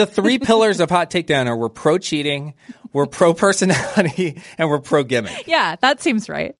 The 0.00 0.06
three 0.06 0.38
pillars 0.38 0.80
of 0.80 0.88
hot 0.88 1.10
takedown 1.10 1.46
are 1.46 1.54
we're 1.54 1.68
pro 1.68 1.98
cheating, 1.98 2.54
we're 2.94 3.04
pro 3.04 3.34
personality, 3.34 4.40
and 4.56 4.70
we're 4.70 4.78
pro 4.78 5.04
gimmick. 5.04 5.46
Yeah, 5.46 5.76
that 5.82 6.00
seems 6.00 6.26
right. 6.26 6.56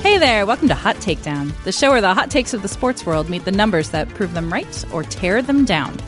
Hey 0.00 0.16
there, 0.18 0.46
welcome 0.46 0.68
to 0.68 0.76
Hot 0.76 0.94
Takedown, 0.98 1.52
the 1.64 1.72
show 1.72 1.90
where 1.90 2.00
the 2.00 2.14
hot 2.14 2.30
takes 2.30 2.54
of 2.54 2.62
the 2.62 2.68
sports 2.68 3.04
world 3.04 3.28
meet 3.28 3.44
the 3.44 3.50
numbers 3.50 3.90
that 3.90 4.08
prove 4.10 4.32
them 4.32 4.52
right 4.52 4.84
or 4.92 5.02
tear 5.02 5.42
them 5.42 5.64
down. 5.64 5.98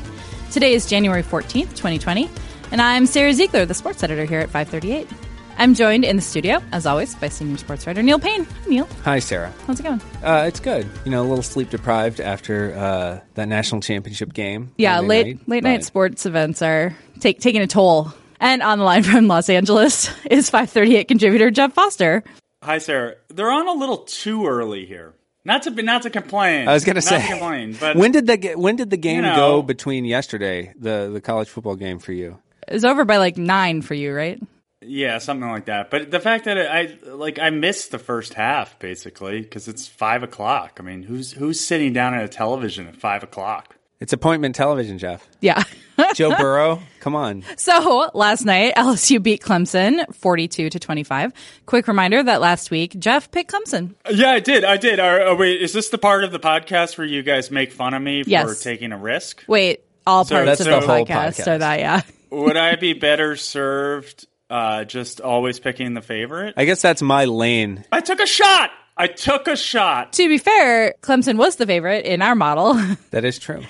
Today 0.53 0.75
is 0.75 0.87
January 0.87 1.25
14th, 1.25 1.71
2020, 1.71 2.31
and 2.71 2.81
I'm 2.81 3.07
Sarah 3.07 3.35
Ziegler, 3.35 3.67
the 3.67 3.75
sports 3.75 4.05
editor 4.05 4.27
here 4.27 4.39
at 4.39 4.49
538. 4.49 5.09
I'm 5.57 5.75
joined 5.75 6.05
in 6.05 6.17
the 6.17 6.23
studio, 6.23 6.61
as 6.73 6.85
always, 6.85 7.15
by 7.15 7.29
senior 7.29 7.57
sports 7.57 7.87
writer 7.87 8.03
Neil 8.03 8.19
Paine. 8.19 8.45
Hi, 8.45 8.69
Neil. 8.69 8.89
Hi, 9.05 9.19
Sarah. 9.21 9.53
How's 9.67 9.79
it 9.81 9.85
going? 9.85 10.01
Uh, 10.23 10.45
it's 10.49 10.61
good. 10.61 10.89
You 11.05 11.11
know, 11.11 11.23
a 11.23 11.29
little 11.29 11.43
sleep 11.43 11.71
deprived 11.71 12.21
after 12.21 12.75
uh, 12.75 13.21
that 13.35 13.49
national 13.49 13.81
championship 13.81 14.33
game. 14.33 14.73
Yeah, 14.77 14.97
Monday 14.97 15.09
late 15.09 15.27
night, 15.27 15.49
late 15.49 15.63
night 15.65 15.85
sports 15.85 16.27
events 16.27 16.61
are 16.61 16.97
take, 17.21 17.41
taking 17.41 17.63
a 17.63 17.67
toll. 17.67 18.13
And 18.41 18.63
on 18.63 18.79
the 18.79 18.85
line 18.85 19.05
from 19.05 19.29
Los 19.29 19.49
Angeles 19.49 20.11
is 20.31 20.51
538 20.51 21.09
contributor 21.09 21.51
Jeff 21.51 21.73
Foster. 21.73 22.25
Hi, 22.63 22.79
Sarah. 22.79 23.15
They're 23.29 23.51
on 23.53 23.69
a 23.69 23.73
little 23.73 23.99
too 23.99 24.47
early 24.47 24.87
here. 24.87 25.15
Not 25.45 25.63
to 25.63 25.71
be, 25.71 25.83
not 25.83 26.03
to 26.03 26.11
complain. 26.11 26.67
I 26.69 26.73
was 26.73 26.85
going 26.85 26.97
to 26.97 27.01
Not 27.03 27.09
say, 27.09 27.21
to 27.21 27.29
complain, 27.29 27.77
but 27.79 27.97
when 27.97 28.13
did 28.13 28.27
the 28.27 28.39
ga- 28.39 28.55
when 28.57 28.77
did 28.77 28.89
the 28.89 28.97
game 28.97 29.23
know- 29.23 29.37
go 29.37 29.63
between 29.63 30.07
yesterday, 30.07 30.73
the 30.79 31.11
the 31.13 31.21
college 31.21 31.49
football 31.49 31.77
game 31.77 31.99
for 31.99 32.13
you? 32.13 32.39
It 32.67 32.73
was 32.73 32.85
over 32.87 33.05
by 33.05 33.19
like 33.19 33.37
nine 33.37 33.83
for 33.83 33.93
you, 33.93 34.15
right? 34.15 34.43
Yeah, 34.87 35.19
something 35.19 35.49
like 35.49 35.67
that. 35.67 35.91
But 35.91 36.11
the 36.11 36.21
fact 36.21 36.45
that 36.45 36.59
I 36.59 36.97
like 37.07 37.39
I 37.39 37.51
missed 37.51 37.91
the 37.91 37.99
first 37.99 38.35
half 38.35 38.79
basically 38.79 39.41
because 39.41 39.69
it's 39.69 39.87
five 39.87 40.23
o'clock. 40.23 40.79
I 40.81 40.83
mean, 40.83 41.03
who's 41.03 41.33
who's 41.33 41.61
sitting 41.61 41.93
down 41.93 42.15
at 42.15 42.25
a 42.25 42.29
television 42.29 42.87
at 42.87 42.97
five 42.97 43.23
o'clock? 43.23 43.77
It's 44.01 44.13
appointment 44.13 44.55
television, 44.55 44.99
Jeff. 44.99 45.27
Yeah. 45.41 45.63
Joe 46.15 46.37
Burrow, 46.37 46.83
come 47.01 47.15
on. 47.15 47.45
So 47.57 48.11
last 48.13 48.45
night, 48.45 48.75
LSU 48.77 49.23
beat 49.23 49.41
Clemson 49.41 50.05
42 50.15 50.69
to 50.69 50.79
25. 50.81 51.33
Quick 51.67 51.87
reminder 51.87 52.21
that 52.23 52.41
last 52.41 52.71
week, 52.73 52.99
Jeff 52.99 53.31
picked 53.31 53.53
Clemson. 53.53 53.95
Yeah, 54.11 54.33
I 54.33 54.41
did. 54.41 54.65
I 54.65 54.77
did. 54.77 54.99
Are, 54.99 55.23
are- 55.29 55.37
wait, 55.37 55.63
is 55.63 55.73
this 55.73 55.89
the 55.91 55.97
part 55.99 56.25
of 56.25 56.33
the 56.33 56.41
podcast 56.41 56.99
where 56.99 57.07
you 57.07 57.23
guys 57.23 57.51
make 57.53 57.73
fun 57.73 57.95
of 57.95 58.03
me 58.03 58.25
for 58.25 58.31
Yes. 58.31 58.63
taking 58.63 58.91
a 58.93 58.99
risk? 58.99 59.45
Wait, 59.47 59.85
all 60.07 60.25
So 60.25 60.45
parts 60.45 60.61
of 60.61 60.67
the 60.67 60.81
the, 60.81 60.87
whole 60.87 61.07
podcast, 61.07 61.07
podcast. 61.41 61.47
are 61.47 61.59
that, 61.59 61.79
yeah. 61.79 62.01
Would 62.31 62.57
I 62.57 62.75
be 62.75 62.93
better 62.95 63.37
served 63.37 64.27
uh, 64.55 64.85
just 64.85 65.21
always 65.21 65.59
picking 65.59 65.95
the 65.95 66.01
favorite? 66.01 66.55
I 66.57 66.65
guess 66.65 66.81
that's 66.81 67.03
my 67.03 67.25
lane. 67.25 67.85
I 67.91 68.01
took 68.01 68.21
a 68.21 68.27
shot. 68.27 68.71
I 68.97 69.09
took 69.09 69.49
a 69.49 69.57
shot. 69.57 70.13
To 70.13 70.29
be 70.29 70.39
fair, 70.39 70.95
Clemson 71.03 71.37
was 71.37 71.57
the 71.57 71.67
favorite 71.67 72.07
in 72.07 72.23
our 72.23 72.37
model. 72.37 72.81
That 73.11 73.25
is 73.25 73.39
true. 73.41 73.63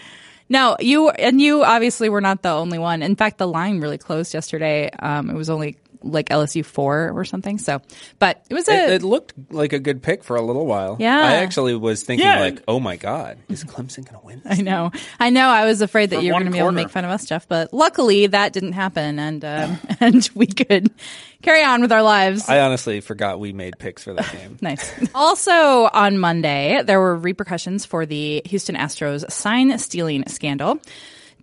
Now 0.51 0.77
you 0.81 1.09
and 1.09 1.41
you 1.41 1.65
obviously 1.65 2.11
were 2.11 2.21
not 2.21 2.43
the 2.43 2.51
only 2.51 2.79
one. 2.79 3.03
In 3.03 3.17
fact, 3.17 3.39
the 3.39 3.49
line 3.49 3.81
really 3.81 3.97
closed 3.97 4.35
yesterday. 4.35 4.91
Um, 4.99 5.31
it 5.31 5.35
was 5.35 5.49
only 5.49 5.77
like 6.05 6.29
LSU 6.29 6.65
four 6.65 7.11
or 7.15 7.25
something. 7.25 7.59
So, 7.59 7.81
but 8.19 8.45
it 8.49 8.55
was 8.55 8.69
a 8.69 8.73
It, 8.73 8.91
it 8.91 9.03
looked 9.03 9.35
like 9.51 9.73
a 9.73 9.79
good 9.79 10.03
pick 10.03 10.23
for 10.23 10.37
a 10.37 10.43
little 10.43 10.67
while. 10.67 10.97
Yeah. 11.01 11.19
I 11.19 11.35
actually 11.37 11.75
was 11.75 12.03
thinking 12.03 12.27
Yeah. 12.27 12.41
like, 12.41 12.63
oh 12.69 12.79
my 12.81 12.97
god, 12.97 13.39
is 13.49 13.65
Clemson 13.65 14.05
going 14.09 14.21
to 14.21 14.27
win? 14.27 14.43
I 14.45 14.61
know. 14.63 14.91
I 15.19 15.31
know. 15.31 15.49
I 15.49 15.65
was 15.65 15.81
afraid 15.83 16.11
that 16.11 16.17
For 16.17 16.23
you 16.23 16.33
were 16.33 16.41
going 16.41 16.47
to 16.47 16.53
be 16.53 16.59
able 16.59 16.69
to 16.69 16.73
make 16.73 16.91
fun 16.91 17.05
of 17.05 17.11
us, 17.11 17.25
Jeff, 17.27 17.49
but 17.49 17.73
luckily 17.73 18.27
that 18.29 18.53
didn't 18.53 18.73
happen, 18.75 19.19
and 19.19 19.45
um, 19.45 19.79
and 20.01 20.29
we 20.35 20.47
could 20.47 20.91
carry 21.43 21.63
on 21.65 21.81
with 21.81 21.93
our 21.93 22.03
lives. 22.03 22.49
I 22.49 22.61
honestly 22.61 23.01
forgot 23.01 23.41
we 23.41 23.53
made 23.53 23.79
picks 23.79 24.03
for 24.05 24.15
that 24.15 24.31
game. 24.33 24.59
Nice. 24.63 24.93
Also 25.15 25.53
on 25.93 26.19
Monday, 26.19 26.81
there 26.85 26.99
were 27.01 27.17
repercussions 27.17 27.85
for 27.85 28.07
the 28.07 28.41
Houston 28.47 28.77
Astros 28.77 29.31
sign 29.31 29.77
stealing 29.79 30.25
scandal. 30.29 30.81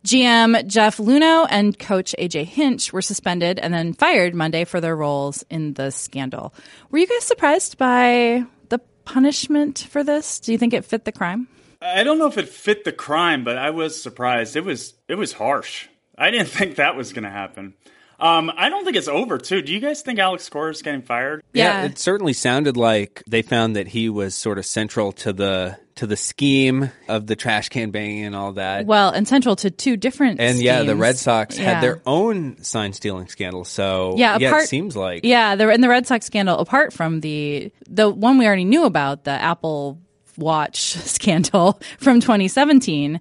GM 0.05 0.65
Jeff 0.65 0.97
Luhnow 0.97 1.45
and 1.49 1.77
coach 1.77 2.15
AJ 2.17 2.45
Hinch 2.45 2.91
were 2.91 3.03
suspended 3.03 3.59
and 3.59 3.71
then 3.71 3.93
fired 3.93 4.33
Monday 4.33 4.65
for 4.65 4.81
their 4.81 4.95
roles 4.95 5.43
in 5.49 5.73
the 5.75 5.91
scandal. 5.91 6.53
Were 6.89 6.97
you 6.97 7.07
guys 7.07 7.23
surprised 7.23 7.77
by 7.77 8.43
the 8.69 8.79
punishment 9.05 9.87
for 9.89 10.03
this? 10.03 10.39
Do 10.39 10.51
you 10.53 10.57
think 10.57 10.73
it 10.73 10.85
fit 10.85 11.05
the 11.05 11.11
crime? 11.11 11.47
I 11.81 12.03
don't 12.03 12.17
know 12.17 12.27
if 12.27 12.39
it 12.39 12.49
fit 12.49 12.83
the 12.83 12.91
crime, 12.91 13.43
but 13.43 13.57
I 13.57 13.69
was 13.69 14.01
surprised. 14.01 14.55
It 14.55 14.65
was 14.65 14.95
it 15.07 15.15
was 15.15 15.33
harsh. 15.33 15.87
I 16.17 16.31
didn't 16.31 16.49
think 16.57 16.77
that 16.77 16.95
was 16.95 17.13
going 17.13 17.23
to 17.23 17.29
happen. 17.29 17.75
Um, 18.21 18.51
I 18.55 18.69
don't 18.69 18.85
think 18.85 18.95
it's 18.97 19.07
over 19.07 19.37
too. 19.37 19.61
Do 19.61 19.73
you 19.73 19.79
guys 19.79 20.01
think 20.01 20.19
Alex 20.19 20.47
Cora 20.47 20.71
is 20.71 20.81
getting 20.81 21.01
fired? 21.01 21.41
Yeah. 21.53 21.83
it 21.85 21.97
certainly 21.97 22.33
sounded 22.33 22.77
like 22.77 23.23
they 23.27 23.41
found 23.41 23.75
that 23.75 23.87
he 23.87 24.09
was 24.09 24.35
sort 24.35 24.57
of 24.59 24.65
central 24.65 25.11
to 25.13 25.33
the 25.33 25.77
to 25.95 26.07
the 26.07 26.15
scheme 26.15 26.89
of 27.09 27.27
the 27.27 27.35
trash 27.35 27.69
can 27.69 27.91
banging 27.91 28.23
and 28.25 28.35
all 28.35 28.53
that. 28.53 28.85
Well, 28.85 29.09
and 29.09 29.27
central 29.27 29.55
to 29.57 29.69
two 29.69 29.97
different 29.97 30.39
and 30.39 30.59
yeah, 30.59 30.83
the. 30.83 30.95
Red 30.95 31.17
Sox 31.17 31.57
Yeah. 31.59 31.73
had 31.73 31.83
their 31.83 32.01
own 32.05 32.63
sign 32.63 32.93
stealing 32.93 33.27
scandal. 33.27 33.65
So 33.65 34.15
Yeah, 34.17 34.35
apart- 34.37 34.63
it 34.63 34.67
seems 34.69 34.95
like 34.95 35.25
Yeah, 35.25 35.55
the 35.55 35.69
in 35.69 35.81
the 35.81 35.89
Red 35.89 36.05
Sox 36.07 36.25
scandal, 36.25 36.57
apart 36.59 36.93
from 36.93 37.21
the 37.21 37.71
the 37.89 38.09
one 38.09 38.37
we 38.37 38.45
already 38.45 38.65
knew 38.65 38.85
about, 38.85 39.23
the 39.25 39.31
Apple 39.31 39.99
Watch 40.37 40.79
scandal 40.93 41.79
from 41.99 42.19
2017, 42.21 43.19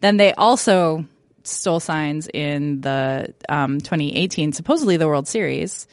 then 0.00 0.16
they 0.16 0.32
also 0.34 1.04
stole 1.44 1.80
signs 1.80 2.28
in 2.32 2.80
the 2.80 3.34
um, 3.48 3.80
2018, 3.80 4.52
supposedly 4.52 4.96
the 4.96 5.06
World 5.08 5.26
Series. 5.28 5.86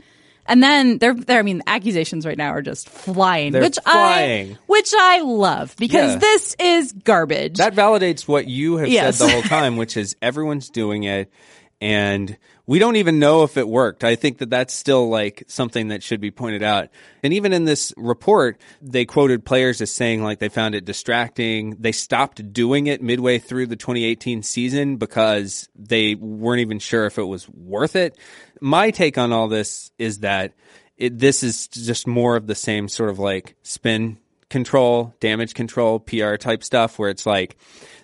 And 0.45 0.63
then 0.63 0.97
they're, 0.97 1.13
they're 1.13 1.39
I 1.39 1.43
mean, 1.43 1.61
accusations 1.67 2.25
right 2.25 2.37
now 2.37 2.49
are 2.49 2.63
just 2.63 2.89
flying, 2.89 3.51
They're 3.51 3.61
which 3.61 3.77
flying. 3.83 4.53
I 4.53 4.57
which 4.65 4.91
I 4.97 5.19
love 5.21 5.75
because 5.77 6.13
Yeah. 6.13 6.19
this 6.19 6.55
is 6.59 6.91
garbage. 6.91 7.57
that 7.57 7.75
validates 7.75 8.27
what 8.27 8.47
you 8.47 8.77
have 8.77 8.89
Yes. 8.89 9.17
said 9.17 9.27
the 9.27 9.31
whole 9.31 9.43
time, 9.43 9.77
which 9.77 9.95
is 9.95 10.15
everyone's 10.23 10.69
doing 10.69 11.03
it, 11.03 11.31
and 11.79 12.35
we 12.69 12.77
don't 12.77 12.97
even 12.97 13.17
know 13.17 13.41
if 13.41 13.57
it 13.57 13.67
worked. 13.67 14.03
I 14.03 14.13
think 14.13 14.37
that 14.37 14.51
that's 14.51 14.75
still 14.75 15.09
like 15.09 15.43
something 15.47 15.87
that 15.87 16.03
should 16.03 16.21
be 16.21 16.29
pointed 16.29 16.61
out. 16.61 16.89
And 17.23 17.33
even 17.33 17.51
in 17.51 17.65
this 17.65 17.91
report, 17.97 18.61
they 18.79 19.05
quoted 19.05 19.43
players 19.43 19.81
as 19.81 19.91
saying 19.91 20.21
like 20.21 20.37
they 20.37 20.49
found 20.49 20.75
it 20.75 20.85
distracting. 20.85 21.77
They 21.79 21.91
stopped 21.91 22.53
doing 22.53 22.85
it 22.85 23.01
midway 23.01 23.39
through 23.39 23.65
the 23.65 23.75
2018 23.75 24.43
season 24.43 24.97
because 24.97 25.67
they 25.75 26.13
weren't 26.13 26.61
even 26.61 26.77
sure 26.77 27.07
if 27.07 27.17
it 27.17 27.23
was 27.23 27.49
worth 27.49 27.95
it. 27.95 28.15
My 28.61 28.91
take 28.91 29.17
on 29.17 29.33
all 29.33 29.47
this 29.47 29.89
is 29.97 30.19
that 30.19 30.53
it, 30.95 31.17
this 31.17 31.41
is 31.41 31.69
just 31.69 32.05
more 32.05 32.35
of 32.35 32.45
the 32.45 32.53
same 32.53 32.87
sort 32.87 33.09
of 33.09 33.17
like 33.17 33.55
spin 33.63 34.19
control, 34.51 35.15
damage 35.19 35.55
control, 35.55 35.99
PR 35.99 36.35
type 36.35 36.63
stuff 36.63 36.99
where 36.99 37.09
it's 37.09 37.25
like 37.25 37.57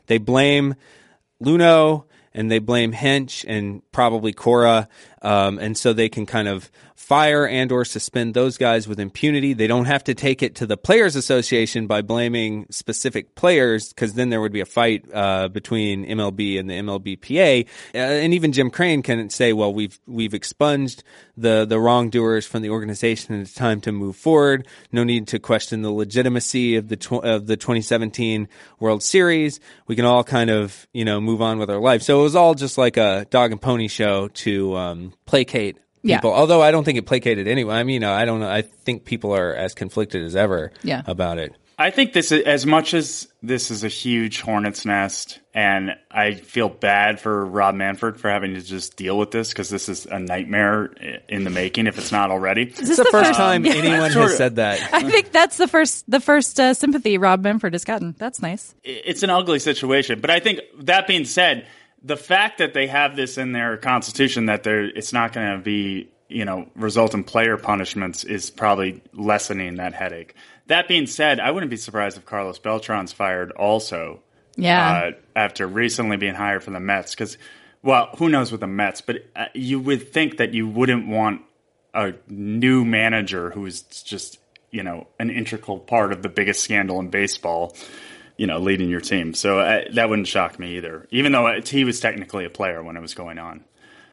they 0.07 0.17
blame 0.17 0.73
Luhnow 1.39 2.05
and 2.35 2.51
they 2.51 2.59
blame 2.59 2.91
Hinch 2.91 3.45
and 3.47 3.81
probably 3.91 4.33
Cora, 4.33 4.87
um, 5.21 5.57
and 5.57 5.75
so 5.75 5.93
they 5.93 6.09
can 6.09 6.25
kind 6.25 6.47
of 6.47 6.69
fire 7.05 7.47
and 7.47 7.71
or 7.71 7.85
suspend 7.85 8.33
those 8.33 8.57
guys 8.57 8.87
with 8.87 8.99
impunity. 8.99 9.53
They 9.53 9.67
don't 9.67 9.85
have 9.85 10.03
to 10.05 10.15
take 10.15 10.41
it 10.41 10.55
to 10.55 10.65
the 10.65 10.75
Players 10.75 11.15
Association 11.15 11.85
by 11.85 12.01
blaming 12.01 12.65
specific 12.71 13.35
players, 13.35 13.89
because 13.89 14.15
then 14.15 14.31
there 14.31 14.41
would 14.41 14.51
be 14.51 14.59
a 14.59 14.65
fight 14.65 15.05
uh, 15.13 15.47
between 15.49 16.03
MLB 16.07 16.59
and 16.59 16.67
the 16.67 16.73
MLBPA. 16.73 17.67
Uh, 17.93 17.97
and 17.97 18.33
even 18.33 18.51
Jim 18.51 18.71
Crane 18.71 19.03
can 19.03 19.29
say, 19.29 19.53
"Well, 19.53 19.71
we've 19.71 19.99
we've 20.07 20.33
expunged 20.33 21.03
the 21.37 21.65
the 21.65 21.79
wrongdoers 21.79 22.47
from 22.47 22.63
the 22.63 22.71
organization, 22.71 23.35
and 23.35 23.43
it's 23.43 23.53
time 23.53 23.81
to 23.81 23.91
move 23.91 24.15
forward. 24.15 24.67
No 24.91 25.03
need 25.03 25.27
to 25.27 25.37
question 25.37 25.83
the 25.83 25.91
legitimacy 25.91 26.75
of 26.75 26.87
the 26.87 26.97
tw- 26.97 27.23
of 27.23 27.45
the 27.45 27.55
2017 27.55 28.47
World 28.79 29.03
Series. 29.03 29.59
We 29.85 29.95
can 29.95 30.05
all 30.05 30.23
kind 30.23 30.49
of 30.49 30.87
you 30.91 31.05
know 31.05 31.21
move 31.21 31.43
on 31.43 31.59
with 31.59 31.69
our 31.69 31.79
life." 31.79 32.01
So 32.01 32.21
it 32.21 32.23
was 32.23 32.35
all 32.35 32.55
just 32.55 32.79
like 32.79 32.97
a 32.97 33.27
dog 33.29 33.51
and 33.51 33.61
pony 33.61 33.89
show 33.89 34.29
to 34.29 34.75
um, 34.75 35.13
placate 35.27 35.77
Yeah. 36.07 36.19
Although 36.23 36.61
I 36.61 36.71
don't 36.71 36.83
think 36.83 36.97
it 36.97 37.05
placated 37.05 37.47
anyone. 37.47 37.75
I 37.75 37.83
mean, 37.83 37.95
you 37.95 37.99
know, 37.99 38.13
I 38.13 38.25
don't 38.25 38.39
know. 38.39 38.49
I 38.49 38.61
think 38.61 39.05
people 39.05 39.35
are 39.35 39.53
as 39.53 39.73
conflicted 39.73 40.23
as 40.23 40.35
ever 40.35 40.71
Yeah. 40.83 41.01
about 41.07 41.37
it. 41.39 41.53
I 41.77 41.89
think 41.89 42.13
this 42.13 42.31
is 42.31 42.43
as 42.45 42.65
much 42.65 42.93
as 42.93 43.27
this 43.43 43.69
is 43.69 43.83
a 43.83 43.89
huge 43.89 44.39
hornet's 44.39 44.85
nest, 44.85 45.41
and 45.53 45.91
I 46.09 46.35
feel 46.35 46.69
bad 46.69 47.19
for 47.19 47.45
Rob 47.45 47.75
Manfred 47.75 48.17
for 48.17 48.29
having 48.29 48.53
to 48.53 48.61
just 48.61 48.95
deal 48.95 49.17
with 49.17 49.31
this 49.31 49.49
because 49.49 49.69
this 49.69 49.89
is 49.89 50.05
a 50.05 50.17
nightmare 50.17 50.85
in 51.27 51.43
the 51.43 51.49
making 51.49 51.87
if 51.87 51.97
it's 51.97 52.13
not 52.13 52.31
already. 52.31 52.67
Is 52.67 52.77
this 52.77 52.89
It's 52.91 52.97
the 52.99 53.05
first 53.11 53.33
time 53.33 53.65
Yeah. 53.65 53.73
anyone 53.73 54.09
Sort 54.11 54.29
has 54.29 54.37
said 54.37 54.55
that. 54.55 54.79
I 54.93 55.03
think 55.03 55.33
that's 55.33 55.57
the 55.57 55.67
first 55.67 56.09
the 56.09 56.21
first 56.21 56.57
uh, 56.61 56.73
sympathy 56.73 57.17
Rob 57.17 57.43
Manfred 57.43 57.73
has 57.73 57.83
gotten. 57.83 58.15
That's 58.17 58.41
nice. 58.41 58.73
it's 58.85 59.23
an 59.23 59.29
ugly 59.29 59.59
situation. 59.59 60.21
But 60.21 60.29
I 60.29 60.39
think 60.39 60.61
that 60.83 61.07
being 61.07 61.25
said, 61.25 61.67
the 62.05 62.17
fact 62.17 62.59
that 62.59 62.73
they 62.73 62.87
have 62.87 63.15
this 63.15 63.37
in 63.37 63.51
their 63.51 63.77
constitution 63.77 64.45
that 64.45 64.63
they're 64.63 64.85
it's 64.85 65.11
not 65.11 65.33
going 65.33 65.57
to 65.57 65.63
be 65.63 66.09
you 66.29 66.45
know 66.45 66.69
result 66.75 67.13
in 67.13 67.23
player 67.23 67.57
punishments 67.57 68.23
is 68.23 68.49
probably 68.49 69.01
lessening 69.13 69.75
that 69.75 69.93
headache. 69.93 70.35
That 70.67 70.87
being 70.87 71.07
said, 71.07 71.39
I 71.39 71.51
wouldn't 71.51 71.69
be 71.69 71.77
surprised 71.77 72.17
if 72.17 72.25
Carlos 72.25 72.59
Beltran's 72.59 73.11
fired 73.11 73.51
also. 73.51 74.21
Yeah. 74.57 74.91
Uh, 74.91 75.11
after 75.35 75.67
recently 75.67 76.15
being 76.15 76.33
hired 76.33 76.63
for 76.63 76.71
the 76.71 76.79
Mets, 76.79 77.13
because 77.13 77.37
well, 77.81 78.09
who 78.17 78.29
knows 78.29 78.51
with 78.51 78.61
the 78.61 78.67
Mets, 78.67 79.01
but 79.01 79.25
uh, 79.35 79.47
you 79.53 79.79
would 79.81 80.13
think 80.13 80.37
that 80.37 80.53
you 80.53 80.67
wouldn't 80.67 81.07
want 81.07 81.41
a 81.93 82.13
new 82.29 82.85
manager 82.85 83.51
who's 83.51 83.81
just 83.81 84.39
you 84.75 84.83
know, 84.83 85.07
an 85.19 85.29
integral 85.29 85.79
part 85.79 86.11
of 86.11 86.21
the 86.21 86.27
biggest 86.27 86.61
scandal 86.61 86.99
in 86.99 87.09
baseball, 87.09 87.73
you 88.37 88.47
know, 88.47 88.59
leading 88.59 88.89
your 88.89 89.01
team. 89.01 89.33
So 89.33 89.59
uh, 89.59 89.83
that 89.93 90.09
wouldn't 90.09 90.27
shock 90.27 90.59
me 90.59 90.77
either, 90.77 91.07
even 91.11 91.31
though 91.31 91.47
it, 91.47 91.67
he 91.67 91.83
was 91.83 91.99
technically 91.99 92.45
a 92.45 92.49
player 92.49 92.83
when 92.83 92.97
it 92.97 93.01
was 93.01 93.13
going 93.13 93.39
on. 93.39 93.63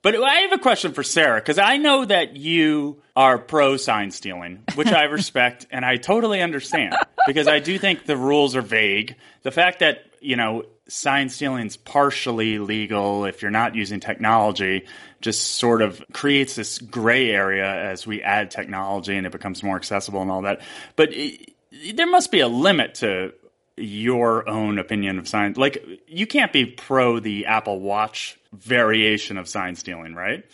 But 0.03 0.17
I 0.17 0.35
have 0.41 0.53
a 0.53 0.59
question 0.59 0.93
for 0.93 1.05
Sarah 1.05 1.41
because 1.41 1.59
I 1.59 1.77
know 1.77 2.05
that 2.05 2.37
you 2.37 3.01
are 3.15 3.39
pro 3.39 3.77
sign 3.77 4.11
stealing, 4.11 4.65
which 4.75 4.89
I 4.89 5.05
respect 5.05 5.67
and 5.71 5.85
I 5.85 5.97
totally 5.97 6.43
understand 6.43 6.97
because 7.27 7.47
I 7.47 7.61
do 7.61 7.79
think 7.79 8.05
the 8.05 8.17
rules 8.17 8.57
are 8.57 8.63
vague. 8.63 9.15
The 9.43 9.53
fact 9.53 9.79
that, 9.79 10.05
you 10.21 10.35
know, 10.35 10.65
sign 10.89 11.29
stealing 11.29 11.69
is 11.69 11.77
partially 11.77 12.59
legal 12.59 13.25
if 13.25 13.43
you're 13.43 13.53
not 13.53 13.77
using 13.77 14.01
technology 14.01 14.87
just 15.21 15.55
sort 15.55 15.83
of 15.83 16.05
creates 16.13 16.57
this 16.57 16.79
gray 16.79 17.31
area 17.31 17.65
as 17.65 18.05
we 18.05 18.23
add 18.23 18.51
technology 18.51 19.17
and 19.17 19.25
it 19.25 19.31
becomes 19.31 19.63
more 19.63 19.77
accessible 19.77 20.21
and 20.21 20.33
all 20.33 20.43
that. 20.43 20.61
But 20.97 21.11
it, 21.13 21.55
there 21.95 22.09
must 22.09 22.33
be 22.33 22.41
a 22.41 22.49
limit 22.49 22.97
to 22.97 23.33
your 23.77 24.49
own 24.49 24.79
opinion 24.79 25.19
of 25.19 25.29
sign. 25.29 25.55
Like, 25.57 25.85
you 26.07 26.27
can't 26.27 26.53
be 26.53 26.67
pro 26.67 27.21
the 27.21 27.47
Apple 27.47 27.81
Watch 27.81 28.39
variation 28.53 29.39
of 29.39 29.49
sign 29.49 29.77
stealing, 29.77 30.15
right? 30.15 30.45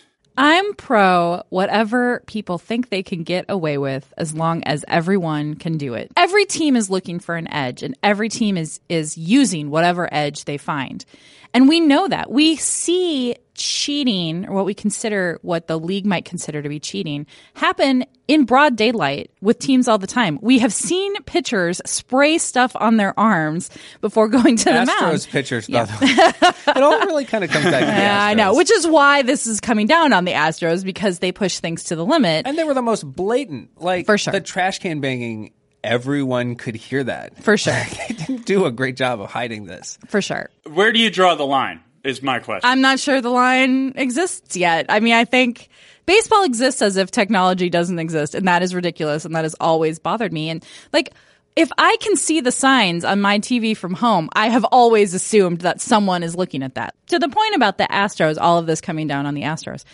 I'm 0.41 0.75
pro 0.75 1.43
whatever 1.49 2.23
people 2.27 2.59
think 2.59 2.91
they 2.91 3.03
can 3.03 3.25
get 3.25 3.47
away 3.49 3.77
with 3.77 4.15
as 4.17 4.35
long 4.35 4.63
as 4.63 4.85
everyone 4.87 5.57
can 5.57 5.79
do 5.79 5.95
it. 5.95 6.13
Every 6.17 6.47
team 6.47 6.77
is 6.77 6.89
looking 6.89 7.19
for 7.19 7.35
an 7.35 7.53
edge 7.53 7.83
and 7.83 7.99
every 8.05 8.29
team 8.29 8.57
is 8.57 8.79
is 8.89 9.19
using 9.19 9.69
whatever 9.69 10.09
edge 10.13 10.45
they 10.45 10.57
find. 10.57 11.05
And 11.53 11.69
we 11.69 11.81
know 11.81 12.07
that. 12.07 12.31
We 12.31 12.55
see 12.55 13.35
cheating, 13.59 14.47
or 14.49 14.55
what 14.55 14.65
we 14.65 14.73
consider, 14.73 15.39
what 15.43 15.67
the 15.67 15.79
league 15.79 16.07
might 16.07 16.25
consider 16.25 16.63
to 16.63 16.69
be 16.69 16.81
cheating, 16.81 17.27
happen 17.55 18.05
in 18.29 18.45
broad 18.45 18.77
daylight 18.77 19.31
with 19.41 19.59
teams 19.59 19.89
all 19.89 19.99
the 19.99 20.07
time. 20.07 20.39
We 20.41 20.59
have 20.61 20.73
seen 20.73 21.15
pitchers 21.25 21.81
spray 21.85 22.39
stuff 22.39 22.73
on 22.77 22.97
their 22.97 23.19
arms 23.19 23.69
before 24.01 24.29
going 24.29 24.57
to 24.57 24.65
the 24.65 24.71
Astros 24.71 24.87
mound. 25.01 25.29
pitchers, 25.31 25.67
by 25.69 25.85
the 25.85 25.93
way. 25.93 26.53
it 26.77 26.83
all 26.83 26.99
really 27.01 27.25
kind 27.25 27.45
of 27.45 27.51
comes 27.51 27.65
back 27.67 27.81
to 27.81 27.87
the 27.87 27.93
Yeah, 27.99 28.19
I 28.25 28.35
know, 28.35 28.55
which 28.55 28.71
is 28.71 28.87
why 28.87 29.23
this 29.23 29.47
is 29.47 29.61
coming 29.61 29.87
down 29.87 30.13
on 30.13 30.25
the 30.25 30.33
Astros 30.33 30.85
because 30.85 31.19
they 31.19 31.33
push 31.33 31.59
things 31.59 31.85
to 31.85 31.97
the 31.97 32.05
limit. 32.05 32.47
and 32.47 32.57
they 32.57 32.65
were 32.65 32.75
the 32.75 32.83
most 32.83 33.03
blatant. 33.05 33.81
Like 33.81 34.07
For 34.07 34.17
sure. 34.17 34.33
the 34.33 34.41
trash 34.41 34.79
can 34.79 35.01
banging. 35.01 35.53
Everyone 35.85 36.57
could 36.57 36.75
hear 36.75 37.05
that. 37.05 37.43
For 37.43 37.57
sure. 37.57 37.73
they 38.09 38.15
didn't 38.15 38.45
do 38.47 38.67
a 38.67 38.73
great 38.73 38.97
job 38.97 39.21
of 39.21 39.31
hiding 39.31 39.65
this. 39.67 39.97
For 40.09 40.21
sure. 40.21 40.51
Where 40.65 40.93
do 40.93 40.99
you 40.99 41.09
draw 41.11 41.35
the 41.37 41.47
line? 41.47 41.81
Is 42.09 42.23
my 42.23 42.39
question. 42.39 42.69
I'm 42.69 42.81
not 42.81 42.99
sure 42.99 43.21
the 43.21 43.29
line 43.29 43.93
exists 43.97 44.57
yet. 44.57 44.87
I 44.89 45.01
mean, 45.01 45.13
I 45.13 45.25
think 45.25 45.69
baseball 46.07 46.43
exists 46.45 46.81
as 46.81 46.97
if 46.97 47.11
technology 47.11 47.69
doesn't 47.69 47.99
exist, 47.99 48.35
and 48.35 48.49
that 48.49 48.63
is 48.63 48.75
ridiculous, 48.75 49.27
and 49.27 49.37
that 49.37 49.45
has 49.45 49.55
always 49.61 49.99
bothered 49.99 50.33
me. 50.33 50.49
And 50.49 50.65
like, 50.93 51.13
if 51.55 51.69
I 51.77 51.97
can 52.01 52.17
see 52.17 52.41
the 52.41 52.51
signs 52.51 53.05
on 53.05 53.21
my 53.21 53.41
TV 53.41 53.77
from 53.77 53.93
home, 53.93 54.31
I 54.33 54.49
have 54.49 54.65
always 54.65 55.13
assumed 55.13 55.61
that 55.61 55.81
someone 55.83 56.23
is 56.23 56.35
looking 56.35 56.63
at 56.63 56.77
that. 56.77 56.95
To 57.09 57.19
the 57.19 57.29
point 57.29 57.55
about 57.55 57.77
the 57.77 57.85
Astros, 57.85 58.39
all 58.41 58.59
of 58.59 58.67
this 58.67 58.81
coming 58.81 59.07
down 59.07 59.27
on 59.27 59.35
the 59.35 59.43
Astros, 59.43 59.85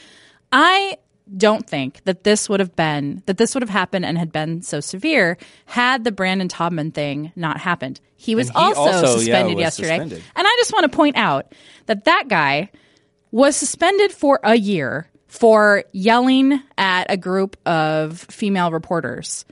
I 0.53 0.99
don't 1.37 1.67
think 1.67 2.03
that 2.05 2.23
this 2.25 2.49
would 2.49 2.61
have 2.61 2.77
been 2.77 3.23
that 3.27 3.39
this 3.39 3.55
would 3.55 3.63
have 3.63 3.71
happened 3.71 4.05
and 4.05 4.19
had 4.19 4.31
been 4.31 4.61
so 4.63 4.81
severe 4.81 5.39
had 5.67 6.05
the 6.05 6.13
Brandon 6.13 6.49
Taubman 6.49 6.93
thing 6.93 7.33
not 7.35 7.59
happened. 7.59 8.01
He 8.17 8.35
was 8.35 8.49
he 8.51 8.55
also, 8.55 8.81
also, 8.81 9.07
yeah, 9.07 9.17
suspended 9.17 9.55
was 9.57 9.63
yesterday. 9.63 9.89
suspended. 9.89 10.23
And 10.37 10.47
I 10.47 10.57
just 10.59 10.73
want 10.73 10.91
to 10.91 10.95
point 10.97 11.17
out 11.17 11.53
that 11.87 12.05
that 12.05 12.25
guy 12.29 12.71
was 13.31 13.57
suspended 13.57 14.13
for 14.13 14.39
a 14.45 14.55
year 14.55 15.09
for 15.27 15.85
yelling 15.93 16.61
at 16.79 17.11
a 17.11 17.17
group 17.17 17.57
of 17.67 18.19
female 18.21 18.71
reporters. 18.71 19.45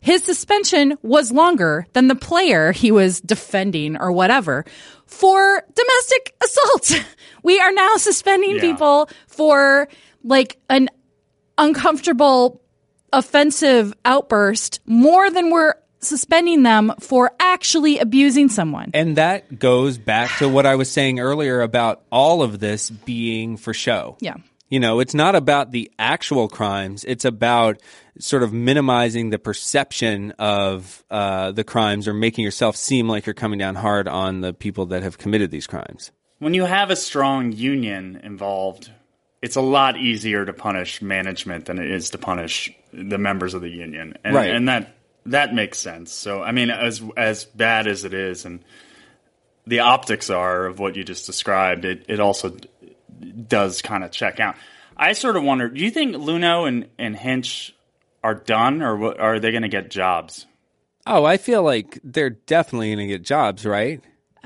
His 0.00 0.24
suspension 0.24 0.98
was 1.02 1.30
longer 1.30 1.86
than 1.92 2.08
the 2.08 2.16
player 2.16 2.72
he 2.72 2.90
was 2.90 3.20
defending 3.20 3.96
or 3.96 4.10
whatever 4.10 4.64
for 5.06 5.64
domestic 5.74 6.34
assault. 6.44 7.04
We 7.44 7.58
are 7.58 7.72
now 7.72 7.96
suspending 7.96 8.56
Yeah. 8.56 8.60
people 8.60 9.08
for 9.26 9.88
like 10.22 10.58
an 10.68 10.90
uncomfortable 11.58 12.60
offensive 13.12 13.92
outburst 14.04 14.80
more 14.86 15.30
than 15.30 15.50
we're 15.50 15.74
suspending 16.00 16.62
them 16.62 16.92
for 16.98 17.30
actually 17.38 17.98
abusing 17.98 18.48
someone. 18.48 18.90
And 18.94 19.16
that 19.16 19.58
goes 19.58 19.98
back 19.98 20.36
to 20.38 20.48
what 20.48 20.66
I 20.66 20.74
was 20.74 20.90
saying 20.90 21.20
earlier 21.20 21.60
about 21.60 22.02
all 22.10 22.42
of 22.42 22.58
this 22.58 22.90
being 22.90 23.56
for 23.56 23.72
show. 23.72 24.16
Yeah. 24.20 24.36
You 24.68 24.80
know, 24.80 25.00
it's 25.00 25.14
not 25.14 25.34
about 25.34 25.70
the 25.70 25.92
actual 25.98 26.48
crimes. 26.48 27.04
It's 27.04 27.26
about 27.26 27.80
sort 28.18 28.42
of 28.42 28.52
minimizing 28.54 29.28
the 29.30 29.38
perception 29.38 30.32
of 30.38 31.04
uh, 31.10 31.52
the 31.52 31.62
crimes 31.62 32.08
or 32.08 32.14
making 32.14 32.44
yourself 32.44 32.76
seem 32.76 33.06
like 33.06 33.26
you're 33.26 33.34
coming 33.34 33.58
down 33.58 33.74
hard 33.74 34.08
on 34.08 34.40
the 34.40 34.54
people 34.54 34.86
that 34.86 35.02
have 35.02 35.18
committed 35.18 35.50
these 35.50 35.66
crimes. 35.66 36.10
when 36.38 36.54
you 36.54 36.64
have 36.64 36.90
a 36.90 36.96
strong 36.96 37.52
union 37.52 38.18
involved, 38.24 38.90
it's 39.42 39.56
a 39.56 39.60
lot 39.60 39.96
easier 39.98 40.44
to 40.46 40.52
punish 40.52 41.02
management 41.02 41.66
than 41.66 41.78
it 41.78 41.90
is 41.90 42.10
to 42.10 42.18
punish 42.18 42.72
the 42.92 43.18
members 43.18 43.54
of 43.54 43.60
the 43.60 43.68
union, 43.68 44.16
and, 44.24 44.34
Right. 44.34 44.50
and 44.50 44.68
that 44.68 44.96
that 45.26 45.54
makes 45.54 45.78
sense. 45.78 46.12
So, 46.12 46.42
I 46.42 46.52
mean, 46.52 46.70
as 46.70 47.02
as 47.16 47.44
bad 47.44 47.86
as 47.86 48.04
it 48.04 48.14
is, 48.14 48.44
and 48.44 48.64
the 49.66 49.80
optics 49.80 50.30
are 50.30 50.66
of 50.66 50.78
what 50.78 50.96
you 50.96 51.04
just 51.04 51.26
described, 51.26 51.84
it 51.84 52.04
it 52.08 52.20
also 52.20 52.56
does 53.48 53.82
kind 53.82 54.04
of 54.04 54.10
check 54.10 54.40
out. 54.40 54.56
I 54.96 55.12
sort 55.12 55.36
of 55.36 55.42
wonder: 55.42 55.68
Do 55.68 55.82
you 55.82 55.90
think 55.90 56.14
Luhnow 56.16 56.66
and 56.68 56.88
and 56.98 57.16
Hinch 57.16 57.74
are 58.24 58.34
done, 58.34 58.82
or 58.82 59.20
are 59.20 59.38
they 59.40 59.50
going 59.50 59.62
to 59.62 59.68
get 59.68 59.90
jobs? 59.90 60.46
Oh, 61.06 61.24
I 61.24 61.36
feel 61.36 61.62
like 61.64 61.98
they're 62.04 62.30
definitely 62.30 62.94
going 62.94 63.08
to 63.08 63.14
get 63.14 63.22
jobs, 63.24 63.66
right? 63.66 64.00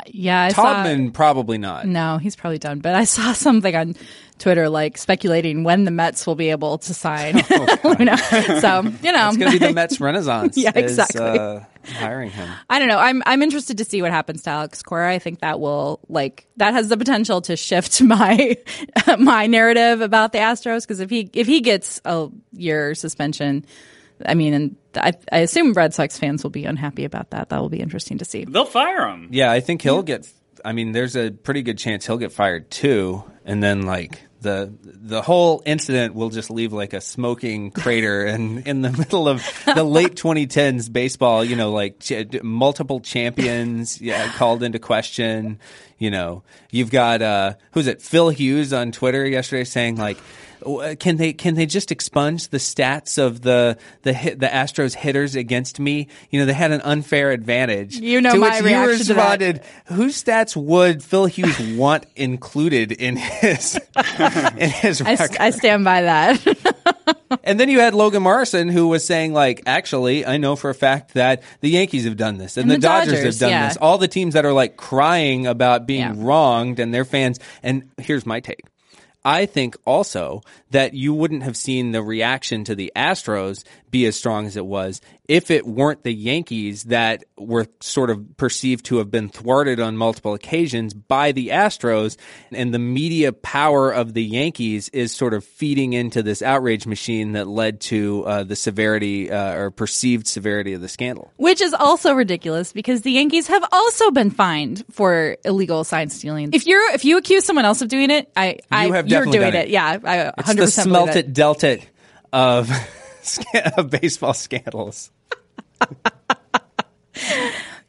Yeah, 0.08 0.42
I 0.42 0.48
saw- 0.50 1.10
probably 1.12 1.58
not. 1.58 1.86
No, 1.86 2.18
he's 2.18 2.36
probably 2.36 2.58
done. 2.58 2.80
But 2.80 2.94
I 2.94 3.04
saw 3.04 3.32
something 3.34 3.74
on 3.74 3.94
Twitter 4.38 4.68
like 4.68 4.98
speculating 4.98 5.64
when 5.64 5.84
the 5.84 5.90
Mets 5.90 6.26
will 6.26 6.34
be 6.34 6.50
able 6.50 6.78
to 6.78 6.92
sign 6.94 7.34
Luhnow. 7.38 8.60
So 8.60 8.82
you 9.02 9.12
know, 9.12 9.28
It's 9.28 9.36
going 9.38 9.52
to 9.52 9.58
be 9.58 9.66
the 9.66 9.72
Mets 9.72 9.98
Renaissance. 10.00 10.56
Yeah, 10.58 10.72
is, 10.74 10.92
exactly. 10.98 11.22
uh, 11.38 11.60
hiring 11.94 12.30
him. 12.30 12.48
I 12.68 12.78
don't 12.78 12.88
know. 12.88 12.98
I'm 12.98 13.22
I'm 13.24 13.42
interested 13.42 13.78
to 13.78 13.84
see 13.86 14.02
what 14.02 14.10
happens 14.10 14.42
to 14.42 14.50
Alex 14.50 14.82
Cora. 14.82 15.10
I 15.10 15.18
think 15.18 15.40
that 15.40 15.60
will 15.60 16.00
like 16.08 16.46
that 16.58 16.74
has 16.74 16.88
the 16.88 16.96
potential 16.98 17.40
to 17.42 17.56
shift 17.56 18.02
my 18.02 18.56
my 19.18 19.46
narrative 19.46 20.02
about 20.02 20.32
the 20.32 20.38
Astros 20.38 20.82
because 20.82 21.00
if 21.00 21.08
he 21.08 21.30
if 21.32 21.46
he 21.46 21.60
gets 21.62 22.00
a 22.04 22.28
year 22.52 22.94
suspension, 22.94 23.64
I 24.24 24.34
mean, 24.34 24.54
and 24.54 24.76
I, 24.94 25.12
I 25.30 25.38
assume 25.38 25.72
Red 25.72 25.94
Sox 25.94 26.18
fans 26.18 26.42
will 26.42 26.50
be 26.50 26.64
unhappy 26.64 27.04
about 27.04 27.30
that. 27.30 27.50
That 27.50 27.60
will 27.60 27.68
be 27.68 27.80
interesting 27.80 28.18
to 28.18 28.24
see. 28.24 28.44
They'll 28.44 28.64
fire 28.64 29.08
him. 29.08 29.28
Yeah, 29.32 29.50
I 29.50 29.60
think 29.60 29.82
he'll 29.82 30.02
get. 30.02 30.32
I 30.64 30.72
mean, 30.72 30.92
there's 30.92 31.16
a 31.16 31.30
pretty 31.30 31.62
good 31.62 31.78
chance 31.78 32.06
he'll 32.06 32.18
get 32.18 32.32
fired 32.32 32.70
too, 32.70 33.24
and 33.44 33.62
then 33.62 33.82
like 33.82 34.20
the 34.40 34.72
the 34.82 35.22
whole 35.22 35.62
incident 35.66 36.14
will 36.14 36.30
just 36.30 36.50
leave 36.50 36.72
like 36.72 36.92
a 36.92 37.00
smoking 37.00 37.70
crater, 37.70 38.24
and 38.24 38.66
in 38.66 38.82
the 38.82 38.90
middle 38.98 39.28
of 39.28 39.42
the 39.74 39.84
late 39.84 40.14
2010s 40.14 40.92
baseball, 40.92 41.44
you 41.44 41.56
know, 41.56 41.72
like 41.72 41.98
ch- 42.00 42.42
multiple 42.42 43.00
champions 43.00 44.00
yeah, 44.00 44.32
called 44.32 44.62
into 44.62 44.78
question. 44.78 45.58
You 45.98 46.10
know, 46.10 46.42
you've 46.70 46.90
got 46.90 47.22
uh, 47.22 47.54
who's 47.72 47.86
it? 47.86 48.02
Phil 48.02 48.28
Hughes 48.30 48.72
on 48.72 48.92
Twitter 48.92 49.26
yesterday 49.26 49.64
saying 49.64 49.96
like. 49.96 50.18
"Uh, 50.64 50.94
Can 50.98 51.16
they 51.16 51.32
can 51.32 51.54
they 51.54 51.66
just 51.66 51.90
expunge 51.90 52.48
the 52.48 52.58
stats 52.58 53.18
of 53.18 53.42
the 53.42 53.76
the 54.02 54.12
hit, 54.12 54.38
the 54.40 54.46
Astros 54.46 54.94
hitters 54.94 55.34
against 55.34 55.78
me? 55.80 56.08
You 56.30 56.40
know 56.40 56.46
they 56.46 56.52
had 56.52 56.72
an 56.72 56.80
unfair 56.82 57.30
advantage. 57.32 57.96
You 57.96 58.20
know 58.20 58.32
to 58.32 58.38
my 58.38 58.56
which 58.60 58.64
reaction 58.64 58.98
you 58.98 59.04
to 59.04 59.14
that. 59.14 59.40
responded, 59.40 59.60
whose 59.86 60.22
stats 60.22 60.56
would 60.56 61.02
Phil 61.02 61.26
Hughes 61.26 61.58
want 61.76 62.06
included 62.16 62.92
in 62.92 63.16
his 63.16 63.78
in 64.56 64.70
his 64.70 65.00
I, 65.02 65.12
record? 65.14 65.36
I 65.38 65.50
stand 65.50 65.84
by 65.84 66.02
that. 66.02 66.76
and 67.44 67.58
then 67.60 67.68
you 67.68 67.80
had 67.80 67.94
Logan 67.94 68.22
Morrison 68.22 68.68
who 68.68 68.88
was 68.88 69.04
saying 69.04 69.32
like, 69.32 69.62
actually, 69.66 70.24
I 70.26 70.36
know 70.36 70.56
for 70.56 70.70
a 70.70 70.74
fact 70.74 71.14
that 71.14 71.42
the 71.60 71.68
Yankees 71.70 72.04
have 72.04 72.16
done 72.16 72.38
this 72.38 72.56
and, 72.56 72.64
And 72.64 72.70
the, 72.70 72.74
the 72.76 72.80
Dodgers, 72.80 73.14
Dodgers, 73.14 73.24
have 73.34 73.38
done 73.40 73.50
yeah. 73.50 73.68
this. 73.68 73.76
All 73.76 73.98
the 73.98 74.08
teams 74.08 74.34
that 74.34 74.44
are 74.44 74.52
like 74.52 74.76
crying 74.76 75.46
about 75.46 75.86
being 75.86 76.00
Yeah. 76.00 76.14
wronged 76.16 76.78
and 76.80 76.92
their 76.94 77.04
fans. 77.04 77.38
And 77.62 77.90
here's 77.98 78.26
my 78.26 78.40
take. 78.40 78.60
I 79.26 79.46
think 79.46 79.76
also 79.84 80.42
that 80.70 80.94
you 80.94 81.12
wouldn't 81.12 81.42
have 81.42 81.56
seen 81.56 81.90
the 81.90 82.00
reaction 82.00 82.62
to 82.62 82.76
the 82.76 82.92
Astros 82.94 83.64
be 83.96 84.04
as 84.04 84.14
strong 84.14 84.44
as 84.46 84.56
it 84.56 84.66
was 84.66 85.00
if 85.28 85.50
it 85.50 85.66
weren't 85.66 86.02
the 86.02 86.14
Yankees 86.14 86.84
that 86.84 87.24
were 87.36 87.66
sort 87.80 88.10
of 88.10 88.36
perceived 88.36 88.84
to 88.86 88.98
have 88.98 89.10
been 89.10 89.28
thwarted 89.28 89.80
on 89.80 89.96
multiple 89.96 90.34
occasions 90.34 90.94
by 90.94 91.32
the 91.32 91.48
Astros. 91.48 92.16
And 92.52 92.72
the 92.72 92.78
media 92.78 93.32
power 93.32 93.90
of 93.90 94.14
the 94.14 94.22
Yankees 94.22 94.88
is 94.90 95.12
sort 95.12 95.34
of 95.34 95.44
feeding 95.44 95.92
into 95.94 96.22
this 96.22 96.42
outrage 96.42 96.86
machine 96.86 97.32
that 97.32 97.46
led 97.46 97.80
to 97.82 98.24
uh, 98.24 98.44
the 98.44 98.56
severity 98.56 99.30
uh, 99.30 99.54
or 99.54 99.70
perceived 99.70 100.26
severity 100.26 100.74
of 100.74 100.80
the 100.80 100.88
scandal. 100.88 101.32
Which 101.36 101.60
is 101.60 101.74
also 101.74 102.12
ridiculous 102.12 102.72
because 102.72 103.02
the 103.02 103.12
Yankees 103.12 103.48
have 103.48 103.64
also 103.72 104.10
been 104.10 104.30
fined 104.30 104.84
for 104.90 105.36
illegal 105.44 105.84
sign 105.84 106.10
stealing. 106.10 106.50
If 106.52 106.66
you're 106.66 106.92
if 106.92 107.04
you 107.04 107.16
accuse 107.18 107.44
someone 107.44 107.64
else 107.64 107.82
of 107.82 107.88
doing 107.88 108.10
it, 108.10 108.30
I, 108.36 108.58
I 108.70 108.86
have 108.88 109.08
you're 109.08 109.24
doing 109.24 109.54
it. 109.54 109.54
it. 109.54 109.68
Yeah, 109.70 109.98
I 110.04 110.42
100% 110.42 110.62
It's 110.62 110.76
the 110.76 110.82
smelt 110.82 111.10
it. 111.10 111.16
it, 111.16 111.32
dealt 111.32 111.64
it 111.64 111.88
of, 112.32 112.70
of 113.76 113.90
baseball 114.00 114.34
scandals. 114.34 115.10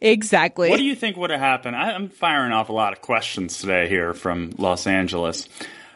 exactly. 0.01 0.69
What 0.69 0.77
do 0.77 0.83
you 0.83 0.95
think 0.95 1.17
would 1.17 1.29
have 1.29 1.39
happened? 1.39 1.75
I, 1.75 1.91
I'm 1.91 2.09
firing 2.09 2.51
off 2.51 2.69
a 2.69 2.73
lot 2.73 2.93
of 2.93 3.01
questions 3.01 3.59
today 3.59 3.87
here 3.87 4.13
from 4.13 4.53
Los 4.57 4.87
Angeles. 4.87 5.47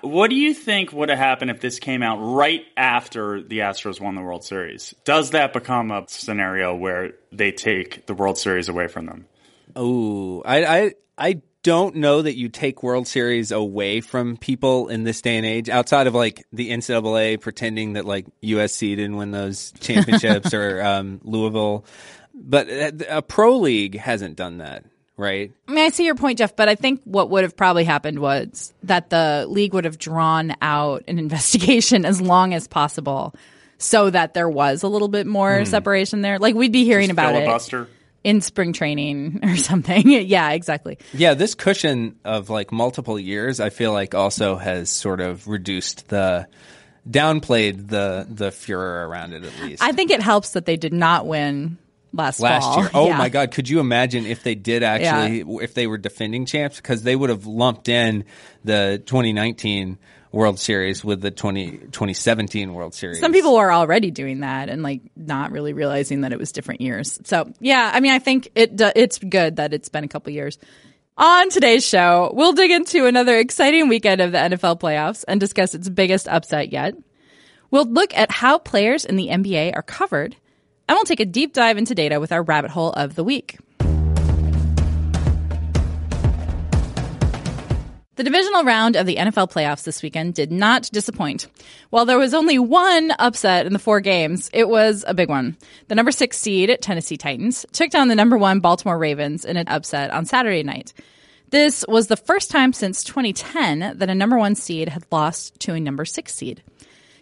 What 0.01 0.31
do 0.31 0.35
you 0.35 0.53
think 0.53 0.91
would 0.93 1.09
have 1.09 1.19
happened 1.19 1.51
if 1.51 1.61
this 1.61 1.77
came 1.79 2.01
out 2.01 2.17
right 2.17 2.65
after 2.75 3.41
the 3.41 3.59
Astros 3.59 4.01
won 4.01 4.15
the 4.15 4.21
World 4.21 4.43
Series? 4.43 4.95
Does 5.05 5.31
that 5.31 5.53
become 5.53 5.91
a 5.91 6.05
scenario 6.07 6.75
where 6.75 7.13
they 7.31 7.51
take 7.51 8.07
the 8.07 8.15
World 8.15 8.39
Series 8.39 8.67
away 8.67 8.87
from 8.87 9.05
them? 9.05 9.25
Oh, 9.75 10.41
I, 10.43 10.65
I, 10.65 10.93
I 11.17 11.41
don't 11.63 11.95
know 11.95 12.21
that 12.21 12.35
you 12.35 12.49
take 12.49 12.83
World 12.83 13.07
Series 13.07 13.51
away 13.51 14.01
from 14.01 14.37
people 14.37 14.87
in 14.89 15.03
this 15.03 15.21
day 15.21 15.37
and 15.37 15.45
age, 15.45 15.69
outside 15.69 16.07
of 16.07 16.15
like 16.15 16.45
the 16.51 16.71
NCAA 16.71 17.39
pretending 17.39 17.93
that 17.93 18.05
like 18.05 18.25
USC 18.43 18.95
didn't 18.95 19.17
win 19.17 19.31
those 19.31 19.71
championships 19.79 20.53
or 20.53 20.81
um, 20.81 21.21
Louisville, 21.23 21.85
but 22.33 22.67
a 22.69 23.21
pro 23.21 23.57
league 23.57 23.97
hasn't 23.97 24.35
done 24.35 24.59
that 24.59 24.85
right? 25.17 25.51
I 25.67 25.71
mean, 25.71 25.85
I 25.85 25.89
see 25.89 26.05
your 26.05 26.15
point, 26.15 26.39
Jeff, 26.39 26.55
but 26.55 26.67
I 26.67 26.73
think 26.73 27.01
what 27.03 27.29
would 27.29 27.43
have 27.43 27.55
probably 27.55 27.83
happened 27.83 28.17
was 28.17 28.73
that 28.83 29.11
the 29.11 29.45
league 29.47 29.73
would 29.73 29.85
have 29.85 29.99
drawn 29.99 30.55
out 30.61 31.03
an 31.07 31.19
investigation 31.19 32.05
as 32.05 32.19
long 32.19 32.55
as 32.55 32.67
possible 32.67 33.35
so 33.77 34.09
that 34.09 34.33
there 34.33 34.49
was 34.49 34.83
a 34.83 34.87
little 34.87 35.07
bit 35.07 35.27
more 35.27 35.59
hmm. 35.59 35.65
separation 35.65 36.21
there. 36.21 36.39
Like 36.39 36.55
we'd 36.55 36.71
be 36.71 36.85
hearing 36.85 37.07
Just 37.07 37.13
about 37.13 37.33
filibuster. 37.33 37.83
it 37.83 37.89
in 38.23 38.41
spring 38.41 38.73
training 38.73 39.39
or 39.43 39.55
something. 39.55 40.09
yeah, 40.09 40.51
exactly. 40.51 40.97
Yeah, 41.13 41.33
this 41.33 41.55
cushion 41.55 42.19
of 42.23 42.49
like 42.49 42.71
multiple 42.71 43.19
years, 43.19 43.59
I 43.59 43.69
feel 43.69 43.93
like 43.93 44.15
also 44.15 44.55
has 44.55 44.89
sort 44.89 45.21
of 45.21 45.47
reduced 45.47 46.09
the 46.09 46.47
downplayed 47.09 47.87
the 47.87 48.27
the 48.29 48.51
furor 48.51 49.07
around 49.07 49.33
it 49.33 49.43
at 49.43 49.59
least. 49.61 49.83
I 49.83 49.91
think 49.91 50.11
it 50.11 50.21
helps 50.21 50.51
that 50.51 50.65
they 50.65 50.77
did 50.77 50.93
not 50.93 51.25
win 51.25 51.77
last 52.13 52.39
last 52.39 52.63
fall. 52.63 52.79
year. 52.79 52.91
Oh 52.93 53.07
yeah. 53.07 53.17
my 53.17 53.29
god, 53.29 53.51
could 53.51 53.69
you 53.69 53.79
imagine 53.79 54.25
if 54.25 54.43
they 54.43 54.55
did 54.55 54.83
actually 54.83 55.39
yeah. 55.39 55.63
if 55.63 55.73
they 55.73 55.87
were 55.87 55.97
defending 55.97 56.45
champs 56.45 56.77
because 56.77 57.03
they 57.03 57.15
would 57.15 57.29
have 57.29 57.45
lumped 57.45 57.89
in 57.89 58.25
the 58.63 59.01
2019 59.05 59.97
World 60.31 60.59
Series 60.59 61.03
with 61.03 61.21
the 61.21 61.31
20, 61.31 61.71
2017 61.91 62.73
World 62.73 62.93
Series. 62.93 63.19
Some 63.19 63.33
people 63.33 63.57
are 63.57 63.71
already 63.71 64.11
doing 64.11 64.41
that 64.41 64.69
and 64.69 64.81
like 64.81 65.01
not 65.15 65.51
really 65.51 65.73
realizing 65.73 66.21
that 66.21 66.31
it 66.31 66.39
was 66.39 66.51
different 66.51 66.81
years. 66.81 67.19
So, 67.25 67.51
yeah, 67.59 67.91
I 67.93 67.99
mean, 67.99 68.13
I 68.13 68.19
think 68.19 68.49
it 68.55 68.79
it's 68.95 69.17
good 69.19 69.57
that 69.57 69.73
it's 69.73 69.89
been 69.89 70.03
a 70.03 70.07
couple 70.07 70.31
years. 70.31 70.57
On 71.17 71.49
today's 71.49 71.85
show, 71.85 72.31
we'll 72.33 72.53
dig 72.53 72.71
into 72.71 73.05
another 73.05 73.37
exciting 73.37 73.89
weekend 73.89 74.21
of 74.21 74.31
the 74.31 74.37
NFL 74.37 74.79
playoffs 74.79 75.25
and 75.27 75.39
discuss 75.39 75.75
its 75.75 75.89
biggest 75.89 76.27
upset 76.27 76.71
yet. 76.71 76.95
We'll 77.69 77.85
look 77.85 78.15
at 78.15 78.31
how 78.31 78.57
players 78.57 79.05
in 79.05 79.17
the 79.17 79.27
NBA 79.27 79.75
are 79.75 79.83
covered 79.83 80.35
and 80.87 80.95
we'll 80.95 81.05
take 81.05 81.19
a 81.19 81.25
deep 81.25 81.53
dive 81.53 81.77
into 81.77 81.93
data 81.95 82.19
with 82.19 82.31
our 82.31 82.43
rabbit 82.43 82.71
hole 82.71 82.91
of 82.91 83.15
the 83.15 83.23
week. 83.23 83.57
The 88.21 88.29
divisional 88.29 88.63
round 88.63 88.97
of 88.97 89.07
the 89.07 89.15
NFL 89.15 89.51
playoffs 89.51 89.83
this 89.83 90.03
weekend 90.03 90.35
did 90.35 90.51
not 90.51 90.91
disappoint. 90.91 91.47
While 91.89 92.05
there 92.05 92.19
was 92.19 92.35
only 92.35 92.59
one 92.59 93.09
upset 93.17 93.65
in 93.65 93.73
the 93.73 93.79
four 93.79 93.99
games, 93.99 94.47
it 94.53 94.69
was 94.69 95.03
a 95.07 95.15
big 95.15 95.27
one. 95.27 95.57
The 95.87 95.95
number 95.95 96.11
six 96.11 96.37
seed, 96.37 96.77
Tennessee 96.81 97.17
Titans, 97.17 97.65
took 97.71 97.89
down 97.89 98.09
the 98.09 98.15
number 98.15 98.37
one 98.37 98.59
Baltimore 98.59 98.99
Ravens 98.99 99.43
in 99.43 99.57
an 99.57 99.67
upset 99.67 100.11
on 100.11 100.25
Saturday 100.25 100.61
night. 100.61 100.93
This 101.49 101.83
was 101.87 102.05
the 102.05 102.15
first 102.15 102.51
time 102.51 102.73
since 102.73 103.03
2010 103.05 103.97
that 103.97 104.09
a 104.11 104.13
number 104.13 104.37
one 104.37 104.53
seed 104.53 104.89
had 104.89 105.03
lost 105.11 105.59
to 105.61 105.73
a 105.73 105.79
number 105.79 106.05
six 106.05 106.35
seed. 106.35 106.61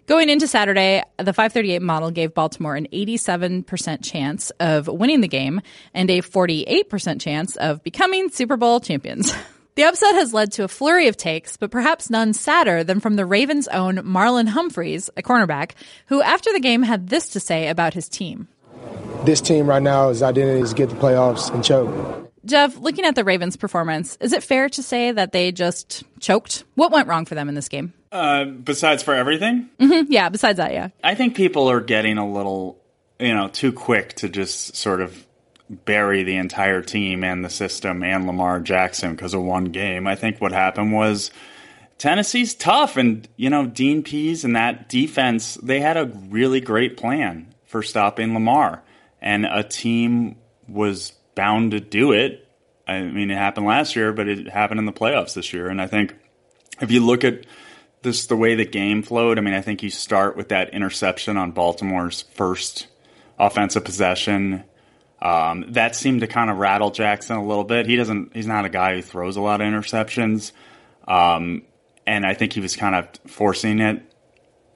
Going 0.06 0.28
into 0.28 0.48
Saturday, 0.48 1.02
the 1.18 1.32
538 1.32 1.82
model 1.82 2.12
gave 2.12 2.34
Baltimore 2.34 2.76
an 2.76 2.90
87% 2.92 4.04
chance 4.04 4.50
of 4.60 4.90
winning 4.90 5.22
the 5.22 5.30
game 5.30 5.62
and 5.94 6.10
a 6.10 6.22
48% 6.22 7.22
chance 7.22 7.56
of 7.56 7.84
becoming 7.84 8.28
Super 8.28 8.58
Bowl 8.58 8.82
champions. 8.82 9.34
The 9.80 9.86
upset 9.86 10.16
has 10.16 10.34
led 10.34 10.52
to 10.52 10.66
a 10.66 10.68
flurry 10.68 11.08
of 11.08 11.16
takes, 11.16 11.56
but 11.56 11.72
perhaps 11.72 12.10
none 12.10 12.34
sadder 12.34 12.84
than 12.84 13.00
from 13.00 13.16
the 13.16 13.26
Ravens' 13.26 13.70
own 13.70 14.00
Marlon 14.00 14.50
Humphreys, 14.50 15.10
a 15.16 15.22
cornerback, 15.22 15.72
who 16.08 16.22
after 16.22 16.52
the 16.52 16.60
game 16.60 16.84
had 16.84 17.08
this 17.08 17.30
to 17.30 17.40
say 17.40 17.70
about 17.70 17.94
his 17.94 18.10
team. 18.10 18.50
This 19.24 19.40
team 19.40 19.68
right 19.68 19.82
now, 19.82 20.10
is 20.10 20.22
identity 20.22 20.60
is 20.60 20.74
get 20.74 20.90
the 20.90 20.98
playoffs 20.98 21.50
and 21.54 21.64
choke. 21.64 22.30
Jeff, 22.44 22.78
looking 22.78 23.06
at 23.06 23.16
the 23.16 23.24
Ravens' 23.24 23.56
performance, 23.56 24.18
is 24.20 24.34
it 24.34 24.44
fair 24.44 24.68
to 24.68 24.84
say 24.84 25.14
that 25.14 25.32
they 25.32 25.54
just 25.54 26.04
choked? 26.20 26.66
What 26.76 26.92
went 26.92 27.08
wrong 27.08 27.24
for 27.24 27.36
them 27.36 27.48
in 27.48 27.56
this 27.56 27.70
game? 27.70 27.94
Uh, 28.12 28.44
besides 28.44 29.02
for 29.02 29.16
everything? 29.16 29.70
Mm-hmm, 29.80 30.12
yeah, 30.12 30.28
besides 30.28 30.58
that, 30.58 30.74
yeah. 30.74 30.90
I 31.02 31.16
think 31.16 31.38
people 31.38 31.72
are 31.72 31.80
getting 31.80 32.18
a 32.18 32.30
little, 32.30 32.84
you 33.18 33.34
know, 33.34 33.48
too 33.48 33.72
quick 33.72 34.16
to 34.16 34.28
just 34.28 34.76
sort 34.76 35.00
of 35.00 35.26
bury 35.70 36.24
the 36.24 36.38
entire 36.38 36.82
team 36.82 37.24
and 37.24 37.46
the 37.46 37.50
system 37.50 38.04
and 38.04 38.26
Lamar 38.26 38.60
Jackson 38.60 39.12
because 39.12 39.34
of 39.34 39.44
one 39.44 39.66
game. 39.66 40.08
I 40.08 40.16
think 40.16 40.42
what 40.42 40.52
happened 40.52 40.94
was 40.94 41.32
Tennessee's 41.98 42.56
tough, 42.56 42.98
and 42.98 43.28
you 43.36 43.50
know 43.50 43.68
Dean 43.68 44.04
Pees 44.04 44.44
and 44.44 44.56
that 44.56 44.90
defense. 44.90 45.56
They 45.62 45.80
had 45.80 45.98
a 45.98 46.06
really 46.06 46.62
great 46.62 46.98
plan 46.98 47.54
for 47.66 47.84
stopping 47.84 48.34
Lamar, 48.34 48.82
and 49.22 49.46
a 49.46 49.64
team 49.64 50.38
was 50.68 51.12
bound 51.36 51.72
to 51.72 51.80
do 51.80 52.14
it. 52.14 52.48
I 52.88 53.02
mean, 53.02 53.30
it 53.30 53.38
happened 53.38 53.68
last 53.68 53.96
year, 53.96 54.14
but 54.14 54.28
it 54.28 54.48
happened 54.48 54.80
in 54.80 54.86
the 54.86 54.94
playoffs 54.94 55.34
this 55.34 55.54
year, 55.54 55.68
and 55.68 55.82
I 55.82 55.88
think 55.88 56.16
if 56.82 56.90
you 56.90 57.06
look 57.06 57.24
at 57.24 57.46
this 58.02 58.28
the 58.28 58.38
way 58.38 58.56
the 58.56 58.66
game 58.66 59.04
flowed, 59.04 59.38
I 59.38 59.42
mean, 59.42 59.54
I 59.54 59.62
think 59.62 59.84
you 59.84 59.90
start 59.90 60.38
with 60.38 60.50
that 60.50 60.74
interception 60.74 61.38
on 61.38 61.52
Baltimore's 61.52 62.22
first 62.34 62.88
offensive 63.38 63.84
possession 63.84 64.64
um, 65.22 65.66
that 65.70 65.96
seemed 65.96 66.22
to 66.22 66.28
kind 66.28 66.50
of 66.50 66.58
rattle 66.58 66.92
Jackson 66.92 67.36
a 67.36 67.46
little 67.46 67.64
bit. 67.64 67.86
He 67.86 67.96
doesn't. 67.96 68.36
He's 68.36 68.48
not 68.48 68.66
a 68.66 68.70
guy 68.70 68.96
who 68.96 69.02
throws 69.02 69.36
a 69.36 69.42
lot 69.42 69.62
of 69.62 69.68
interceptions, 69.68 70.52
um, 71.08 71.64
and 72.08 72.26
I 72.26 72.34
think 72.34 72.54
he 72.54 72.62
was 72.62 72.76
kind 72.76 72.96
of 72.96 73.08
forcing 73.30 73.80
it 73.80 74.04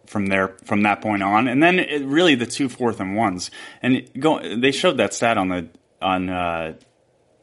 from 0.06 0.28
there 0.28 0.56
from 0.66 0.84
that 0.84 1.02
point 1.02 1.24
on. 1.24 1.48
And 1.48 1.64
then 1.64 1.80
it, 1.80 2.04
really 2.06 2.36
the 2.36 2.46
two 2.46 2.68
fourth 2.68 3.00
and 3.00 3.16
ones, 3.16 3.52
and 3.82 4.10
go. 4.20 4.40
They 4.58 4.72
showed 4.72 4.98
that 4.98 5.14
stat 5.14 5.38
on 5.38 5.48
the 5.48 5.70
on 6.02 6.30
uh, 6.30 6.74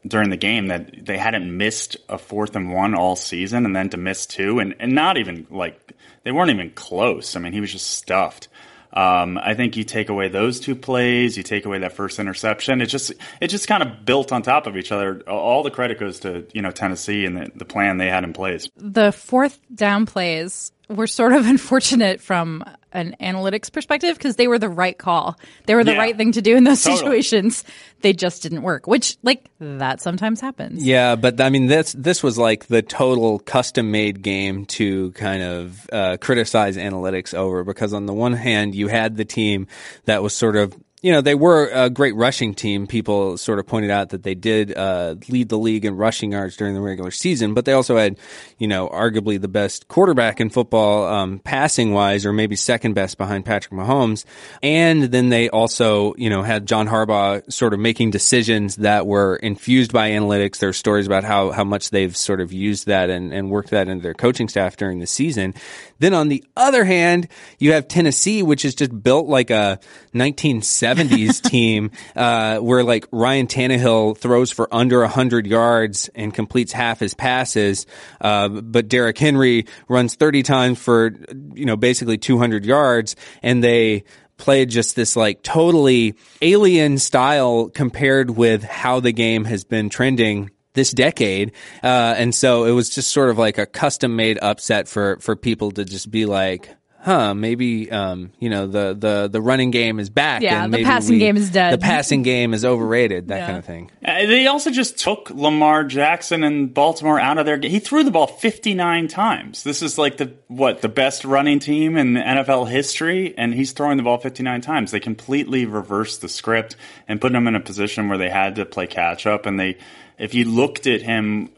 during 0.05 0.29
the 0.29 0.37
game 0.37 0.67
that 0.67 1.05
they 1.05 1.17
hadn't 1.17 1.55
missed 1.55 1.97
a 2.07 2.19
fourth 2.19 2.55
and 2.55 2.71
one 2.71 2.93
all 2.93 3.15
season, 3.15 3.65
and 3.65 3.75
then 3.75 3.89
to 3.89 3.97
miss 3.97 4.27
two, 4.27 4.59
and 4.59 4.75
and 4.79 4.93
not 4.93 5.17
even 5.17 5.47
like 5.49 5.93
they 6.23 6.31
weren't 6.31 6.51
even 6.51 6.69
close. 6.71 7.35
I 7.35 7.39
mean, 7.39 7.53
he 7.53 7.61
was 7.61 7.71
just 7.71 7.87
stuffed. 7.87 8.47
Um, 8.93 9.37
I 9.37 9.53
think 9.53 9.77
you 9.77 9.83
take 9.83 10.09
away 10.09 10.27
those 10.27 10.59
two 10.59 10.75
plays, 10.75 11.37
you 11.37 11.43
take 11.43 11.65
away 11.65 11.79
that 11.79 11.93
first 11.93 12.19
interception. 12.19 12.81
It 12.81 12.87
just 12.87 13.13
it 13.39 13.47
just 13.47 13.67
kind 13.67 13.83
of 13.83 14.05
built 14.05 14.31
on 14.31 14.41
top 14.41 14.67
of 14.67 14.75
each 14.75 14.91
other. 14.91 15.21
All 15.29 15.63
the 15.63 15.71
credit 15.71 15.99
goes 15.99 16.19
to 16.21 16.45
you 16.53 16.61
know 16.61 16.71
Tennessee 16.71 17.25
and 17.25 17.37
the, 17.37 17.51
the 17.55 17.65
plan 17.65 17.97
they 17.97 18.09
had 18.09 18.23
in 18.23 18.33
place. 18.33 18.67
The 18.75 19.11
fourth 19.11 19.59
down 19.73 20.05
plays 20.05 20.71
were 20.91 21.07
sort 21.07 21.33
of 21.33 21.45
unfortunate 21.47 22.21
from 22.21 22.63
an 22.93 23.15
analytics 23.21 23.71
perspective 23.71 24.17
because 24.17 24.35
they 24.35 24.47
were 24.47 24.59
the 24.59 24.69
right 24.69 24.97
call. 24.97 25.39
They 25.65 25.75
were 25.75 25.83
the 25.83 25.93
yeah, 25.93 25.99
right 25.99 26.17
thing 26.17 26.33
to 26.33 26.41
do 26.41 26.55
in 26.55 26.63
those 26.63 26.83
totally. 26.83 26.97
situations. 26.97 27.63
They 28.01 28.13
just 28.13 28.43
didn't 28.43 28.63
work, 28.63 28.87
which 28.87 29.17
like 29.23 29.49
that 29.59 30.01
sometimes 30.01 30.41
happens. 30.41 30.83
Yeah, 30.83 31.15
but 31.15 31.39
I 31.39 31.49
mean 31.49 31.67
this 31.67 31.93
this 31.93 32.21
was 32.21 32.37
like 32.37 32.67
the 32.67 32.81
total 32.81 33.39
custom 33.39 33.91
made 33.91 34.21
game 34.21 34.65
to 34.67 35.11
kind 35.11 35.43
of 35.43 35.89
uh, 35.91 36.17
criticize 36.19 36.77
analytics 36.77 37.33
over 37.33 37.63
because 37.63 37.93
on 37.93 38.05
the 38.05 38.13
one 38.13 38.33
hand 38.33 38.75
you 38.75 38.87
had 38.87 39.17
the 39.17 39.25
team 39.25 39.67
that 40.05 40.21
was 40.21 40.33
sort 40.33 40.55
of 40.55 40.75
you 41.01 41.11
know, 41.11 41.21
they 41.21 41.33
were 41.33 41.67
a 41.73 41.89
great 41.89 42.15
rushing 42.15 42.53
team. 42.53 42.85
People 42.85 43.35
sort 43.35 43.57
of 43.57 43.65
pointed 43.65 43.89
out 43.89 44.09
that 44.09 44.21
they 44.21 44.35
did 44.35 44.77
uh, 44.77 45.15
lead 45.29 45.49
the 45.49 45.57
league 45.57 45.83
in 45.83 45.97
rushing 45.97 46.33
yards 46.33 46.55
during 46.55 46.75
the 46.75 46.81
regular 46.81 47.09
season, 47.09 47.55
but 47.55 47.65
they 47.65 47.73
also 47.73 47.97
had, 47.97 48.19
you 48.59 48.67
know, 48.67 48.87
arguably 48.87 49.41
the 49.41 49.47
best 49.47 49.87
quarterback 49.87 50.39
in 50.39 50.51
football, 50.51 51.07
um, 51.07 51.39
passing 51.39 51.91
wise, 51.91 52.23
or 52.23 52.31
maybe 52.33 52.55
second 52.55 52.93
best 52.93 53.17
behind 53.17 53.45
Patrick 53.45 53.73
Mahomes. 53.73 54.25
And 54.61 55.05
then 55.05 55.29
they 55.29 55.49
also, 55.49 56.13
you 56.17 56.29
know, 56.29 56.43
had 56.43 56.67
John 56.67 56.87
Harbaugh 56.87 57.51
sort 57.51 57.73
of 57.73 57.79
making 57.79 58.11
decisions 58.11 58.75
that 58.75 59.07
were 59.07 59.37
infused 59.37 59.91
by 59.91 60.11
analytics. 60.11 60.59
There's 60.59 60.77
stories 60.77 61.07
about 61.07 61.23
how, 61.23 61.49
how 61.49 61.63
much 61.63 61.89
they've 61.89 62.15
sort 62.15 62.41
of 62.41 62.53
used 62.53 62.85
that 62.85 63.09
and, 63.09 63.33
and 63.33 63.49
worked 63.49 63.71
that 63.71 63.87
into 63.87 64.03
their 64.03 64.13
coaching 64.13 64.47
staff 64.47 64.77
during 64.77 64.99
the 64.99 65.07
season. 65.07 65.55
Then 65.97 66.13
on 66.13 66.27
the 66.27 66.43
other 66.55 66.83
hand, 66.83 67.27
you 67.57 67.73
have 67.73 67.87
Tennessee, 67.87 68.43
which 68.43 68.65
is 68.65 68.75
just 68.75 69.03
built 69.03 69.27
like 69.27 69.49
a 69.49 69.79
1970 70.13 70.90
70s 70.95 71.41
team 71.49 71.91
uh, 72.15 72.57
where 72.57 72.83
like 72.83 73.07
Ryan 73.11 73.47
Tannehill 73.47 74.17
throws 74.17 74.51
for 74.51 74.73
under 74.73 74.99
100 74.99 75.47
yards 75.47 76.09
and 76.15 76.33
completes 76.33 76.71
half 76.71 76.99
his 76.99 77.13
passes, 77.13 77.85
uh, 78.19 78.47
but 78.49 78.87
Derrick 78.87 79.17
Henry 79.17 79.65
runs 79.87 80.15
30 80.15 80.43
times 80.43 80.79
for, 80.79 81.11
you 81.53 81.65
know, 81.65 81.77
basically 81.77 82.17
200 82.17 82.65
yards 82.65 83.15
and 83.41 83.63
they 83.63 84.03
played 84.37 84.69
just 84.69 84.95
this 84.95 85.15
like 85.15 85.43
totally 85.43 86.15
alien 86.41 86.97
style 86.97 87.69
compared 87.69 88.31
with 88.31 88.63
how 88.63 88.99
the 88.99 89.11
game 89.11 89.45
has 89.45 89.63
been 89.63 89.89
trending 89.89 90.49
this 90.73 90.91
decade. 90.91 91.51
Uh, 91.83 92.15
and 92.17 92.33
so 92.33 92.65
it 92.65 92.71
was 92.71 92.89
just 92.89 93.11
sort 93.11 93.29
of 93.29 93.37
like 93.37 93.57
a 93.57 93.65
custom 93.65 94.15
made 94.15 94.39
upset 94.41 94.87
for, 94.87 95.17
for 95.17 95.35
people 95.35 95.71
to 95.71 95.85
just 95.85 96.09
be 96.09 96.25
like, 96.25 96.75
huh, 97.01 97.33
maybe 97.33 97.91
um, 97.91 98.31
you 98.39 98.49
know 98.49 98.67
the 98.67 98.95
the 98.97 99.29
the 99.31 99.41
running 99.41 99.71
game 99.71 99.99
is 99.99 100.09
back. 100.09 100.41
Yeah, 100.41 100.63
and 100.63 100.73
the 100.73 100.77
maybe 100.77 100.85
passing 100.85 101.13
we- 101.15 101.19
game 101.19 101.37
is 101.37 101.49
dead. 101.49 101.73
The 101.73 101.77
passing 101.77 102.21
game 102.23 102.53
is 102.53 102.63
overrated. 102.63 103.27
That 103.29 103.37
Yeah. 103.39 103.45
kind 103.47 103.57
of 103.57 103.65
thing. 103.65 103.91
Uh, 104.05 104.25
They 104.25 104.47
also 104.47 104.71
just 104.71 104.97
took 104.99 105.29
Lamar 105.31 105.83
Jackson 105.83 106.43
and 106.43 106.73
Baltimore 106.73 107.19
out 107.19 107.37
of 107.37 107.45
their 107.45 107.57
game. 107.57 107.71
He 107.71 107.79
threw 107.79 108.03
the 108.03 108.11
ball 108.11 108.27
59 108.27 109.07
times. 109.07 109.63
This 109.63 109.81
is 109.81 109.97
like 109.97 110.17
the 110.17 110.31
what 110.47 110.81
the 110.81 110.89
best 110.89 111.25
running 111.25 111.59
team 111.59 111.97
in 111.97 112.13
NFL 112.15 112.65
history, 112.69 113.33
and 113.37 113.53
he's 113.53 113.71
throwing 113.71 113.97
the 113.97 114.03
ball 114.03 114.17
59 114.17 114.61
times. 114.61 114.91
They 114.91 114.99
completely 114.99 115.65
reversed 115.65 116.21
the 116.21 116.29
script 116.29 116.75
and 117.07 117.19
put 117.19 117.33
him 117.33 117.47
in 117.47 117.55
a 117.55 117.59
position 117.59 118.07
where 118.09 118.17
they 118.17 118.29
had 118.29 118.55
to 118.55 118.65
play 118.65 118.87
catch 118.87 119.25
up. 119.25 119.45
And 119.45 119.59
they, 119.59 119.77
if 120.19 120.33
you 120.33 120.45
looked 120.45 120.87
at 120.87 121.01
him, 121.01 121.49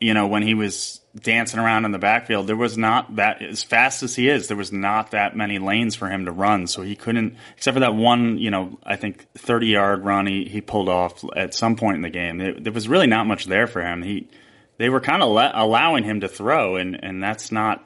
you 0.00 0.14
know, 0.14 0.26
when 0.26 0.42
he 0.42 0.54
was 0.54 0.97
dancing 1.16 1.58
around 1.58 1.84
in 1.84 1.92
the 1.92 1.98
backfield, 1.98 2.46
there 2.46 2.56
was 2.56 2.76
not 2.76 3.16
that 3.16 3.42
as 3.42 3.62
fast 3.62 4.02
as 4.02 4.14
he 4.14 4.28
is. 4.28 4.48
There 4.48 4.56
was 4.56 4.72
not 4.72 5.10
that 5.12 5.36
many 5.36 5.58
lanes 5.58 5.94
for 5.94 6.08
him 6.08 6.24
to 6.26 6.32
run, 6.32 6.66
so 6.66 6.82
he 6.82 6.94
couldn't, 6.94 7.36
except 7.56 7.74
for 7.74 7.80
that 7.80 7.94
one, 7.94 8.38
you 8.38 8.50
know, 8.50 8.78
I 8.84 8.96
think 8.96 9.26
thirty 9.34 9.68
yard 9.68 10.04
run 10.04 10.26
he, 10.26 10.44
he 10.44 10.60
pulled 10.60 10.88
off 10.88 11.24
at 11.36 11.54
some 11.54 11.76
point 11.76 11.96
in 11.96 12.02
the 12.02 12.10
game. 12.10 12.38
There, 12.38 12.54
there 12.54 12.72
was 12.72 12.88
really 12.88 13.06
not 13.06 13.26
much 13.26 13.46
there 13.46 13.66
for 13.66 13.82
him. 13.82 14.02
He, 14.02 14.28
they 14.76 14.88
were 14.88 15.00
kind 15.00 15.22
of 15.22 15.30
le- 15.30 15.52
allowing 15.54 16.04
him 16.04 16.20
to 16.20 16.28
throw, 16.28 16.76
and 16.76 17.02
and 17.02 17.22
that's 17.22 17.50
not, 17.50 17.84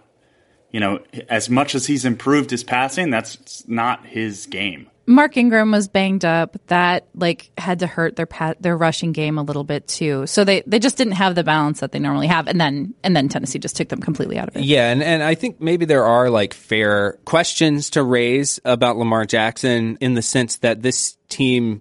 you 0.71 0.81
know, 0.81 1.00
as 1.29 1.49
much 1.49 1.75
as 1.75 1.87
he's 1.87 2.05
improved 2.05 2.50
his 2.50 2.64
passing, 2.64 3.11
that's 3.11 3.67
not 3.69 4.07
his 4.07 4.47
game. 4.47 4.88
Mark 5.07 5.37
Ingram 5.37 5.71
was 5.71 5.89
banged 5.89 6.25
up. 6.25 6.57
That 6.69 7.07
like 7.15 7.51
had 7.59 7.81
to 7.81 7.87
hurt 7.87 8.17
their 8.17 8.27
pa- 8.27 8.55
their 8.61 8.77
rushing 8.77 9.13
game 9.13 9.39
a 9.39 9.43
little 9.43 9.65
bit 9.65 9.89
too. 9.89 10.27
So 10.27 10.45
they 10.45 10.63
they 10.67 10.79
just 10.79 10.97
didn't 10.97 11.15
have 11.15 11.35
the 11.35 11.45
balance 11.45 11.81
that 11.81 11.93
they 11.93 11.99
normally 11.99 12.29
have. 12.29 12.47
And 12.47 12.61
then 12.61 12.95
and 13.03 13.17
then 13.17 13.29
Tennessee 13.29 13.59
just 13.59 13.77
took 13.77 13.89
them 13.89 14.01
completely 14.01 14.39
out 14.39 14.49
of 14.49 14.57
it. 14.57 14.65
Yeah, 14.65 14.91
and, 14.91 15.03
and 15.03 15.23
I 15.23 15.35
think 15.35 15.61
maybe 15.61 15.85
there 15.85 16.05
are 16.05 16.31
like 16.31 16.55
fair 16.55 17.19
questions 17.25 17.91
to 17.91 18.03
raise 18.03 18.61
about 18.65 18.97
Lamar 18.97 19.25
Jackson 19.25 19.99
in 20.01 20.15
the 20.15 20.23
sense 20.23 20.57
that 20.59 20.83
this 20.83 21.17
team 21.29 21.81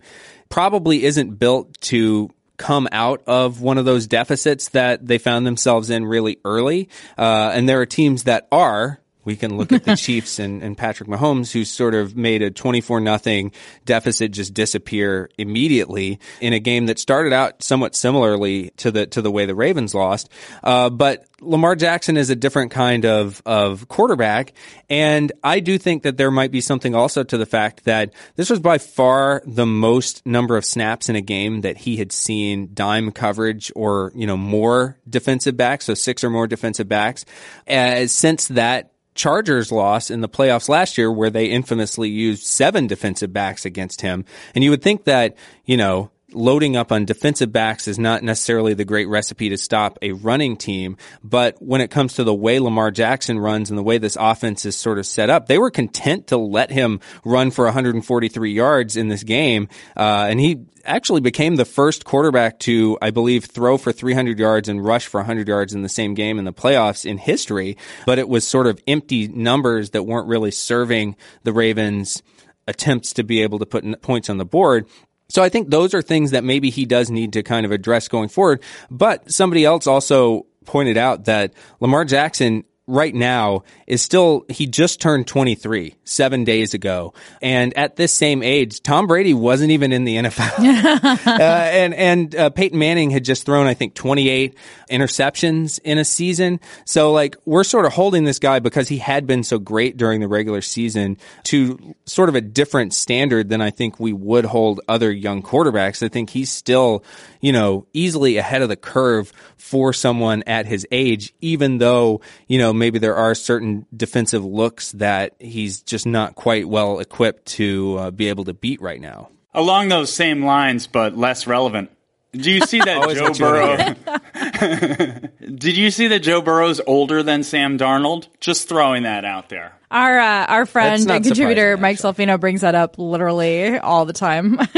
probably 0.50 1.04
isn't 1.04 1.40
built 1.40 1.80
to 1.82 2.30
come 2.58 2.88
out 2.92 3.24
of 3.25 3.62
one 3.62 3.80
of 3.80 3.86
those 3.86 4.06
deficits 4.06 4.70
that 4.70 5.06
they 5.06 5.18
found 5.18 5.48
themselves 5.48 5.90
in 5.90 6.06
really 6.06 6.38
early. 6.46 6.90
Uh, 7.18 7.51
and 7.54 7.68
there 7.68 7.82
are 7.82 7.86
teams 7.86 8.25
that 8.25 8.48
are. 8.51 9.00
We 9.24 9.36
can 9.36 9.58
look 9.58 9.72
at 9.72 9.84
the 9.84 9.96
Chiefs 9.98 10.40
and, 10.40 10.63
and 10.63 10.78
Patrick 10.78 11.10
Mahomes, 11.10 11.51
who 11.51 11.66
sort 11.66 11.96
of 11.96 12.16
made 12.16 12.42
a 12.42 12.51
24 12.51 13.00
nothing 13.00 13.51
deficit 13.86 14.32
just 14.32 14.54
disappear 14.54 15.30
immediately 15.38 16.20
in 16.40 16.54
a 16.54 16.60
game 16.60 16.88
that 16.88 17.00
started 17.00 17.34
out 17.34 17.63
somewhat 17.63 17.96
similarly 17.96 18.72
to 18.78 18.92
the 18.92 19.06
to 19.08 19.22
the 19.22 19.32
way 19.32 19.46
the 19.46 19.56
Ravens 19.56 19.94
lost. 19.94 20.30
Uh, 20.63 20.90
but 20.90 21.25
Lamar 21.40 21.75
Jackson 21.75 22.18
is 22.18 22.30
a 22.30 22.36
different 22.36 22.72
kind 22.72 23.06
of 23.06 23.42
of 23.46 23.88
quarterback, 23.88 24.54
and 24.90 25.32
I 25.44 25.60
do 25.60 25.78
think 25.78 26.04
that 26.04 26.18
there 26.18 26.32
might 26.32 26.51
be 26.51 26.62
something 26.62 26.96
also 26.96 27.24
to 27.24 27.38
the 27.38 27.46
fact 27.46 27.86
that 27.86 28.13
this 28.36 28.50
was 28.50 28.60
by 28.60 28.78
far 28.78 29.42
the 29.46 29.66
most 29.66 30.25
number 30.25 30.58
of 30.58 30.66
snaps 30.66 31.10
in 31.10 31.16
a 31.16 31.22
game 31.22 31.62
that 31.62 31.78
he 31.78 31.98
had 31.98 32.12
seen 32.12 32.70
dime 32.74 33.12
coverage 33.12 33.72
or 33.75 34.12
you 34.16 34.28
know 34.28 34.38
more 34.38 34.98
defensive 35.10 35.58
backs, 35.58 35.86
so 35.86 35.94
six 35.94 36.24
or 36.24 36.30
more 36.30 36.48
defensive 36.48 36.88
backs, 36.88 37.25
uh, 37.68 38.08
since 38.08 38.48
that 38.50 38.90
Chargers 39.13 39.72
loss 39.72 40.10
in 40.10 40.22
the 40.22 40.30
playoffs 40.30 40.70
last 40.70 40.98
year 40.98 41.12
where 41.12 41.30
they 41.30 41.48
infamously 41.48 42.10
used 42.10 42.44
seven 42.44 42.88
defensive 42.88 43.34
backs 43.34 43.65
against 43.65 44.01
him. 44.01 44.25
And 44.56 44.63
you 44.63 44.70
would 44.70 44.82
think 44.82 45.03
that, 45.03 45.36
you 45.65 45.77
know, 45.77 46.12
loading 46.33 46.75
up 46.75 46.91
on 46.91 47.05
defensive 47.05 47.51
backs 47.51 47.88
is 47.88 48.00
not 48.00 48.23
necessarily 48.23 48.73
the 48.73 48.85
great 48.85 49.07
recipe 49.07 49.50
to 49.50 49.57
stop 49.57 49.97
a 50.01 50.11
running 50.11 50.57
team. 50.57 50.97
But 51.23 51.61
when 51.61 51.81
it 51.81 51.91
comes 51.91 52.13
to 52.15 52.23
the 52.23 52.33
way 52.33 52.59
Lamar 52.59 52.91
Jackson 52.91 53.39
runs 53.39 53.69
and 53.69 53.77
the 53.77 53.83
way 53.83 53.97
this 53.97 54.17
offense 54.19 54.65
is 54.65 54.75
sort 54.75 55.00
of 55.00 55.05
set 55.05 55.29
up, 55.29 55.47
they 55.47 55.57
were 55.57 55.71
content 55.71 56.27
to 56.27 56.38
let 56.38 56.71
him 56.71 57.00
run 57.23 57.51
for 57.51 57.65
143 57.65 58.51
yards 58.51 58.97
in 58.97 59.07
this 59.07 59.23
game. 59.23 59.67
Uh, 59.95 60.27
and 60.29 60.39
he 60.39 60.65
actually 60.85 61.21
became 61.21 61.55
the 61.55 61.65
first 61.65 62.05
quarterback 62.05 62.59
to, 62.59 62.97
I 63.01 63.11
believe, 63.11 63.45
throw 63.45 63.77
for 63.77 63.91
300 63.91 64.39
yards 64.39 64.69
and 64.69 64.83
rush 64.83 65.07
for 65.07 65.19
100 65.19 65.47
yards 65.47 65.73
in 65.73 65.81
the 65.81 65.89
same 65.89 66.13
game 66.13 66.39
in 66.39 66.45
the 66.45 66.53
playoffs 66.53 67.05
in 67.05 67.17
history. 67.17 67.77
But 68.05 68.20
it 68.20 68.27
was 68.27 68.48
sort 68.48 68.67
of 68.67 68.79
empty 68.87 69.27
numbers 69.27 69.91
that 69.91 70.03
weren't 70.03 70.27
really 70.27 70.51
serving 70.51 71.15
the 71.44 71.53
Ravens' 71.53 72.22
attempts 72.67 73.13
to 73.13 73.24
be 73.24 73.41
able 73.41 73.59
to 73.59 73.65
put 73.65 74.01
points 74.01 74.29
on 74.29 74.37
the 74.37 74.46
board. 74.46 74.87
So 75.31 75.41
I 75.41 75.50
think 75.50 75.70
those 75.70 75.94
are 75.94 76.01
things 76.01 76.31
that 76.31 76.44
maybe 76.44 76.70
he 76.70 76.85
does 76.85 77.09
need 77.09 77.33
to 77.33 77.44
kind 77.44 77.65
of 77.65 77.72
address 77.72 78.07
going 78.09 78.27
forward. 78.27 78.61
But 78.89 79.31
somebody 79.31 79.63
else 79.63 79.87
also 79.87 80.46
pointed 80.65 80.98
out 80.98 81.25
that 81.25 81.53
Lamar 81.79 82.03
Jackson 82.03 82.65
right 82.85 83.15
now 83.15 83.63
is 83.92 84.01
still 84.01 84.46
he 84.48 84.68
just 84.68 85.01
turned 85.01 85.27
23 85.27 85.96
7 86.06 86.44
days 86.46 86.74
ago. 86.74 87.14
And 87.42 87.77
at 87.77 87.98
this 87.98 88.14
same 88.14 88.42
age 88.42 88.82
Tom 88.82 89.06
Brady 89.06 89.34
wasn't 89.34 89.72
even 89.72 89.92
in 89.92 90.06
the 90.06 90.16
NFL 90.16 90.60
uh, 91.27 91.42
and 91.42 91.94
and 91.94 92.34
uh, 92.34 92.50
Peyton 92.51 92.80
Manning 92.80 93.10
had 93.10 93.25
just 93.25 93.46
thrown 93.46 93.68
I 93.68 93.74
think 93.74 93.94
28 93.94 94.56
interceptions 94.90 95.77
in 95.84 95.98
a 95.98 96.06
season. 96.06 96.62
So 96.86 97.12
like 97.12 97.36
we're 97.44 97.66
sort 97.66 97.86
of 97.86 97.92
holding 97.92 98.24
this 98.24 98.40
guy 98.40 98.60
because 98.60 98.88
he 98.88 98.98
had 98.98 99.27
been 99.27 99.44
so 99.44 99.60
great 99.60 99.98
during 99.98 100.22
the 100.22 100.30
regular 100.30 100.62
season 100.62 101.18
to 101.44 101.94
sort 102.06 102.30
of 102.30 102.36
a 102.36 102.42
different 102.42 102.94
standard 102.94 103.50
than 103.50 103.60
I 103.60 103.72
think 103.72 104.00
we 104.00 104.14
would 104.14 104.46
hold 104.46 104.80
other 104.88 105.12
young 105.12 105.44
quarterbacks. 105.44 106.01
I 106.01 106.08
think 106.08 106.30
he's 106.30 106.50
still 106.50 107.04
you 107.42 107.51
know 107.51 107.86
easily 107.92 108.38
ahead 108.38 108.62
of 108.62 108.70
the 108.70 108.77
curve 108.77 109.34
for 109.58 109.92
someone 109.92 110.44
at 110.48 110.66
his 110.66 110.88
age 110.92 111.34
even 111.42 111.77
though 111.77 112.22
you 112.48 112.58
know 112.58 112.72
maybe 112.72 112.98
there 112.98 113.16
are 113.16 113.36
certain 113.36 113.80
defensive 113.96 114.44
looks 114.44 114.91
that 114.94 115.35
he's 115.39 115.81
just 115.81 116.05
not 116.05 116.35
quite 116.35 116.67
well 116.67 117.00
equipped 117.00 117.46
to 117.48 117.98
uh, 117.98 118.11
be 118.11 118.29
able 118.29 118.46
to 118.46 118.53
beat 118.53 118.81
right 118.81 119.01
now. 119.01 119.29
Along 119.53 119.89
those 119.89 120.13
same 120.13 120.46
lines, 120.46 120.87
but 120.87 121.17
less 121.17 121.46
relevant. 121.46 121.91
Do 122.33 122.50
you 122.50 122.61
see 122.61 122.79
that 122.79 123.01
Joe 123.01 123.07
let 123.07 123.17
you 123.17 123.25
in 123.27 123.98
Burrow? 123.98 125.27
Did 125.55 125.75
you 125.75 125.91
see 125.91 126.07
that 126.07 126.20
Joe 126.20 126.41
Burrow's 126.41 126.79
older 126.87 127.24
than 127.24 127.44
Sam 127.44 127.77
Darnold? 127.77 128.27
Just 128.39 128.70
throwing 128.70 129.03
that 129.03 129.25
out 129.25 129.50
there. 129.50 129.74
Our 129.89 130.17
uh, 130.20 130.46
our 130.46 130.65
friend 130.65 131.09
and 131.11 131.24
contributor 131.24 131.75
Mike 131.75 131.98
Salfino 131.98 132.39
brings 132.39 132.61
that 132.61 132.75
up 132.75 132.98
literally 132.98 133.77
all 133.77 134.05
the 134.05 134.13
time. 134.13 134.59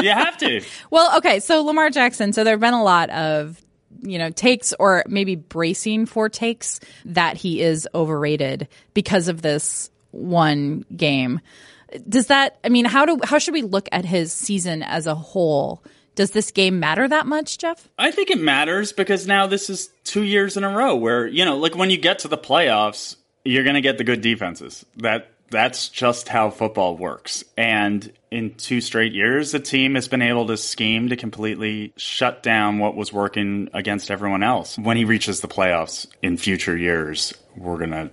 You 0.00 0.10
have 0.10 0.36
to. 0.38 0.62
well, 0.90 1.18
okay, 1.18 1.40
so 1.40 1.64
Lamar 1.64 1.90
Jackson. 1.90 2.32
So 2.32 2.44
there 2.44 2.52
have 2.52 2.60
been 2.60 2.72
a 2.72 2.84
lot 2.84 3.10
of 3.10 3.60
you 4.00 4.18
know 4.18 4.30
takes 4.30 4.72
or 4.78 5.04
maybe 5.08 5.34
bracing 5.34 6.06
for 6.06 6.28
takes 6.28 6.80
that 7.04 7.36
he 7.36 7.60
is 7.60 7.88
overrated 7.94 8.68
because 8.94 9.28
of 9.28 9.42
this 9.42 9.90
one 10.10 10.84
game. 10.96 11.40
Does 12.08 12.26
that? 12.26 12.58
I 12.64 12.68
mean, 12.68 12.84
how 12.84 13.06
do 13.06 13.18
how 13.24 13.38
should 13.38 13.54
we 13.54 13.62
look 13.62 13.88
at 13.92 14.04
his 14.04 14.32
season 14.32 14.82
as 14.82 15.06
a 15.06 15.14
whole? 15.14 15.82
Does 16.14 16.32
this 16.32 16.50
game 16.50 16.80
matter 16.80 17.06
that 17.06 17.28
much, 17.28 17.58
Jeff? 17.58 17.88
I 17.96 18.10
think 18.10 18.30
it 18.30 18.40
matters 18.40 18.92
because 18.92 19.28
now 19.28 19.46
this 19.46 19.70
is 19.70 19.88
two 20.02 20.24
years 20.24 20.56
in 20.56 20.64
a 20.64 20.76
row 20.76 20.96
where, 20.96 21.28
you 21.28 21.44
know, 21.44 21.56
like 21.56 21.76
when 21.76 21.90
you 21.90 21.96
get 21.96 22.18
to 22.20 22.28
the 22.28 22.36
playoffs, 22.36 23.14
you're 23.44 23.62
going 23.62 23.76
to 23.76 23.80
get 23.80 23.98
the 23.98 24.04
good 24.04 24.20
defenses. 24.20 24.84
That 24.96 25.30
that's 25.50 25.88
just 25.88 26.28
how 26.28 26.50
football 26.50 26.96
works. 26.96 27.44
And 27.56 28.12
in 28.30 28.54
two 28.54 28.80
straight 28.80 29.12
years, 29.12 29.52
the 29.52 29.60
team 29.60 29.94
has 29.94 30.08
been 30.08 30.22
able 30.22 30.46
to 30.48 30.56
scheme 30.56 31.08
to 31.08 31.16
completely 31.16 31.92
shut 31.96 32.42
down 32.42 32.78
what 32.78 32.96
was 32.96 33.12
working 33.12 33.68
against 33.72 34.10
everyone 34.10 34.42
else. 34.42 34.78
When 34.78 34.96
he 34.96 35.04
reaches 35.04 35.40
the 35.40 35.48
playoffs 35.48 36.06
in 36.22 36.36
future 36.36 36.76
years, 36.76 37.32
we're 37.56 37.78
going 37.78 37.90
to 37.90 38.10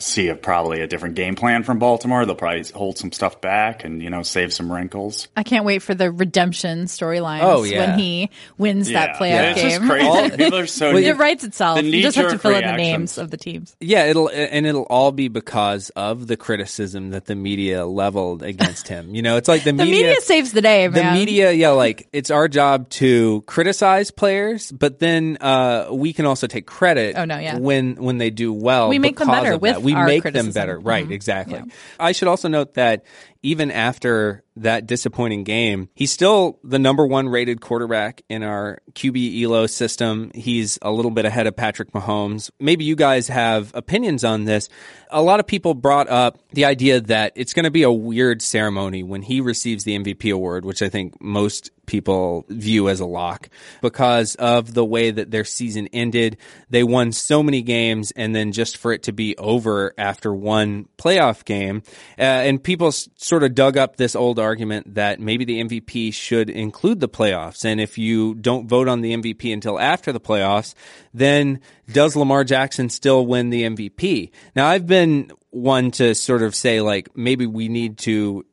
see 0.00 0.28
a, 0.28 0.36
probably 0.36 0.80
a 0.80 0.86
different 0.86 1.14
game 1.14 1.34
plan 1.34 1.62
from 1.62 1.78
Baltimore. 1.78 2.24
They'll 2.24 2.34
probably 2.34 2.64
hold 2.74 2.98
some 2.98 3.12
stuff 3.12 3.40
back 3.40 3.84
and, 3.84 4.02
you 4.02 4.10
know, 4.10 4.22
save 4.22 4.52
some 4.52 4.72
wrinkles. 4.72 5.28
I 5.36 5.42
can't 5.42 5.64
wait 5.64 5.80
for 5.80 5.94
the 5.94 6.10
redemption 6.10 6.84
storyline. 6.84 7.40
Oh, 7.42 7.64
yeah. 7.64 7.90
when 7.90 7.98
he 7.98 8.30
wins 8.56 8.90
that 8.90 9.16
playoff 9.16 9.52
it's 9.52 9.62
just 9.62 9.80
game. 9.80 9.88
crazy. 9.88 10.36
People 10.36 10.58
are 10.58 10.66
so 10.66 10.96
it 10.96 11.16
writes 11.16 11.44
itself. 11.44 11.78
The 11.78 11.84
You 11.84 12.02
just 12.02 12.16
have 12.16 12.26
to 12.26 12.32
knee-jerk 12.32 12.42
fill 12.42 12.54
in 12.56 12.64
the 12.64 12.76
names 12.76 13.18
of 13.18 13.30
the 13.30 13.36
teams. 13.36 13.76
Yeah, 13.80 14.04
it'll 14.04 14.28
and 14.28 14.66
it'll 14.66 14.84
all 14.84 15.12
be 15.12 15.28
because 15.28 15.90
of 15.90 16.26
the 16.26 16.36
criticism 16.36 17.10
that 17.10 17.26
the 17.26 17.34
media 17.34 17.86
leveled 17.86 18.42
against 18.42 18.88
him. 18.88 19.14
You 19.14 19.22
know, 19.22 19.36
it's 19.36 19.48
like 19.48 19.64
the, 19.64 19.72
The 19.72 19.84
media, 19.84 20.20
saves 20.20 20.52
the 20.52 20.62
day, 20.62 20.86
the 20.86 21.12
media, 21.12 21.52
yeah, 21.52 21.70
like 21.70 22.08
it's 22.12 22.30
our 22.30 22.48
job 22.48 22.88
to 22.90 23.42
criticize 23.46 24.10
players, 24.10 24.70
but 24.72 24.98
then 24.98 25.38
uh, 25.40 25.88
we 25.90 26.12
can 26.12 26.26
also 26.26 26.46
take 26.46 26.66
credit. 26.66 27.16
Oh, 27.16 27.24
no, 27.24 27.38
yeah. 27.38 27.58
when 27.58 27.96
when 27.96 28.18
they 28.18 28.30
do 28.30 28.52
well, 28.52 28.88
We 28.88 28.98
make 28.98 29.18
them 29.18 29.28
better 29.28 29.58
with 29.58 29.74
that. 29.74 29.87
We 29.94 30.04
make 30.04 30.22
criticism. 30.22 30.52
them 30.52 30.60
better, 30.60 30.78
right? 30.78 31.06
Mhm. 31.06 31.12
Exactly. 31.12 31.58
Yeah. 31.58 31.74
I 31.98 32.12
should 32.12 32.28
also 32.28 32.48
note 32.48 32.74
that 32.74 33.04
even 33.42 33.70
after 33.70 34.44
that 34.56 34.86
disappointing 34.86 35.44
game, 35.44 35.88
he's 35.94 36.10
still 36.10 36.58
the 36.64 36.78
number 36.78 37.06
one 37.06 37.28
rated 37.28 37.60
quarterback 37.60 38.22
in 38.28 38.42
our 38.42 38.80
QB 38.92 39.42
ELO 39.42 39.66
system. 39.66 40.30
He's 40.34 40.78
a 40.82 40.90
little 40.90 41.10
bit 41.10 41.24
ahead 41.24 41.46
of 41.46 41.56
Patrick 41.56 41.92
Mahomes. 41.92 42.50
Maybe 42.58 42.84
you 42.84 42.96
guys 42.96 43.28
have 43.28 43.70
opinions 43.74 44.24
on 44.24 44.44
this. 44.44 44.68
A 45.10 45.22
lot 45.22 45.40
of 45.40 45.46
people 45.46 45.74
brought 45.74 46.08
up 46.08 46.38
the 46.52 46.64
idea 46.64 47.00
that 47.00 47.32
it's 47.36 47.54
going 47.54 47.64
to 47.64 47.70
be 47.70 47.82
a 47.82 47.92
weird 47.92 48.42
ceremony 48.42 49.02
when 49.02 49.22
he 49.22 49.40
receives 49.40 49.84
the 49.84 49.98
MVP 49.98 50.32
award, 50.32 50.64
which 50.64 50.82
I 50.82 50.88
think 50.88 51.20
most 51.20 51.70
people 51.86 52.44
view 52.48 52.88
as 52.88 53.00
a 53.00 53.06
lock 53.06 53.48
because 53.80 54.34
of 54.34 54.74
the 54.74 54.84
way 54.84 55.10
that 55.10 55.30
their 55.30 55.44
season 55.44 55.88
ended. 55.92 56.36
They 56.68 56.84
won 56.84 57.12
so 57.12 57.42
many 57.42 57.62
games 57.62 58.12
and 58.12 58.34
then 58.34 58.52
just 58.52 58.76
for 58.76 58.92
it 58.92 59.04
to 59.04 59.12
be 59.12 59.36
over 59.38 59.94
after 59.96 60.32
one 60.32 60.86
playoff 60.98 61.44
game. 61.44 61.82
Uh, 62.18 62.22
and 62.22 62.62
people 62.62 62.92
sort 63.28 63.42
of 63.42 63.54
dug 63.54 63.76
up 63.76 63.96
this 63.96 64.16
old 64.16 64.38
argument 64.38 64.94
that 64.94 65.20
maybe 65.20 65.44
the 65.44 65.62
MVP 65.62 66.14
should 66.14 66.48
include 66.48 67.00
the 67.00 67.08
playoffs. 67.08 67.64
And 67.64 67.80
if 67.80 67.98
you 67.98 68.34
don't 68.34 68.66
vote 68.66 68.88
on 68.88 69.02
the 69.02 69.14
MVP 69.14 69.52
until 69.52 69.78
after 69.78 70.12
the 70.12 70.20
playoffs, 70.20 70.74
then 71.12 71.60
does 71.92 72.16
Lamar 72.16 72.42
Jackson 72.44 72.88
still 72.88 73.26
win 73.26 73.50
the 73.50 73.64
MVP? 73.64 74.30
Now 74.56 74.66
I've 74.66 74.86
been 74.86 75.30
one 75.50 75.90
to 75.92 76.14
sort 76.14 76.42
of 76.42 76.54
say 76.54 76.80
like 76.80 77.16
maybe 77.16 77.46
we 77.46 77.68
need 77.68 77.98
to 77.98 78.46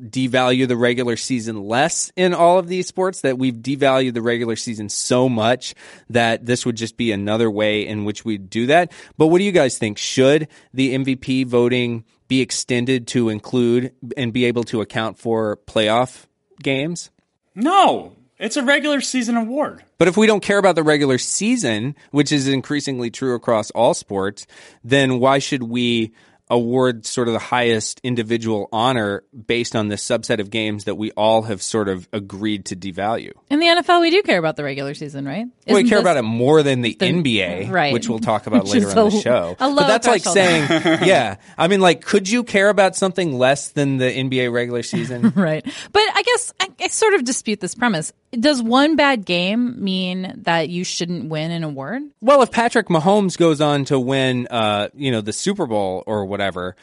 devalue 0.00 0.66
the 0.66 0.76
regular 0.76 1.16
season 1.16 1.62
less 1.64 2.10
in 2.16 2.32
all 2.32 2.58
of 2.58 2.68
these 2.68 2.86
sports 2.86 3.20
that 3.20 3.36
we've 3.36 3.56
devalued 3.56 4.14
the 4.14 4.22
regular 4.22 4.56
season 4.56 4.88
so 4.88 5.28
much 5.28 5.74
that 6.08 6.46
this 6.46 6.64
would 6.64 6.76
just 6.76 6.96
be 6.96 7.12
another 7.12 7.50
way 7.50 7.86
in 7.86 8.04
which 8.04 8.24
we 8.24 8.38
do 8.38 8.66
that. 8.66 8.92
But 9.18 9.26
what 9.26 9.38
do 9.38 9.44
you 9.44 9.52
guys 9.52 9.76
think? 9.76 9.98
Should 9.98 10.48
the 10.72 10.96
MVP 10.96 11.46
voting 11.46 12.04
be 12.30 12.40
extended 12.40 13.08
to 13.08 13.28
include 13.28 13.92
and 14.16 14.32
be 14.32 14.44
able 14.44 14.62
to 14.62 14.80
account 14.80 15.18
for 15.18 15.58
playoff 15.66 16.26
games? 16.62 17.10
No, 17.56 18.14
it's 18.38 18.56
a 18.56 18.62
regular 18.62 19.00
season 19.00 19.36
award. 19.36 19.82
But 19.98 20.06
if 20.06 20.16
we 20.16 20.28
don't 20.28 20.42
care 20.42 20.58
about 20.58 20.76
the 20.76 20.84
regular 20.84 21.18
season, 21.18 21.96
which 22.12 22.30
is 22.30 22.46
increasingly 22.46 23.10
true 23.10 23.34
across 23.34 23.72
all 23.72 23.94
sports, 23.94 24.46
then 24.84 25.18
why 25.18 25.40
should 25.40 25.64
we 25.64 26.12
award 26.50 27.06
sort 27.06 27.28
of 27.28 27.32
the 27.32 27.38
highest 27.40 28.00
individual 28.02 28.68
honor 28.72 29.22
based 29.46 29.76
on 29.76 29.88
this 29.88 30.04
subset 30.04 30.40
of 30.40 30.50
games 30.50 30.84
that 30.84 30.96
we 30.96 31.12
all 31.12 31.42
have 31.42 31.62
sort 31.62 31.88
of 31.88 32.08
agreed 32.12 32.64
to 32.66 32.76
devalue? 32.76 33.32
In 33.48 33.60
the 33.60 33.66
NFL, 33.66 34.00
we 34.00 34.10
do 34.10 34.22
care 34.22 34.38
about 34.38 34.56
the 34.56 34.64
regular 34.64 34.94
season, 34.94 35.24
right? 35.24 35.46
Well, 35.66 35.76
we 35.82 35.88
care 35.88 35.98
this- 35.98 36.02
about 36.02 36.16
it 36.16 36.22
more 36.22 36.62
than 36.62 36.80
the, 36.82 36.94
NBA, 36.94 37.70
right. 37.70 37.92
which 37.92 38.08
we'll 38.08 38.18
talk 38.18 38.46
about 38.46 38.64
Which 38.64 38.74
later 38.74 38.90
on 38.90 38.98
a- 38.98 39.10
the 39.10 39.20
show. 39.20 39.56
but 39.58 39.86
that's 39.86 40.06
like 40.06 40.22
saying, 40.24 40.66
yeah. 41.06 41.36
I 41.56 41.68
mean, 41.68 41.80
like, 41.80 42.04
could 42.04 42.28
you 42.28 42.42
care 42.44 42.68
about 42.68 42.96
something 42.96 43.38
less 43.38 43.68
than 43.68 43.98
the 43.98 44.10
NBA 44.10 44.52
regular 44.52 44.82
season? 44.82 45.32
Right. 45.40 45.64
But 45.92 46.02
I 46.14 46.22
guess 46.22 46.52
I, 46.60 46.68
I 46.80 46.88
sort 46.88 47.14
of 47.14 47.24
dispute 47.24 47.60
this 47.60 47.74
premise. 47.74 48.12
Does 48.32 48.62
one 48.62 48.94
bad 48.94 49.24
game 49.24 49.82
mean 49.82 50.34
that 50.42 50.68
you 50.68 50.84
shouldn't 50.84 51.28
win 51.28 51.50
an 51.50 51.64
award? 51.64 52.02
Well, 52.20 52.42
if 52.42 52.52
Patrick 52.52 52.86
Mahomes 52.86 53.36
goes 53.36 53.60
on 53.60 53.84
to 53.86 53.98
win, 53.98 54.46
uh, 54.48 54.88
you 54.94 55.10
know, 55.10 55.20
the 55.20 55.32
Super 55.32 55.66
Bowl 55.66 56.04
or 56.06 56.24
whatever, 56.26 56.76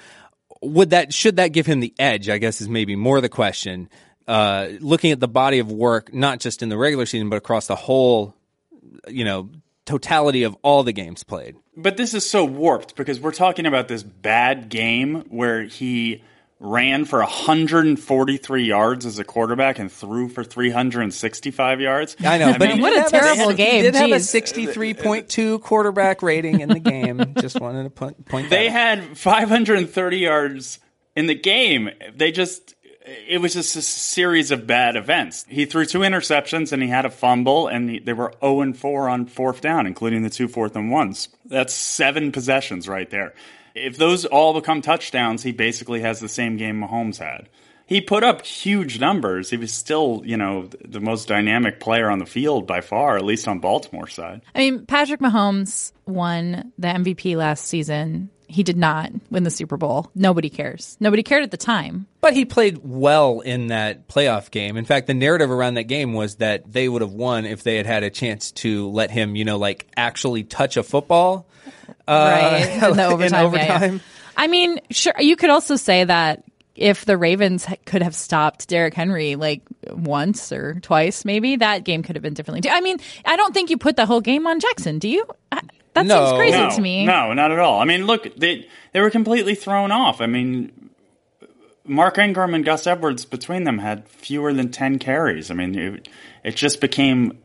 would 0.62 0.90
that 0.90 1.14
should 1.14 1.38
that 1.38 1.50
give 1.50 1.66
him 1.66 1.80
the 1.80 1.94
edge? 1.98 2.30
I 2.30 2.38
guess 2.38 2.60
is 2.60 2.68
maybe 2.68 2.96
more 2.96 3.22
the 3.22 3.30
question. 3.30 3.90
Uh, 4.28 4.70
looking 4.82 5.12
at 5.12 5.22
the 5.22 5.28
body 5.28 5.60
of 5.60 5.72
work, 5.72 6.14
not 6.14 6.40
just 6.40 6.62
in 6.62 6.68
the 6.68 6.78
regular 6.78 7.06
season, 7.06 7.30
but 7.30 7.38
across 7.38 7.68
the 7.68 7.76
whole, 7.76 8.36
you 9.08 9.24
know, 9.24 9.50
totality 9.86 10.44
of 10.44 10.58
all 10.64 10.84
the 10.84 10.92
games 10.92 11.24
played. 11.24 11.56
But 11.78 11.96
this 11.96 12.14
is 12.14 12.30
so 12.30 12.44
warped 12.44 12.98
because 12.98 13.22
we're 13.22 13.32
talking 13.32 13.66
about 13.66 13.88
this 13.88 14.04
bad 14.04 14.68
game 14.68 15.24
where 15.30 15.64
he 15.64 16.24
ran 16.60 17.06
for 17.06 17.20
143 17.20 18.64
yards 18.66 19.06
as 19.06 19.20
a 19.20 19.24
quarterback 19.24 19.78
and 19.80 19.92
threw 19.92 20.28
for 20.28 20.44
365 20.44 21.82
yards. 21.82 22.16
I 22.20 22.38
know, 22.38 22.56
but 22.58 22.70
mean, 22.70 22.82
What 22.82 23.08
a 23.08 23.10
terrible 23.10 23.50
he 23.50 23.56
game, 23.56 23.84
did 23.84 23.96
have 23.96 24.12
a 24.12 24.20
sixty-three 24.20 24.94
point 24.96 25.30
two 25.30 25.60
quarterback 25.60 26.22
rating 26.24 26.62
in 26.62 26.70
the 26.70 26.80
game. 26.80 27.34
Just 27.40 27.60
wanted 27.60 27.84
to 27.84 27.90
point, 27.90 28.26
point 28.26 28.50
They 28.50 28.68
out. 28.68 28.74
had 28.74 29.18
530 29.18 30.18
yards 30.18 30.80
in 31.16 31.28
the 31.28 31.36
game. 31.36 31.90
They 32.16 32.32
just 32.32 32.74
it 33.28 33.40
was 33.40 33.54
just 33.54 33.76
a 33.78 33.82
series 33.82 34.52
of 34.52 34.68
bad 34.68 34.96
events. 34.98 35.46
He 35.48 35.64
threw 35.66 35.86
two 35.86 36.00
interceptions 36.00 36.74
and 36.74 36.82
he 36.84 36.90
had 36.90 37.06
a 37.06 37.10
fumble, 37.10 37.68
and 37.68 37.90
he, 37.90 38.00
they 38.00 38.12
were 38.14 38.34
0 38.42 38.62
and 38.62 38.78
4 38.78 39.08
on 39.08 39.26
fourth 39.28 39.62
down, 39.62 39.88
including 39.88 40.24
the 40.24 40.30
two 40.30 40.48
fourth 40.50 40.76
and 40.76 40.92
ones. 40.92 41.30
That's 41.46 41.74
seven 41.74 42.32
possessions 42.34 42.88
right 42.90 43.10
there. 43.10 43.34
If 43.78 43.98
those 43.98 44.26
all 44.26 44.54
become 44.54 44.82
touchdowns, 44.82 45.44
he 45.44 45.52
basically 45.52 46.02
has 46.02 46.20
the 46.20 46.30
same 46.30 46.58
game 46.58 46.82
Mahomes 46.82 47.18
had. 47.18 47.50
He 47.86 48.02
put 48.02 48.24
up 48.24 48.46
huge 48.46 49.00
numbers. 49.00 49.50
He 49.50 49.56
was 49.56 49.72
still, 49.72 50.22
you 50.26 50.36
know, 50.36 50.70
the 50.84 51.00
most 51.00 51.30
dynamic 51.30 51.80
player 51.80 52.10
on 52.10 52.20
the 52.20 52.26
field 52.26 52.68
by 52.68 52.82
far, 52.82 53.16
at 53.16 53.24
least 53.24 53.48
on 53.48 53.60
Baltimore's 53.60 54.14
side. 54.14 54.42
I 54.54 54.60
mean, 54.60 54.86
Patrick 54.86 55.22
Mahomes 55.22 55.94
won 56.06 56.74
the 56.78 56.90
MVP 56.90 57.38
last 57.38 57.66
season. 57.66 58.30
He 58.48 58.64
did 58.64 58.78
not 58.78 59.12
win 59.30 59.44
the 59.44 59.50
Super 59.52 59.76
Bowl. 59.78 60.10
Nobody 60.16 60.50
cares. 60.50 60.96
Nobody 61.00 61.22
cared 61.22 61.44
at 61.44 61.52
the 61.52 61.58
time. 61.58 62.08
But 62.22 62.34
he 62.34 62.46
played 62.46 62.80
well 62.84 63.42
in 63.42 63.68
that 63.68 64.08
playoff 64.08 64.52
game. 64.52 64.78
In 64.78 64.86
fact, 64.86 65.08
the 65.08 65.14
narrative 65.14 65.52
around 65.52 65.74
that 65.74 65.84
game 65.84 66.14
was 66.14 66.36
that 66.36 66.72
they 66.72 66.88
would 66.88 67.02
have 67.02 67.12
won 67.12 67.46
if 67.46 67.64
they 67.64 67.76
had 67.76 67.86
had 67.86 68.04
a 68.04 68.10
chance 68.10 68.52
to 68.54 68.90
let 68.90 69.12
him, 69.12 69.36
you 69.36 69.44
know, 69.46 69.58
like 69.58 69.88
actually 69.98 70.44
touch 70.44 70.78
a 70.78 70.84
football. 70.84 71.46
Uh, 72.08 72.40
right 72.42 72.70
in 72.74 72.80
the 72.96 73.26
in 73.26 73.34
overtime. 73.36 73.54
yeah, 73.54 73.86
yeah. 73.94 73.98
I 74.38 74.48
mean, 74.48 74.80
sure. 74.92 75.14
You 75.20 75.36
could 75.36 75.50
also 75.50 75.76
say 75.76 76.04
that 76.06 76.44
if 76.76 77.06
the 77.06 77.18
Ravens 77.18 77.66
could 77.86 78.02
have 78.04 78.16
stopped 78.16 78.68
Derrick 78.70 78.94
Henry 78.94 79.36
like 79.36 79.62
once 79.92 80.52
or 80.52 80.80
twice, 80.82 81.26
maybe 81.26 81.58
that 81.58 81.84
game 81.84 82.04
could 82.04 82.16
have 82.16 82.24
been 82.24 82.34
differently. 82.36 82.70
I 82.70 82.82
mean, 82.82 82.98
I 83.26 83.36
don't 83.36 83.54
think 83.54 83.70
you 83.72 83.78
put 83.78 83.96
the 83.98 84.06
whole 84.06 84.22
game 84.22 84.48
on 84.48 84.60
Jackson. 84.60 85.00
Do 85.00 85.10
you? 85.10 85.26
I- 85.52 85.62
That 85.98 86.06
No. 86.06 86.26
seems 86.28 86.38
crazy 86.38 86.58
no, 86.58 86.70
to 86.72 86.82
me. 86.82 87.06
No, 87.06 87.34
not 87.34 87.52
at 87.52 87.60
all. 87.60 87.80
I 87.82 87.86
mean, 87.86 88.06
look, 88.06 88.36
they 88.38 88.68
they 88.94 89.02
were 89.02 89.10
completely 89.10 89.56
thrown 89.56 89.92
off. 89.92 90.22
I 90.22 90.26
mean, 90.28 90.90
Mark 91.86 92.18
Ingram 92.18 92.54
and 92.54 92.66
Gus 92.66 92.86
Edwards 92.88 93.26
between 93.26 93.64
them 93.64 93.80
had 93.80 94.08
fewer 94.08 94.54
than 94.54 94.70
ten 94.72 95.00
carries. 95.00 95.50
I 95.52 95.54
mean, 95.54 95.78
it, 95.78 96.08
it 96.44 96.56
just 96.56 96.82
became 96.82 97.38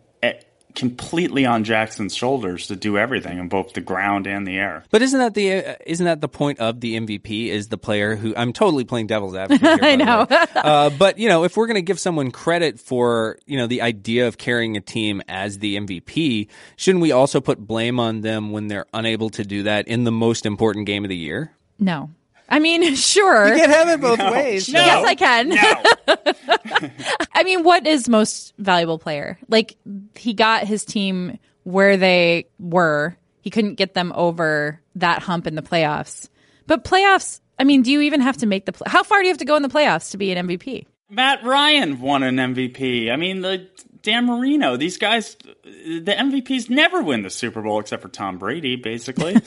completely 0.75 1.45
on 1.47 1.65
Jackson's 1.65 2.15
shoulders 2.15 2.67
to 2.69 2.77
do 2.77 2.99
everything 2.99 3.39
in 3.39 3.49
both 3.49 3.73
the 3.75 3.81
ground 3.81 4.27
and 4.27 4.47
the 4.47 4.59
air. 4.59 4.85
But 4.91 5.03
isn't 5.03 5.19
that 5.19 5.35
the 5.35 5.53
uh, 5.53 5.75
isn't 5.87 6.05
that 6.05 6.21
the 6.21 6.29
point 6.29 6.59
of 6.59 6.81
the 6.81 6.99
MVP? 6.99 7.49
Is 7.49 7.69
the 7.69 7.79
player 7.79 8.17
who 8.17 8.35
I'm 8.37 8.53
totally 8.53 8.85
playing 8.85 9.07
devil's 9.07 9.35
advocate. 9.35 9.61
Here, 9.63 9.79
I 9.83 9.97
know. 9.97 10.27
uh, 10.55 10.91
but 10.91 11.19
you 11.19 11.29
know, 11.29 11.45
if 11.45 11.57
we're 11.57 11.67
going 11.67 11.77
to 11.77 11.83
give 11.83 12.01
someone 12.01 12.31
credit 12.31 12.81
for 12.81 13.39
you 13.47 13.57
know 13.59 13.67
the 13.67 13.83
idea 13.83 14.29
of 14.29 14.39
carrying 14.39 14.77
a 14.77 14.81
team 14.81 15.23
as 15.29 15.59
the 15.59 15.77
MVP, 15.77 16.49
shouldn't 16.77 17.03
we 17.03 17.13
also 17.13 17.41
put 17.41 17.59
blame 17.59 18.01
on 18.01 18.21
them 18.21 18.51
when 18.51 18.69
they're 18.69 18.87
unable 18.93 19.31
to 19.31 19.45
do 19.45 19.65
that 19.65 19.89
in 19.89 20.05
the 20.05 20.13
most 20.13 20.47
important 20.47 20.87
game 20.87 21.05
of 21.05 21.09
the 21.09 21.17
year? 21.17 21.53
No. 21.79 22.11
I 22.53 22.59
mean, 22.59 22.95
sure. 22.95 23.49
You 23.49 23.61
can 23.61 23.71
have 23.71 23.88
it 23.88 24.01
both 24.01 24.19
ways. 24.19 24.69
No. 24.69 24.79
Yes, 24.79 25.05
I 25.07 25.15
can. 25.15 25.49
No. 25.49 26.91
I 27.35 27.43
mean, 27.43 27.65
what 27.65 27.87
is 27.87 28.09
most 28.09 28.53
valuable 28.59 28.99
player? 28.99 29.38
Like 29.49 29.77
he 30.15 30.35
got 30.35 30.65
his 30.65 30.85
team 30.85 31.38
where 31.65 31.97
they 31.97 32.47
were. 32.61 33.17
He 33.41 33.51
couldn't 33.51 33.75
get 33.75 33.95
them 33.95 34.12
over 34.15 34.81
that 34.97 35.23
hump 35.23 35.47
in 35.47 35.55
the 35.57 35.62
playoffs. 35.62 36.29
But 36.67 36.85
playoffs, 36.85 37.41
I 37.59 37.65
mean, 37.65 37.83
do 37.83 37.91
you 37.91 38.03
even 38.03 38.21
have 38.21 38.37
to 38.38 38.47
make 38.47 38.67
the 38.67 38.73
pl- 38.73 38.87
How 38.87 39.03
far 39.03 39.19
do 39.19 39.25
you 39.25 39.31
have 39.31 39.38
to 39.38 39.45
go 39.45 39.57
in 39.57 39.62
the 39.62 39.69
playoffs 39.69 40.11
to 40.12 40.19
be 40.19 40.31
an 40.31 40.47
MVP? 40.47 40.87
Matt 41.09 41.43
Ryan 41.45 42.01
won 42.01 42.23
an 42.23 42.37
MVP. 42.37 43.11
I 43.11 43.17
mean, 43.17 43.41
the 43.41 43.69
Dan 44.03 44.27
Marino. 44.27 44.77
These 44.77 44.99
guys, 44.99 45.37
the 45.65 46.15
MVPs 46.17 46.69
never 46.69 47.03
win 47.03 47.23
the 47.23 47.31
Super 47.31 47.62
Bowl 47.62 47.81
except 47.81 48.03
for 48.03 48.09
Tom 48.09 48.38
Brady, 48.38 48.77
basically. 48.77 49.37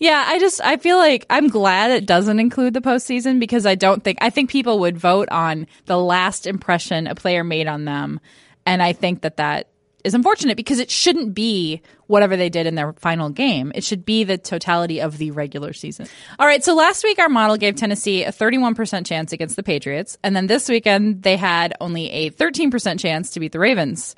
Yeah, 0.00 0.24
I 0.26 0.38
just 0.38 0.62
I 0.62 0.78
feel 0.78 0.96
like 0.96 1.26
I'm 1.28 1.48
glad 1.48 1.90
it 1.90 2.06
doesn't 2.06 2.40
include 2.40 2.72
the 2.72 2.80
postseason 2.80 3.38
because 3.38 3.66
I 3.66 3.74
don't 3.74 4.02
think 4.02 4.16
I 4.22 4.30
think 4.30 4.50
people 4.50 4.78
would 4.80 4.96
vote 4.96 5.28
on 5.28 5.66
the 5.84 5.98
last 5.98 6.46
impression 6.46 7.06
a 7.06 7.14
player 7.14 7.44
made 7.44 7.66
on 7.66 7.84
them, 7.84 8.18
and 8.64 8.82
I 8.82 8.94
think 8.94 9.20
that 9.20 9.36
that 9.36 9.68
is 10.02 10.14
unfortunate 10.14 10.56
because 10.56 10.78
it 10.78 10.90
shouldn't 10.90 11.34
be 11.34 11.82
whatever 12.06 12.34
they 12.34 12.48
did 12.48 12.66
in 12.66 12.76
their 12.76 12.94
final 12.94 13.28
game. 13.28 13.72
It 13.74 13.84
should 13.84 14.06
be 14.06 14.24
the 14.24 14.38
totality 14.38 15.02
of 15.02 15.18
the 15.18 15.32
regular 15.32 15.74
season. 15.74 16.06
All 16.38 16.46
right, 16.46 16.64
so 16.64 16.74
last 16.74 17.04
week 17.04 17.18
our 17.18 17.28
model 17.28 17.58
gave 17.58 17.76
Tennessee 17.76 18.24
a 18.24 18.32
31% 18.32 19.04
chance 19.04 19.34
against 19.34 19.56
the 19.56 19.62
Patriots, 19.62 20.16
and 20.24 20.34
then 20.34 20.46
this 20.46 20.66
weekend 20.70 21.24
they 21.24 21.36
had 21.36 21.74
only 21.78 22.10
a 22.10 22.30
13% 22.30 22.98
chance 22.98 23.30
to 23.32 23.40
beat 23.40 23.52
the 23.52 23.58
Ravens. 23.58 24.14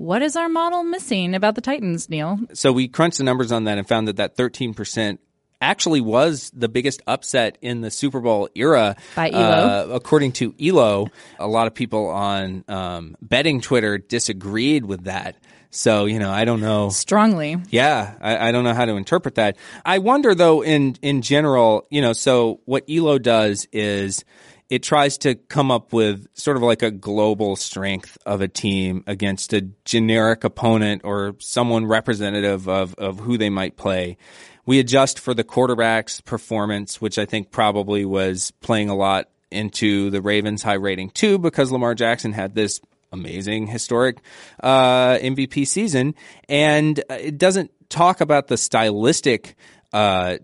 What 0.00 0.22
is 0.22 0.34
our 0.34 0.48
model 0.48 0.82
missing 0.82 1.34
about 1.34 1.56
the 1.56 1.60
Titans, 1.60 2.08
Neil? 2.08 2.38
So 2.54 2.72
we 2.72 2.88
crunched 2.88 3.18
the 3.18 3.24
numbers 3.24 3.52
on 3.52 3.64
that 3.64 3.76
and 3.76 3.86
found 3.86 4.08
that 4.08 4.16
that 4.16 4.34
13% 4.34 5.18
actually 5.60 6.00
was 6.00 6.50
the 6.54 6.70
biggest 6.70 7.02
upset 7.06 7.58
in 7.60 7.82
the 7.82 7.90
Super 7.90 8.20
Bowl 8.20 8.48
era. 8.54 8.96
By 9.14 9.28
Elo. 9.28 9.42
Uh, 9.42 9.88
according 9.92 10.32
to 10.32 10.54
Elo, 10.58 11.08
a 11.38 11.46
lot 11.46 11.66
of 11.66 11.74
people 11.74 12.08
on 12.08 12.64
um, 12.66 13.14
betting 13.20 13.60
Twitter 13.60 13.98
disagreed 13.98 14.86
with 14.86 15.04
that. 15.04 15.36
So, 15.68 16.06
you 16.06 16.18
know, 16.18 16.30
I 16.30 16.46
don't 16.46 16.62
know. 16.62 16.88
Strongly. 16.88 17.58
Yeah, 17.68 18.14
I, 18.22 18.48
I 18.48 18.52
don't 18.52 18.64
know 18.64 18.72
how 18.72 18.86
to 18.86 18.96
interpret 18.96 19.34
that. 19.34 19.58
I 19.84 19.98
wonder 19.98 20.34
though, 20.34 20.64
in 20.64 20.96
in 21.02 21.20
general, 21.20 21.86
you 21.90 22.00
know, 22.00 22.14
so 22.14 22.60
what 22.64 22.84
Elo 22.88 23.18
does 23.18 23.68
is 23.70 24.24
it 24.70 24.84
tries 24.84 25.18
to 25.18 25.34
come 25.34 25.72
up 25.72 25.92
with 25.92 26.28
sort 26.34 26.56
of 26.56 26.62
like 26.62 26.82
a 26.82 26.92
global 26.92 27.56
strength 27.56 28.16
of 28.24 28.40
a 28.40 28.46
team 28.46 29.02
against 29.08 29.52
a 29.52 29.62
generic 29.84 30.44
opponent 30.44 31.02
or 31.04 31.34
someone 31.40 31.86
representative 31.86 32.68
of, 32.68 32.94
of 32.94 33.18
who 33.18 33.36
they 33.36 33.50
might 33.50 33.76
play. 33.76 34.16
We 34.64 34.78
adjust 34.78 35.18
for 35.18 35.34
the 35.34 35.42
quarterback's 35.42 36.20
performance, 36.20 37.00
which 37.00 37.18
I 37.18 37.26
think 37.26 37.50
probably 37.50 38.04
was 38.04 38.52
playing 38.60 38.88
a 38.88 38.94
lot 38.94 39.28
into 39.50 40.10
the 40.10 40.22
Ravens' 40.22 40.62
high 40.62 40.74
rating 40.74 41.10
too, 41.10 41.38
because 41.38 41.72
Lamar 41.72 41.96
Jackson 41.96 42.32
had 42.32 42.54
this 42.54 42.80
amazing 43.10 43.66
historic 43.66 44.18
uh, 44.62 45.14
MVP 45.14 45.66
season, 45.66 46.14
and 46.48 47.02
it 47.10 47.38
doesn't 47.38 47.72
talk 47.88 48.20
about 48.20 48.46
the 48.46 48.56
stylistic. 48.56 49.56
Uh, 49.92 50.38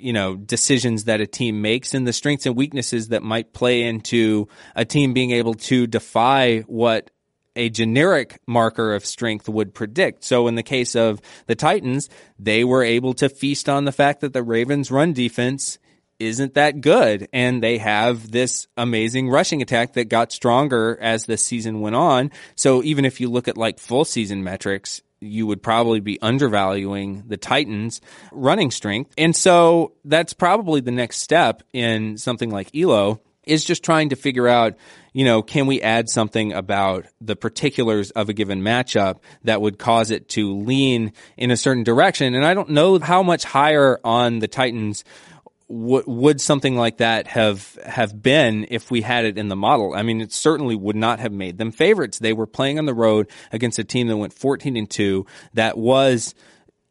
you 0.00 0.12
know 0.12 0.36
decisions 0.36 1.04
that 1.04 1.20
a 1.20 1.26
team 1.26 1.62
makes 1.62 1.94
and 1.94 2.06
the 2.06 2.12
strengths 2.12 2.46
and 2.46 2.56
weaknesses 2.56 3.08
that 3.08 3.22
might 3.22 3.52
play 3.52 3.82
into 3.82 4.48
a 4.74 4.84
team 4.84 5.12
being 5.12 5.30
able 5.30 5.54
to 5.54 5.86
defy 5.86 6.60
what 6.60 7.10
a 7.56 7.68
generic 7.68 8.40
marker 8.46 8.94
of 8.94 9.04
strength 9.04 9.48
would 9.48 9.74
predict. 9.74 10.24
So 10.24 10.46
in 10.46 10.54
the 10.54 10.62
case 10.62 10.94
of 10.94 11.20
the 11.46 11.54
Titans, 11.54 12.08
they 12.38 12.64
were 12.64 12.82
able 12.82 13.14
to 13.14 13.28
feast 13.28 13.68
on 13.68 13.84
the 13.84 13.92
fact 13.92 14.20
that 14.20 14.32
the 14.32 14.42
Ravens 14.42 14.90
run 14.90 15.12
defense 15.12 15.78
isn't 16.18 16.54
that 16.54 16.80
good. 16.80 17.28
And 17.32 17.62
they 17.62 17.78
have 17.78 18.30
this 18.30 18.68
amazing 18.76 19.30
rushing 19.30 19.62
attack 19.62 19.94
that 19.94 20.08
got 20.08 20.32
stronger 20.32 20.96
as 21.00 21.24
the 21.24 21.36
season 21.36 21.80
went 21.80 21.96
on. 21.96 22.30
So 22.54 22.82
even 22.84 23.04
if 23.04 23.20
you 23.20 23.28
look 23.28 23.48
at 23.48 23.56
like 23.56 23.80
full 23.80 24.04
season 24.04 24.44
metrics, 24.44 25.02
you 25.20 25.46
would 25.46 25.62
probably 25.62 26.00
be 26.00 26.20
undervaluing 26.20 27.24
the 27.28 27.36
Titans 27.36 28.00
running 28.32 28.70
strength. 28.70 29.12
And 29.18 29.36
so 29.36 29.92
that's 30.04 30.32
probably 30.32 30.80
the 30.80 30.90
next 30.90 31.18
step 31.18 31.62
in 31.72 32.16
something 32.16 32.50
like 32.50 32.74
Elo 32.74 33.20
is 33.44 33.64
just 33.64 33.82
trying 33.82 34.10
to 34.10 34.16
figure 34.16 34.46
out, 34.46 34.76
you 35.12 35.24
know, 35.24 35.42
can 35.42 35.66
we 35.66 35.82
add 35.82 36.08
something 36.08 36.52
about 36.52 37.06
the 37.20 37.34
particulars 37.34 38.10
of 38.12 38.28
a 38.28 38.32
given 38.32 38.62
matchup 38.62 39.18
that 39.44 39.60
would 39.60 39.78
cause 39.78 40.10
it 40.10 40.28
to 40.30 40.56
lean 40.58 41.12
in 41.36 41.50
a 41.50 41.56
certain 41.56 41.82
direction? 41.82 42.34
And 42.34 42.44
I 42.44 42.54
don't 42.54 42.70
know 42.70 42.98
how 42.98 43.22
much 43.22 43.44
higher 43.44 43.98
on 44.04 44.38
the 44.38 44.48
Titans 44.48 45.04
w- 45.70 46.04
would 46.06 46.40
something 46.40 46.76
like 46.76 46.98
that 46.98 47.28
have 47.28 47.78
have 47.86 48.20
been 48.20 48.66
if 48.70 48.90
we 48.90 49.02
had 49.02 49.24
it 49.24 49.38
in 49.38 49.48
the 49.48 49.56
model? 49.56 49.94
I 49.94 50.02
mean, 50.02 50.20
it 50.20 50.32
certainly 50.32 50.74
would 50.74 50.96
not 50.96 51.20
have 51.20 51.32
made 51.32 51.58
them 51.58 51.70
favorites. 51.70 52.18
They 52.18 52.32
were 52.32 52.46
playing 52.46 52.78
on 52.78 52.86
the 52.86 52.94
road 52.94 53.30
against 53.52 53.78
a 53.78 53.84
team 53.84 54.08
that 54.08 54.16
went 54.16 54.32
14 54.32 54.76
and 54.76 54.90
2 54.90 55.24
that 55.54 55.78
was 55.78 56.34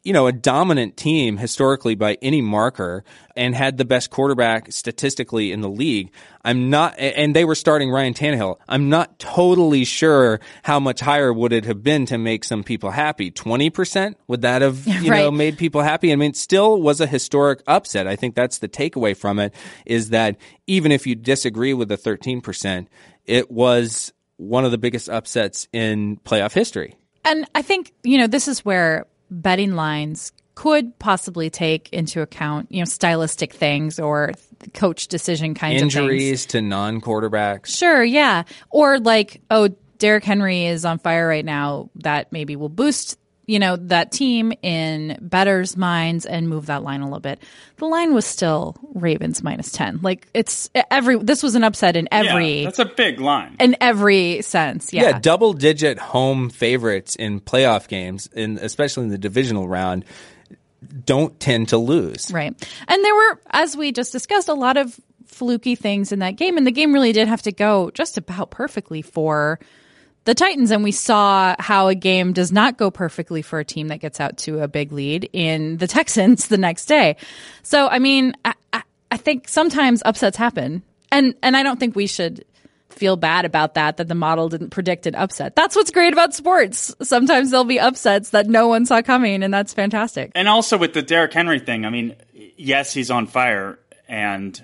you 0.02 0.14
know, 0.14 0.26
a 0.26 0.32
dominant 0.32 0.96
team 0.96 1.36
historically 1.36 1.94
by 1.94 2.16
any 2.22 2.40
marker 2.40 3.04
and 3.36 3.54
had 3.54 3.76
the 3.76 3.84
best 3.84 4.10
quarterback 4.10 4.72
statistically 4.72 5.52
in 5.52 5.60
the 5.60 5.68
league. 5.68 6.10
I'm 6.42 6.70
not, 6.70 6.98
and 6.98 7.36
they 7.36 7.44
were 7.44 7.54
starting 7.54 7.90
Ryan 7.90 8.14
Tannehill. 8.14 8.56
I'm 8.66 8.88
not 8.88 9.18
totally 9.18 9.84
sure 9.84 10.40
how 10.62 10.80
much 10.80 11.00
higher 11.00 11.32
would 11.32 11.52
it 11.52 11.66
have 11.66 11.82
been 11.82 12.06
to 12.06 12.16
make 12.16 12.44
some 12.44 12.64
people 12.64 12.90
happy. 12.90 13.30
20%? 13.30 14.14
Would 14.26 14.42
that 14.42 14.62
have, 14.62 14.86
you 14.86 15.10
right. 15.10 15.20
know, 15.20 15.30
made 15.30 15.58
people 15.58 15.82
happy? 15.82 16.12
I 16.12 16.16
mean, 16.16 16.30
it 16.30 16.36
still 16.36 16.80
was 16.80 17.02
a 17.02 17.06
historic 17.06 17.62
upset. 17.66 18.06
I 18.06 18.16
think 18.16 18.34
that's 18.34 18.58
the 18.58 18.68
takeaway 18.68 19.14
from 19.14 19.38
it 19.38 19.54
is 19.84 20.10
that 20.10 20.36
even 20.66 20.92
if 20.92 21.06
you 21.06 21.14
disagree 21.14 21.74
with 21.74 21.88
the 21.88 21.98
13%, 21.98 22.86
it 23.26 23.50
was 23.50 24.14
one 24.38 24.64
of 24.64 24.70
the 24.70 24.78
biggest 24.78 25.10
upsets 25.10 25.68
in 25.74 26.16
playoff 26.24 26.54
history. 26.54 26.96
And 27.22 27.46
I 27.54 27.60
think, 27.60 27.92
you 28.02 28.16
know, 28.16 28.26
this 28.26 28.48
is 28.48 28.64
where 28.64 29.06
betting 29.30 29.74
lines 29.74 30.32
could 30.54 30.98
possibly 30.98 31.48
take 31.48 31.88
into 31.90 32.20
account, 32.20 32.70
you 32.70 32.80
know, 32.80 32.84
stylistic 32.84 33.52
things 33.52 33.98
or 33.98 34.32
coach 34.74 35.08
decision 35.08 35.54
kinds 35.54 35.80
Injuries 35.80 35.96
of 35.96 36.10
injuries 36.10 36.46
to 36.46 36.60
non-quarterbacks. 36.60 37.66
Sure, 37.76 38.04
yeah. 38.04 38.42
Or 38.68 38.98
like, 38.98 39.40
oh, 39.50 39.70
Derrick 39.98 40.24
Henry 40.24 40.66
is 40.66 40.84
on 40.84 40.98
fire 40.98 41.26
right 41.26 41.44
now. 41.44 41.88
That 41.96 42.32
maybe 42.32 42.56
will 42.56 42.68
boost 42.68 43.18
you 43.46 43.58
know, 43.58 43.76
that 43.76 44.12
team 44.12 44.52
in 44.62 45.18
betters' 45.20 45.76
minds 45.76 46.24
and 46.24 46.48
move 46.48 46.66
that 46.66 46.82
line 46.82 47.00
a 47.00 47.04
little 47.04 47.20
bit. 47.20 47.42
The 47.78 47.86
line 47.86 48.14
was 48.14 48.24
still 48.24 48.76
Ravens 48.94 49.42
minus 49.42 49.72
10. 49.72 50.00
Like 50.02 50.28
it's 50.34 50.70
every, 50.90 51.16
this 51.16 51.42
was 51.42 51.54
an 51.54 51.64
upset 51.64 51.96
in 51.96 52.08
every. 52.12 52.60
Yeah, 52.60 52.64
that's 52.66 52.78
a 52.78 52.84
big 52.84 53.20
line. 53.20 53.56
In 53.58 53.76
every 53.80 54.42
sense. 54.42 54.92
Yeah. 54.92 55.02
Yeah. 55.02 55.18
Double 55.18 55.52
digit 55.52 55.98
home 55.98 56.48
favorites 56.50 57.16
in 57.16 57.40
playoff 57.40 57.88
games, 57.88 58.28
in, 58.32 58.58
especially 58.58 59.04
in 59.04 59.10
the 59.10 59.18
divisional 59.18 59.68
round, 59.68 60.04
don't 61.04 61.38
tend 61.40 61.70
to 61.70 61.78
lose. 61.78 62.30
Right. 62.30 62.54
And 62.88 63.04
there 63.04 63.14
were, 63.14 63.40
as 63.50 63.76
we 63.76 63.92
just 63.92 64.12
discussed, 64.12 64.48
a 64.48 64.54
lot 64.54 64.76
of 64.76 64.98
fluky 65.26 65.74
things 65.74 66.12
in 66.12 66.20
that 66.20 66.36
game. 66.36 66.56
And 66.56 66.66
the 66.66 66.72
game 66.72 66.92
really 66.92 67.12
did 67.12 67.28
have 67.28 67.42
to 67.42 67.52
go 67.52 67.90
just 67.92 68.16
about 68.16 68.50
perfectly 68.50 69.02
for 69.02 69.58
the 70.24 70.34
Titans, 70.34 70.70
and 70.70 70.84
we 70.84 70.92
saw 70.92 71.56
how 71.58 71.88
a 71.88 71.94
game 71.94 72.32
does 72.32 72.52
not 72.52 72.76
go 72.76 72.90
perfectly 72.90 73.42
for 73.42 73.58
a 73.58 73.64
team 73.64 73.88
that 73.88 74.00
gets 74.00 74.20
out 74.20 74.36
to 74.38 74.60
a 74.60 74.68
big 74.68 74.92
lead 74.92 75.28
in 75.32 75.78
the 75.78 75.86
Texans 75.86 76.46
the 76.48 76.58
next 76.58 76.86
day. 76.86 77.16
So, 77.62 77.88
I 77.88 77.98
mean, 77.98 78.34
I, 78.44 78.54
I, 78.72 78.82
I 79.10 79.16
think 79.16 79.48
sometimes 79.48 80.02
upsets 80.04 80.36
happen, 80.36 80.82
and 81.10 81.34
and 81.42 81.56
I 81.56 81.62
don't 81.62 81.80
think 81.80 81.96
we 81.96 82.06
should 82.06 82.44
feel 82.90 83.16
bad 83.16 83.44
about 83.44 83.74
that 83.74 83.96
that 83.96 84.08
the 84.08 84.14
model 84.14 84.48
didn't 84.48 84.70
predict 84.70 85.06
an 85.06 85.14
upset. 85.14 85.56
That's 85.56 85.76
what's 85.76 85.90
great 85.90 86.12
about 86.12 86.34
sports. 86.34 86.94
Sometimes 87.00 87.50
there'll 87.50 87.64
be 87.64 87.80
upsets 87.80 88.30
that 88.30 88.46
no 88.46 88.68
one 88.68 88.84
saw 88.84 89.00
coming 89.00 89.42
and 89.42 89.54
that's 89.54 89.72
fantastic. 89.72 90.32
And 90.34 90.48
also 90.48 90.76
with 90.76 90.92
the 90.92 91.02
Derrick 91.02 91.32
Henry 91.32 91.60
thing, 91.60 91.84
I 91.84 91.90
mean, 91.90 92.16
yes, 92.32 92.92
he's 92.92 93.10
on 93.10 93.26
fire 93.26 93.78
and 94.08 94.62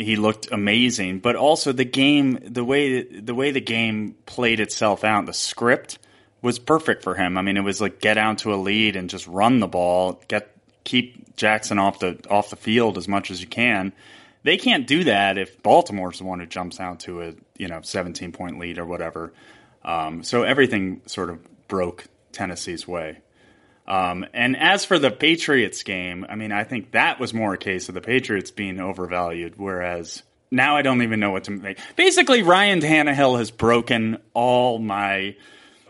he 0.00 0.16
looked 0.16 0.50
amazing. 0.50 1.20
But 1.20 1.36
also 1.36 1.72
the 1.72 1.84
game, 1.84 2.38
the 2.42 2.64
way 2.64 3.02
the 3.02 3.34
way 3.34 3.50
the 3.50 3.60
game 3.60 4.16
played 4.26 4.60
itself 4.60 5.04
out, 5.04 5.26
the 5.26 5.32
script 5.32 5.98
was 6.42 6.58
perfect 6.58 7.02
for 7.02 7.14
him. 7.14 7.36
I 7.36 7.42
mean, 7.42 7.56
it 7.56 7.64
was 7.64 7.80
like 7.80 8.00
get 8.00 8.16
out 8.16 8.38
to 8.38 8.54
a 8.54 8.56
lead 8.56 8.96
and 8.96 9.10
just 9.10 9.26
run 9.26 9.60
the 9.60 9.68
ball, 9.68 10.22
get 10.28 10.54
keep 10.84 11.36
Jackson 11.36 11.78
off 11.78 11.98
the 11.98 12.18
off 12.30 12.50
the 12.50 12.56
field 12.56 12.96
as 12.96 13.08
much 13.08 13.30
as 13.30 13.40
you 13.40 13.46
can. 13.46 13.92
They 14.42 14.56
can't 14.56 14.86
do 14.86 15.04
that 15.04 15.36
if 15.36 15.62
Baltimore's 15.62 16.18
the 16.18 16.24
one 16.24 16.40
who 16.40 16.46
jumps 16.46 16.80
out 16.80 17.00
to 17.00 17.22
a 17.22 17.34
you 17.58 17.68
know 17.68 17.80
17 17.82 18.32
point 18.32 18.58
lead 18.58 18.78
or 18.78 18.86
whatever. 18.86 19.32
Um, 19.84 20.22
so 20.22 20.42
everything 20.42 21.02
sort 21.06 21.30
of 21.30 21.68
broke 21.68 22.04
Tennessee's 22.32 22.86
way. 22.88 23.18
Um, 23.90 24.24
and 24.32 24.56
as 24.56 24.84
for 24.84 25.00
the 25.00 25.10
Patriots 25.10 25.82
game, 25.82 26.24
I 26.28 26.36
mean, 26.36 26.52
I 26.52 26.62
think 26.62 26.92
that 26.92 27.18
was 27.18 27.34
more 27.34 27.54
a 27.54 27.58
case 27.58 27.88
of 27.88 27.94
the 27.96 28.00
Patriots 28.00 28.52
being 28.52 28.78
overvalued, 28.78 29.54
whereas 29.56 30.22
now 30.48 30.76
I 30.76 30.82
don't 30.82 31.02
even 31.02 31.18
know 31.18 31.32
what 31.32 31.44
to 31.44 31.50
make. 31.50 31.76
Basically, 31.96 32.42
Ryan 32.42 32.80
Tannehill 32.80 33.36
has 33.38 33.50
broken 33.50 34.18
all 34.32 34.78
my 34.78 35.34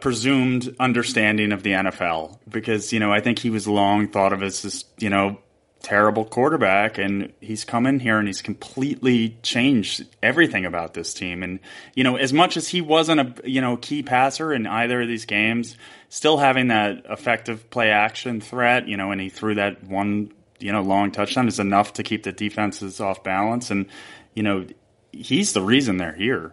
presumed 0.01 0.75
understanding 0.81 1.53
of 1.53 1.63
the 1.63 1.73
NFL 1.73 2.39
because, 2.49 2.91
you 2.91 3.01
know, 3.01 3.13
I 3.13 3.21
think 3.21 3.39
he 3.39 3.51
was 3.51 3.69
long 3.69 4.09
thought 4.09 4.33
of 4.33 4.43
as 4.43 4.63
this, 4.63 4.87
you 4.99 5.11
know, 5.11 5.39
terrible 5.83 6.25
quarterback 6.25 6.99
and 6.99 7.33
he's 7.41 7.65
come 7.65 7.87
in 7.87 7.99
here 7.99 8.19
and 8.19 8.29
he's 8.29 8.43
completely 8.43 9.37
changed 9.43 10.05
everything 10.23 10.67
about 10.67 10.93
this 10.93 11.15
team 11.15 11.43
and 11.43 11.59
you 11.95 12.05
know 12.05 12.17
as 12.17 12.35
much 12.35 12.59
as 12.59 12.69
he 12.69 12.83
wasn't 12.83 13.19
a 13.19 13.49
you 13.49 13.63
know 13.63 13.79
key 13.79 14.03
passer 14.03 14.53
in 14.53 14.67
either 14.67 15.01
of 15.01 15.09
these 15.09 15.25
games 15.25 15.77
still 16.11 16.37
having 16.37 16.69
that 16.69 17.07
effective 17.09 17.71
play 17.71 17.91
action 17.91 18.41
threat, 18.41 18.87
you 18.87 18.99
know, 18.99 19.13
and 19.13 19.21
he 19.21 19.31
threw 19.31 19.55
that 19.55 19.83
one, 19.85 20.31
you 20.59 20.73
know, 20.73 20.83
long 20.83 21.11
touchdown 21.11 21.49
is 21.49 21.59
enough 21.59 21.95
to 21.95 22.03
keep 22.03 22.25
the 22.25 22.33
defenses 22.33 23.01
off 23.01 23.23
balance. 23.23 23.71
And, 23.71 23.87
you 24.35 24.43
know, 24.43 24.67
he's 25.13 25.55
the 25.55 25.63
reason 25.63 25.97
they're 25.97 26.13
here. 26.13 26.53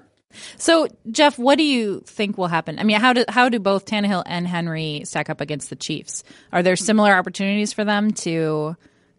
So, 0.58 0.88
Jeff, 1.10 1.40
what 1.40 1.58
do 1.58 1.64
you 1.64 2.02
think 2.06 2.38
will 2.38 2.48
happen? 2.48 2.78
I 2.78 2.84
mean, 2.84 3.00
how 3.00 3.14
do 3.14 3.26
how 3.28 3.50
do 3.50 3.60
both 3.60 3.86
Tannehill 3.86 4.24
and 4.26 4.48
Henry 4.48 5.02
stack 5.06 5.30
up 5.30 5.42
against 5.42 5.70
the 5.70 5.76
Chiefs? 5.76 6.24
Are 6.52 6.62
there 6.62 6.76
similar 6.76 7.14
opportunities 7.14 7.74
for 7.74 7.84
them 7.84 8.12
to 8.12 8.76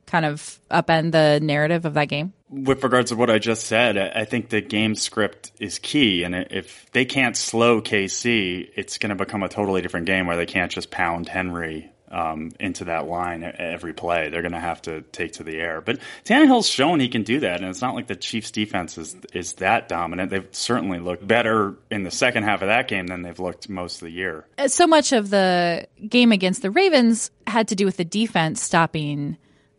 kind 0.09 0.25
of 0.25 0.59
upend 0.71 1.12
the 1.12 1.38
narrative 1.40 1.85
of 1.85 1.94
that 1.94 2.07
game? 2.07 2.33
With 2.51 2.83
regards 2.83 3.11
to 3.11 3.16
what 3.16 3.31
I 3.31 3.38
just 3.38 3.66
said, 3.66 3.99
I 3.99 4.25
think 4.25 4.49
the 4.49 4.61
game 4.61 4.94
script 4.94 5.53
is 5.61 5.79
key. 5.79 6.25
And 6.25 6.35
if 6.35 6.90
they 6.92 7.05
can't 7.05 7.37
slow 7.37 7.81
KC, 7.81 8.71
it's 8.75 8.99
going 8.99 9.11
to 9.11 9.16
become 9.16 9.42
a 9.42 9.49
totally 9.49 9.83
different 9.83 10.07
game 10.07 10.27
where 10.27 10.37
they 10.37 10.47
can't 10.47 10.73
just 10.73 10.90
pound 10.90 11.29
Henry 11.29 11.92
um, 12.11 12.53
into 12.59 12.85
that 12.85 13.07
line 13.07 13.42
every 13.59 13.92
play. 13.92 14.29
They're 14.29 14.42
going 14.42 14.53
to 14.53 14.61
have 14.61 14.83
to 14.83 15.03
take 15.03 15.33
to 15.35 15.42
the 15.42 15.57
air. 15.57 15.81
But 15.81 15.99
Tannehill's 16.25 16.68
shown 16.68 17.01
he 17.01 17.09
can 17.09 17.23
do 17.23 17.40
that, 17.40 17.61
and 17.61 17.68
it's 17.68 17.83
not 17.83 17.94
like 17.94 18.07
the 18.07 18.16
Chiefs' 18.16 18.51
defense 18.51 18.99
is 18.99 19.16
is 19.33 19.55
that 19.55 19.88
dominant. 19.88 20.31
They've 20.31 20.49
certainly 20.53 20.99
looked 20.99 21.27
better 21.27 21.77
in 21.90 22.03
the 22.03 22.11
second 22.11 22.44
half 22.44 22.62
of 22.62 22.68
that 22.68 22.88
game 22.88 23.07
than 23.07 23.23
they've 23.23 23.38
looked 23.38 23.68
most 23.68 23.97
of 23.97 24.07
the 24.07 24.12
year. 24.12 24.47
So 24.66 24.87
much 24.87 25.12
of 25.12 25.31
the 25.31 25.87
game 26.09 26.33
against 26.33 26.62
the 26.62 26.71
Ravens 26.71 27.31
had 27.47 27.68
to 27.68 27.75
do 27.75 27.85
with 27.85 27.97
the 27.97 28.05
defense 28.05 28.62
stopping 28.62 29.37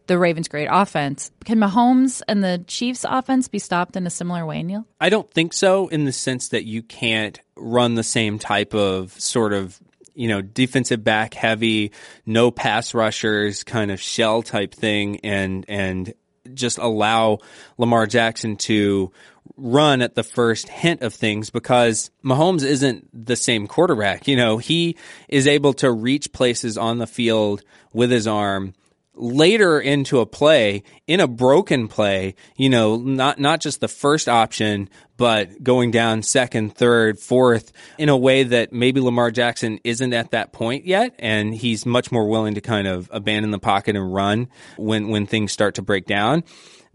the 0.10 0.20
Ravens' 0.20 0.50
great 0.50 0.68
offense. 0.70 1.32
Can 1.46 1.60
Mahomes 1.60 2.22
and 2.28 2.44
the 2.44 2.64
Chiefs' 2.68 3.06
offense 3.08 3.48
be 3.48 3.60
stopped 3.60 3.96
in 3.96 4.06
a 4.06 4.10
similar 4.10 4.46
way, 4.46 4.62
Neil? 4.64 4.86
I 5.00 5.10
don't 5.10 5.32
think 5.32 5.54
so, 5.54 5.88
in 5.88 6.04
the 6.04 6.12
sense 6.12 6.50
that 6.50 6.66
you 6.66 6.84
can't 6.84 7.40
run 7.56 7.94
the 7.94 8.04
same 8.04 8.40
type 8.40 8.74
of 8.74 9.12
sort 9.14 9.54
of 9.54 9.80
you 10.16 10.28
know 10.28 10.42
defensive 10.42 11.04
back 11.04 11.36
heavy, 11.36 11.92
no 12.26 12.52
pass 12.52 12.94
rushers 12.94 13.64
kind 13.64 13.92
of 13.92 14.02
shell 14.02 14.42
type 14.42 14.74
thing, 14.74 15.20
and 15.24 15.64
and 15.70 16.14
just 16.54 16.80
allow 16.80 17.38
Lamar 17.78 18.08
Jackson 18.08 18.58
to 18.58 19.12
run 19.56 20.02
at 20.02 20.16
the 20.16 20.24
first 20.24 20.70
hint 20.70 21.04
of 21.04 21.14
things 21.14 21.52
because 21.52 22.10
Mahomes 22.26 22.64
isn't 22.64 23.08
the 23.14 23.36
same 23.36 23.68
quarterback. 23.68 24.28
You 24.28 24.38
know, 24.38 24.58
he 24.58 24.98
is 25.28 25.46
able 25.46 25.74
to 25.76 25.92
reach 25.92 26.34
places 26.34 26.78
on 26.78 26.98
the 26.98 27.08
field 27.08 27.64
with 27.94 28.10
his 28.10 28.26
arm 28.26 28.74
later 29.20 29.80
into 29.80 30.20
a 30.20 30.26
play 30.26 30.82
in 31.06 31.20
a 31.20 31.28
broken 31.28 31.88
play, 31.88 32.36
you 32.56 32.70
know, 32.70 32.96
not 32.96 33.40
not 33.40 33.60
just 33.60 33.82
the 33.82 33.88
first 33.88 34.30
option, 34.30 34.90
but 35.18 35.62
going 35.62 35.92
down 35.92 36.24
second, 36.24 36.76
third, 36.76 37.20
fourth 37.20 37.74
in 37.98 38.10
a 38.10 38.18
way 38.18 38.44
that 38.44 38.72
maybe 38.72 39.02
Lamar 39.02 39.30
Jackson 39.30 39.80
isn't 39.84 40.14
at 40.14 40.32
that 40.32 40.54
point 40.54 40.86
yet 40.86 41.14
and 41.20 41.54
he's 41.54 41.86
much 41.86 42.12
more 42.12 42.28
willing 42.28 42.56
to 42.56 42.62
kind 42.62 42.88
of 42.88 43.10
abandon 43.12 43.52
the 43.52 43.60
pocket 43.60 43.96
and 43.96 44.14
run 44.14 44.48
when 44.78 45.10
when 45.10 45.28
things 45.28 45.52
start 45.52 45.76
to 45.76 45.82
break 45.82 46.06
down. 46.06 46.44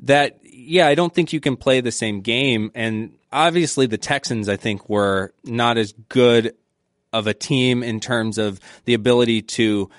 That 0.01 0.39
yeah, 0.43 0.89
I 0.89 0.95
don't 0.95 1.15
think 1.15 1.33
you 1.33 1.41
can 1.41 1.57
play 1.57 1.83
the 1.83 1.93
same 1.93 2.23
game 2.23 2.71
and 2.75 3.17
obviously 3.31 3.87
the 3.87 3.99
Texans 3.99 4.49
I 4.49 4.57
think 4.57 4.89
were 4.89 5.35
not 5.45 5.77
as 5.77 5.93
good 6.09 6.55
of 7.13 7.27
a 7.27 7.35
team 7.35 7.83
in 7.83 8.01
terms 8.01 8.39
of 8.39 8.59
the 8.87 8.95
ability 8.95 9.43
to 9.43 9.91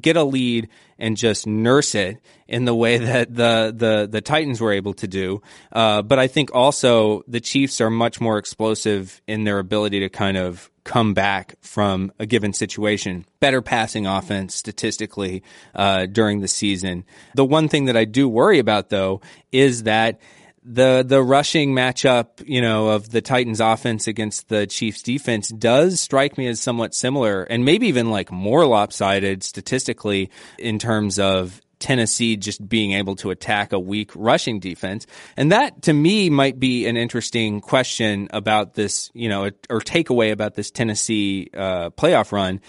get 0.00 0.16
a 0.16 0.24
lead 0.24 0.68
and 0.98 1.16
just 1.16 1.46
nurse 1.46 1.94
it 1.94 2.18
in 2.48 2.64
the 2.64 2.74
way 2.74 2.98
that 3.12 3.34
the 3.34 3.72
the 3.76 4.08
the 4.10 4.20
Titans 4.20 4.60
were 4.60 4.72
able 4.72 4.94
to 4.94 5.06
do. 5.08 5.42
Uh, 5.72 6.02
but 6.02 6.18
I 6.18 6.26
think 6.26 6.54
also 6.54 7.22
the 7.28 7.40
Chiefs 7.40 7.80
are 7.80 7.90
much 7.90 8.20
more 8.20 8.38
explosive 8.38 9.20
in 9.26 9.44
their 9.44 9.58
ability 9.58 10.00
to 10.00 10.08
kind 10.08 10.36
of 10.36 10.70
come 10.84 11.14
back 11.14 11.56
from 11.60 12.12
a 12.20 12.26
given 12.26 12.52
situation. 12.52 13.26
Better 13.40 13.60
passing 13.60 14.06
offense 14.06 14.54
statistically 14.54 15.42
uh, 15.74 16.06
during 16.06 16.40
the 16.40 16.48
season. 16.48 17.04
The 17.34 17.44
one 17.44 17.68
thing 17.68 17.86
that 17.86 17.96
I 17.96 18.04
do 18.04 18.28
worry 18.28 18.60
about 18.60 18.88
though 18.88 19.20
is 19.50 19.82
that 19.82 20.20
the 20.68 21.04
the 21.06 21.22
rushing 21.22 21.72
matchup, 21.72 22.42
you 22.44 22.60
know, 22.60 22.88
of 22.88 23.10
the 23.10 23.22
Titans 23.22 23.60
offense 23.60 24.08
against 24.08 24.48
the 24.48 24.66
Chiefs 24.66 25.00
defense 25.00 25.48
does 25.48 26.00
strike 26.00 26.36
me 26.36 26.48
as 26.48 26.60
somewhat 26.60 26.92
similar 26.92 27.44
and 27.44 27.64
maybe 27.64 27.86
even 27.86 28.10
like 28.10 28.32
more 28.32 28.66
lopsided 28.66 29.44
statistically 29.44 30.30
in 30.58 30.80
terms 30.80 31.20
of 31.20 31.60
Tennessee 31.78 32.36
just 32.36 32.66
being 32.68 32.92
able 32.92 33.14
to 33.16 33.30
attack 33.30 33.72
a 33.72 33.78
weak 33.78 34.10
rushing 34.16 34.58
defense. 34.58 35.06
And 35.36 35.52
that 35.52 35.82
to 35.82 35.92
me 35.92 36.30
might 36.30 36.58
be 36.58 36.86
an 36.86 36.96
interesting 36.96 37.60
question 37.60 38.28
about 38.32 38.74
this, 38.74 39.10
you 39.14 39.28
know, 39.28 39.44
or 39.70 39.80
takeaway 39.80 40.32
about 40.32 40.54
this 40.54 40.72
Tennessee 40.72 41.48
uh, 41.54 41.90
playoff 41.90 42.32
run 42.32 42.60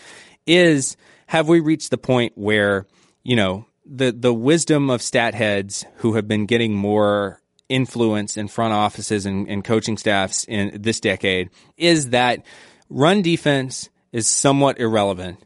is 0.46 0.98
have 1.26 1.48
we 1.48 1.62
reached 1.62 1.90
the 1.90 1.98
point 1.98 2.34
where, 2.36 2.86
you 3.24 3.36
know, 3.36 3.66
the 3.88 4.12
the 4.12 4.34
wisdom 4.34 4.92
of 4.92 5.02
stat 5.02 5.34
heads 5.34 5.84
who 5.96 6.14
have 6.14 6.28
been 6.28 6.46
getting 6.46 6.76
more 6.76 7.42
influence 7.69 8.38
in 8.38 8.47
front 8.47 8.73
offices 8.73 9.25
and, 9.25 9.47
and 9.47 9.63
coaching 9.63 9.97
staffs 9.97 10.45
in 10.45 10.82
this 10.82 10.99
decade 10.99 11.49
is 11.77 12.10
that 12.12 12.45
run 12.89 13.21
defense 13.21 13.89
is 14.12 14.27
somewhat 14.27 14.80
irrelevant. 14.80 15.43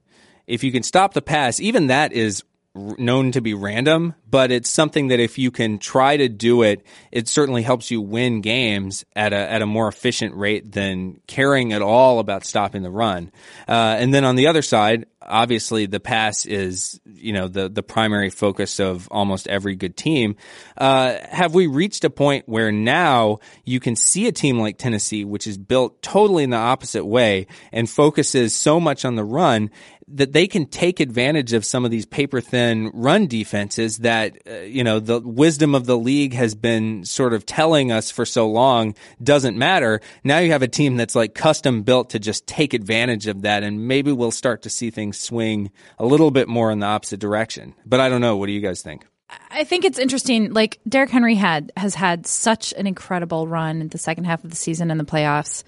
If 0.47 0.63
you 0.63 0.71
can 0.71 0.83
stop 0.83 1.13
the 1.13 1.21
pass, 1.21 1.59
even 1.59 1.87
that 1.87 2.13
is 2.13 2.43
known 2.73 3.31
to 3.33 3.41
be 3.41 3.53
random, 3.53 4.15
but 4.29 4.51
it's 4.51 4.69
something 4.69 5.09
that 5.09 5.19
if 5.19 5.37
you 5.37 5.51
can 5.51 5.77
try 5.77 6.15
to 6.15 6.29
do 6.29 6.61
it, 6.61 6.85
it 7.11 7.27
certainly 7.27 7.63
helps 7.63 7.91
you 7.91 7.99
win 7.99 8.41
games 8.41 9.03
at 9.15 9.33
a 9.33 9.35
at 9.35 9.61
a 9.61 9.65
more 9.65 9.87
efficient 9.87 10.35
rate 10.35 10.71
than 10.71 11.19
caring 11.27 11.73
at 11.73 11.81
all 11.81 12.19
about 12.19 12.45
stopping 12.45 12.81
the 12.81 12.91
run. 12.91 13.31
Uh, 13.67 13.97
and 13.99 14.13
then 14.13 14.23
on 14.23 14.35
the 14.35 14.47
other 14.47 14.61
side, 14.61 15.05
obviously 15.25 15.85
the 15.85 15.99
pass 15.99 16.45
is 16.45 16.99
you 17.05 17.33
know 17.33 17.47
the 17.47 17.69
the 17.69 17.83
primary 17.83 18.29
focus 18.29 18.79
of 18.79 19.07
almost 19.11 19.47
every 19.47 19.75
good 19.75 19.95
team. 19.95 20.35
Uh, 20.77 21.17
have 21.29 21.53
we 21.53 21.67
reached 21.67 22.03
a 22.03 22.09
point 22.09 22.47
where 22.47 22.71
now 22.71 23.39
you 23.65 23.79
can 23.79 23.95
see 23.95 24.27
a 24.27 24.31
team 24.31 24.59
like 24.59 24.77
Tennessee, 24.77 25.25
which 25.25 25.47
is 25.47 25.57
built 25.57 26.01
totally 26.01 26.43
in 26.43 26.49
the 26.49 26.57
opposite 26.57 27.05
way 27.05 27.47
and 27.71 27.89
focuses 27.89 28.55
so 28.55 28.79
much 28.79 29.05
on 29.05 29.15
the 29.15 29.23
run, 29.23 29.69
that 30.15 30.33
they 30.33 30.47
can 30.47 30.65
take 30.65 30.99
advantage 30.99 31.53
of 31.53 31.65
some 31.65 31.85
of 31.85 31.91
these 31.91 32.05
paper 32.05 32.41
thin 32.41 32.91
run 32.93 33.27
defenses 33.27 33.99
that 33.99 34.37
uh, 34.49 34.59
you 34.61 34.83
know 34.83 34.99
the 34.99 35.19
wisdom 35.19 35.75
of 35.75 35.85
the 35.85 35.97
league 35.97 36.33
has 36.33 36.55
been 36.55 37.03
sort 37.05 37.33
of 37.33 37.45
telling 37.45 37.91
us 37.91 38.11
for 38.11 38.25
so 38.25 38.49
long 38.49 38.93
doesn't 39.21 39.57
matter. 39.57 40.01
Now 40.23 40.39
you 40.39 40.51
have 40.51 40.61
a 40.61 40.67
team 40.67 40.97
that's 40.97 41.15
like 41.15 41.33
custom 41.33 41.83
built 41.83 42.11
to 42.11 42.19
just 42.19 42.45
take 42.47 42.73
advantage 42.73 43.27
of 43.27 43.43
that, 43.43 43.63
and 43.63 43.87
maybe 43.87 44.11
we'll 44.11 44.31
start 44.31 44.63
to 44.63 44.69
see 44.69 44.89
things 44.89 45.10
swing 45.13 45.71
a 45.97 46.05
little 46.05 46.31
bit 46.31 46.47
more 46.47 46.71
in 46.71 46.79
the 46.79 46.85
opposite 46.85 47.19
direction. 47.19 47.73
But 47.85 47.99
I 47.99 48.09
don't 48.09 48.21
know. 48.21 48.37
What 48.37 48.47
do 48.47 48.53
you 48.53 48.61
guys 48.61 48.81
think? 48.81 49.05
I 49.49 49.63
think 49.63 49.85
it's 49.85 49.99
interesting. 49.99 50.51
Like 50.53 50.79
Derrick 50.87 51.09
Henry 51.09 51.35
had 51.35 51.71
has 51.77 51.95
had 51.95 52.27
such 52.27 52.73
an 52.73 52.87
incredible 52.87 53.47
run 53.47 53.81
in 53.81 53.87
the 53.87 53.97
second 53.97 54.25
half 54.25 54.43
of 54.43 54.49
the 54.49 54.55
season 54.55 54.91
and 54.91 54.99
the 54.99 55.05
playoffs, 55.05 55.63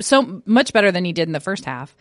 so 0.00 0.42
much 0.44 0.72
better 0.72 0.90
than 0.90 1.04
he 1.04 1.12
did 1.12 1.28
in 1.28 1.32
the 1.32 1.40
first 1.40 1.64
half. 1.64 1.94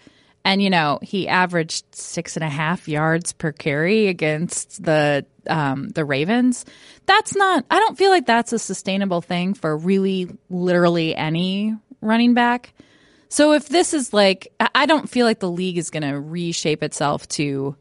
And 0.46 0.62
you 0.62 0.70
know, 0.70 1.00
he 1.02 1.28
averaged 1.28 1.94
six 1.94 2.36
and 2.38 2.44
a 2.44 2.50
half 2.50 2.88
yards 2.88 3.34
per 3.34 3.52
carry 3.52 4.08
against 4.08 4.84
the 4.84 5.26
um, 5.48 5.90
the 5.90 6.06
Ravens. 6.06 6.66
That's 7.06 7.36
not. 7.36 7.66
I 7.70 7.80
don't 7.80 7.98
feel 7.98 8.10
like 8.10 8.26
that's 8.26 8.54
a 8.54 8.60
sustainable 8.60 9.22
thing 9.22 9.54
for 9.54 9.76
really, 9.76 10.30
literally 10.50 11.16
any 11.16 11.76
running 12.02 12.34
back. 12.34 12.74
So 13.30 13.54
if 13.54 13.70
this 13.70 13.94
is 13.94 14.12
like, 14.14 14.52
I 14.74 14.86
don't 14.86 15.10
feel 15.10 15.26
like 15.26 15.40
the 15.40 15.50
league 15.50 15.78
is 15.78 15.90
going 15.90 16.04
to 16.04 16.20
reshape 16.20 16.84
itself 16.84 17.28
to 17.30 17.76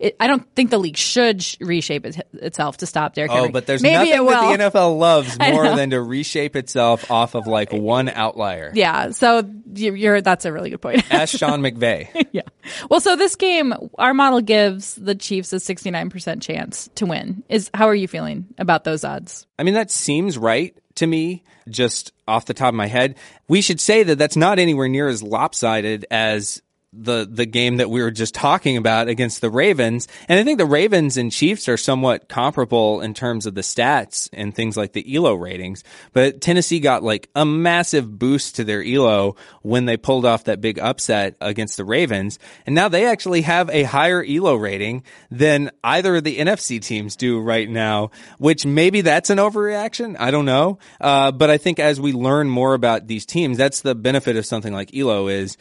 it, 0.00 0.16
I 0.18 0.26
don't 0.26 0.46
think 0.54 0.70
the 0.70 0.78
league 0.78 0.96
should 0.96 1.44
reshape 1.60 2.06
it, 2.06 2.26
itself 2.32 2.78
to 2.78 2.86
stop 2.86 3.14
Derrick 3.14 3.30
oh, 3.30 3.34
Henry. 3.34 3.48
Oh, 3.50 3.52
but 3.52 3.66
there's 3.66 3.82
Maybe 3.82 4.10
nothing 4.10 4.26
that 4.26 4.72
the 4.72 4.78
NFL 4.78 4.98
loves 4.98 5.38
more 5.38 5.64
than 5.76 5.90
to 5.90 6.00
reshape 6.00 6.56
itself 6.56 7.10
off 7.10 7.34
of 7.34 7.46
like 7.46 7.70
one 7.70 8.08
outlier. 8.08 8.72
Yeah, 8.74 9.10
so 9.10 9.48
you're 9.74 10.22
that's 10.22 10.46
a 10.46 10.52
really 10.52 10.70
good 10.70 10.80
point. 10.80 11.04
Ask 11.12 11.36
Sean 11.38 11.60
McVay. 11.62 12.28
yeah. 12.32 12.42
Well, 12.88 13.00
so 13.00 13.14
this 13.14 13.36
game, 13.36 13.74
our 13.98 14.14
model 14.14 14.40
gives 14.40 14.94
the 14.94 15.14
Chiefs 15.14 15.52
a 15.52 15.56
69% 15.56 16.40
chance 16.40 16.88
to 16.94 17.04
win. 17.04 17.44
Is 17.50 17.70
how 17.74 17.86
are 17.86 17.94
you 17.94 18.08
feeling 18.08 18.46
about 18.56 18.84
those 18.84 19.04
odds? 19.04 19.46
I 19.58 19.64
mean, 19.64 19.74
that 19.74 19.90
seems 19.90 20.38
right 20.38 20.74
to 21.00 21.06
me, 21.06 21.42
just 21.68 22.12
off 22.26 22.46
the 22.46 22.54
top 22.54 22.68
of 22.68 22.74
my 22.74 22.86
head. 22.86 23.16
We 23.48 23.60
should 23.60 23.80
say 23.80 24.02
that 24.04 24.16
that's 24.16 24.36
not 24.36 24.58
anywhere 24.58 24.88
near 24.88 25.08
as 25.08 25.22
lopsided 25.22 26.06
as 26.10 26.62
the 26.92 27.28
the 27.30 27.46
game 27.46 27.76
that 27.76 27.88
we 27.88 28.02
were 28.02 28.10
just 28.10 28.34
talking 28.34 28.76
about 28.76 29.08
against 29.08 29.40
the 29.40 29.50
Ravens. 29.50 30.08
And 30.28 30.40
I 30.40 30.44
think 30.44 30.58
the 30.58 30.66
Ravens 30.66 31.16
and 31.16 31.30
Chiefs 31.30 31.68
are 31.68 31.76
somewhat 31.76 32.28
comparable 32.28 33.00
in 33.00 33.14
terms 33.14 33.46
of 33.46 33.54
the 33.54 33.60
stats 33.60 34.28
and 34.32 34.52
things 34.54 34.76
like 34.76 34.92
the 34.92 35.14
ELO 35.14 35.34
ratings. 35.34 35.84
But 36.12 36.40
Tennessee 36.40 36.80
got 36.80 37.04
like 37.04 37.30
a 37.36 37.44
massive 37.44 38.18
boost 38.18 38.56
to 38.56 38.64
their 38.64 38.82
ELO 38.82 39.36
when 39.62 39.84
they 39.84 39.96
pulled 39.96 40.24
off 40.24 40.44
that 40.44 40.60
big 40.60 40.80
upset 40.80 41.36
against 41.40 41.76
the 41.76 41.84
Ravens. 41.84 42.40
And 42.66 42.74
now 42.74 42.88
they 42.88 43.06
actually 43.06 43.42
have 43.42 43.70
a 43.70 43.84
higher 43.84 44.24
ELO 44.24 44.56
rating 44.56 45.04
than 45.30 45.70
either 45.84 46.16
of 46.16 46.24
the 46.24 46.38
NFC 46.38 46.82
teams 46.82 47.14
do 47.14 47.40
right 47.40 47.68
now, 47.68 48.10
which 48.38 48.66
maybe 48.66 49.02
that's 49.02 49.30
an 49.30 49.38
overreaction. 49.38 50.16
I 50.18 50.32
don't 50.32 50.44
know. 50.44 50.80
Uh, 51.00 51.30
but 51.30 51.50
I 51.50 51.58
think 51.58 51.78
as 51.78 52.00
we 52.00 52.12
learn 52.12 52.48
more 52.50 52.74
about 52.74 53.06
these 53.06 53.26
teams, 53.26 53.58
that's 53.58 53.82
the 53.82 53.94
benefit 53.94 54.36
of 54.36 54.44
something 54.44 54.72
like 54.72 54.94
ELO 54.94 55.28
is 55.28 55.56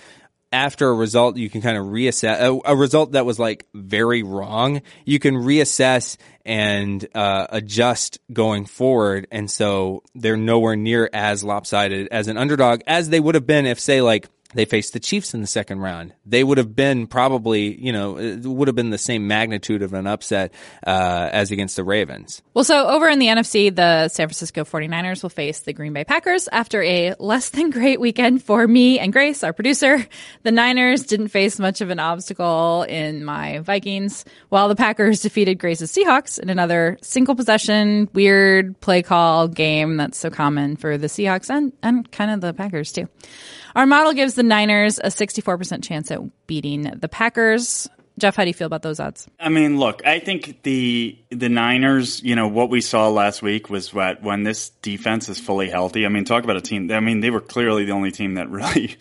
after 0.52 0.90
a 0.90 0.94
result, 0.94 1.38
you 1.38 1.50
can 1.50 1.62
kind 1.62 1.78
of 1.78 1.86
reassess 1.86 2.40
a, 2.40 2.72
a, 2.72 2.76
result 2.76 3.12
that 3.12 3.26
was 3.26 3.38
like 3.38 3.68
very 3.74 4.24
wrong. 4.24 4.82
You 5.06 5.20
can 5.20 5.36
reassess 5.36 6.18
and 6.44 7.08
uh, 7.14 7.48
adjust 7.50 8.20
going 8.34 8.66
forward, 8.66 9.28
and 9.32 9.50
so 9.50 10.04
they're 10.16 10.38
nowhere 10.38 10.76
near 10.76 11.10
as 11.14 11.44
lopsided 11.44 12.08
as 12.10 12.28
an 12.28 12.38
underdog 12.38 12.82
as 12.88 13.10
they 13.10 13.20
would 13.20 13.36
have 13.36 13.46
been 13.46 13.66
if, 13.66 13.80
say, 13.80 14.02
like 14.02 14.28
they 14.54 14.66
faced 14.66 14.94
the 14.94 15.00
Chiefs 15.00 15.34
in 15.34 15.42
the 15.42 15.48
second 15.48 15.80
round. 15.80 16.14
They 16.26 16.44
would 16.44 16.58
have 16.58 16.76
been 16.76 17.06
probably, 17.06 17.80
you 17.80 17.92
know, 17.92 18.18
it 18.18 18.44
would 18.44 18.68
have 18.68 18.76
been 18.76 18.90
the 18.90 18.98
same 18.98 19.28
magnitude 19.28 19.84
of 19.84 19.94
an 19.94 20.08
upset 20.08 20.52
uh, 20.86 21.30
as 21.32 21.52
against 21.52 21.76
the 21.76 21.84
Ravens. 21.84 22.42
Well, 22.56 22.64
so 22.64 22.88
over 22.88 23.08
in 23.08 23.20
the 23.20 23.28
NFC, 23.28 23.74
the 23.74 24.08
San 24.08 24.28
Francisco 24.28 24.64
49ers 24.64 25.22
will 25.22 25.30
face 25.30 25.60
the 25.60 25.74
Green 25.74 25.94
Bay 25.94 26.04
Packers 26.04 26.48
after 26.52 26.82
a 26.82 27.14
less 27.20 27.50
than 27.50 27.70
great 27.70 28.00
weekend 28.00 28.44
for 28.44 28.68
me 28.68 28.98
and 28.98 29.14
Grace, 29.14 29.44
our 29.44 29.54
producer. 29.54 30.06
The 30.44 30.52
Niners 30.52 31.04
didn't 31.04 31.28
face 31.28 31.60
much 31.60 31.82
of 31.82 31.92
an 31.92 32.00
obstacle 32.00 32.84
in 32.84 33.24
my 33.24 33.60
Vikings, 33.60 34.26
while 34.50 34.68
the 34.68 34.76
Packers 34.76 35.22
defeated 35.22 35.60
Grace's 35.60 35.92
Seahawks 35.92 36.40
in 36.40 36.50
another 36.50 36.98
single 37.02 37.36
possession, 37.36 38.10
weird 38.14 38.80
play 38.80 39.04
call 39.04 39.48
game 39.48 39.98
that's 39.98 40.18
so 40.18 40.32
common 40.32 40.76
for 40.76 40.98
the 40.98 41.08
Seahawks 41.08 41.50
and, 41.50 41.72
and 41.84 42.12
kind 42.12 42.32
of 42.32 42.42
the 42.42 42.54
Packers 42.54 42.92
too. 42.92 43.08
Our 43.76 43.86
model 43.86 44.14
gives 44.14 44.34
the 44.34 44.44
Niners 44.44 45.00
a 45.00 45.08
64% 45.08 45.84
chance 45.84 46.12
at 46.12 46.20
beating 46.48 46.84
the 46.84 47.08
Packers. 47.08 47.90
Jeff, 48.18 48.36
how 48.36 48.44
do 48.44 48.50
you 48.50 48.54
feel 48.54 48.68
about 48.68 48.82
those 48.82 49.00
odds? 49.00 49.28
I 49.40 49.50
mean, 49.50 49.80
look, 49.80 50.06
I 50.06 50.20
think 50.20 50.64
the 50.64 51.18
the 51.30 51.48
Niners, 51.48 52.22
you 52.22 52.36
know, 52.36 52.50
what 52.50 52.70
we 52.70 52.82
saw 52.82 53.08
last 53.08 53.42
week 53.42 53.70
was 53.70 53.94
what 53.94 54.22
when 54.22 54.44
this 54.44 54.72
defense 54.82 55.30
is 55.30 55.40
fully 55.40 55.70
healthy. 55.70 56.06
I 56.06 56.10
mean, 56.10 56.26
talk 56.26 56.44
about 56.44 56.58
a 56.58 56.62
team. 56.62 56.92
I 56.92 57.00
mean, 57.00 57.22
they 57.22 57.30
were 57.30 57.40
clearly 57.40 57.86
the 57.86 57.94
only 57.94 58.12
team 58.12 58.34
that 58.34 58.50
really 58.52 58.98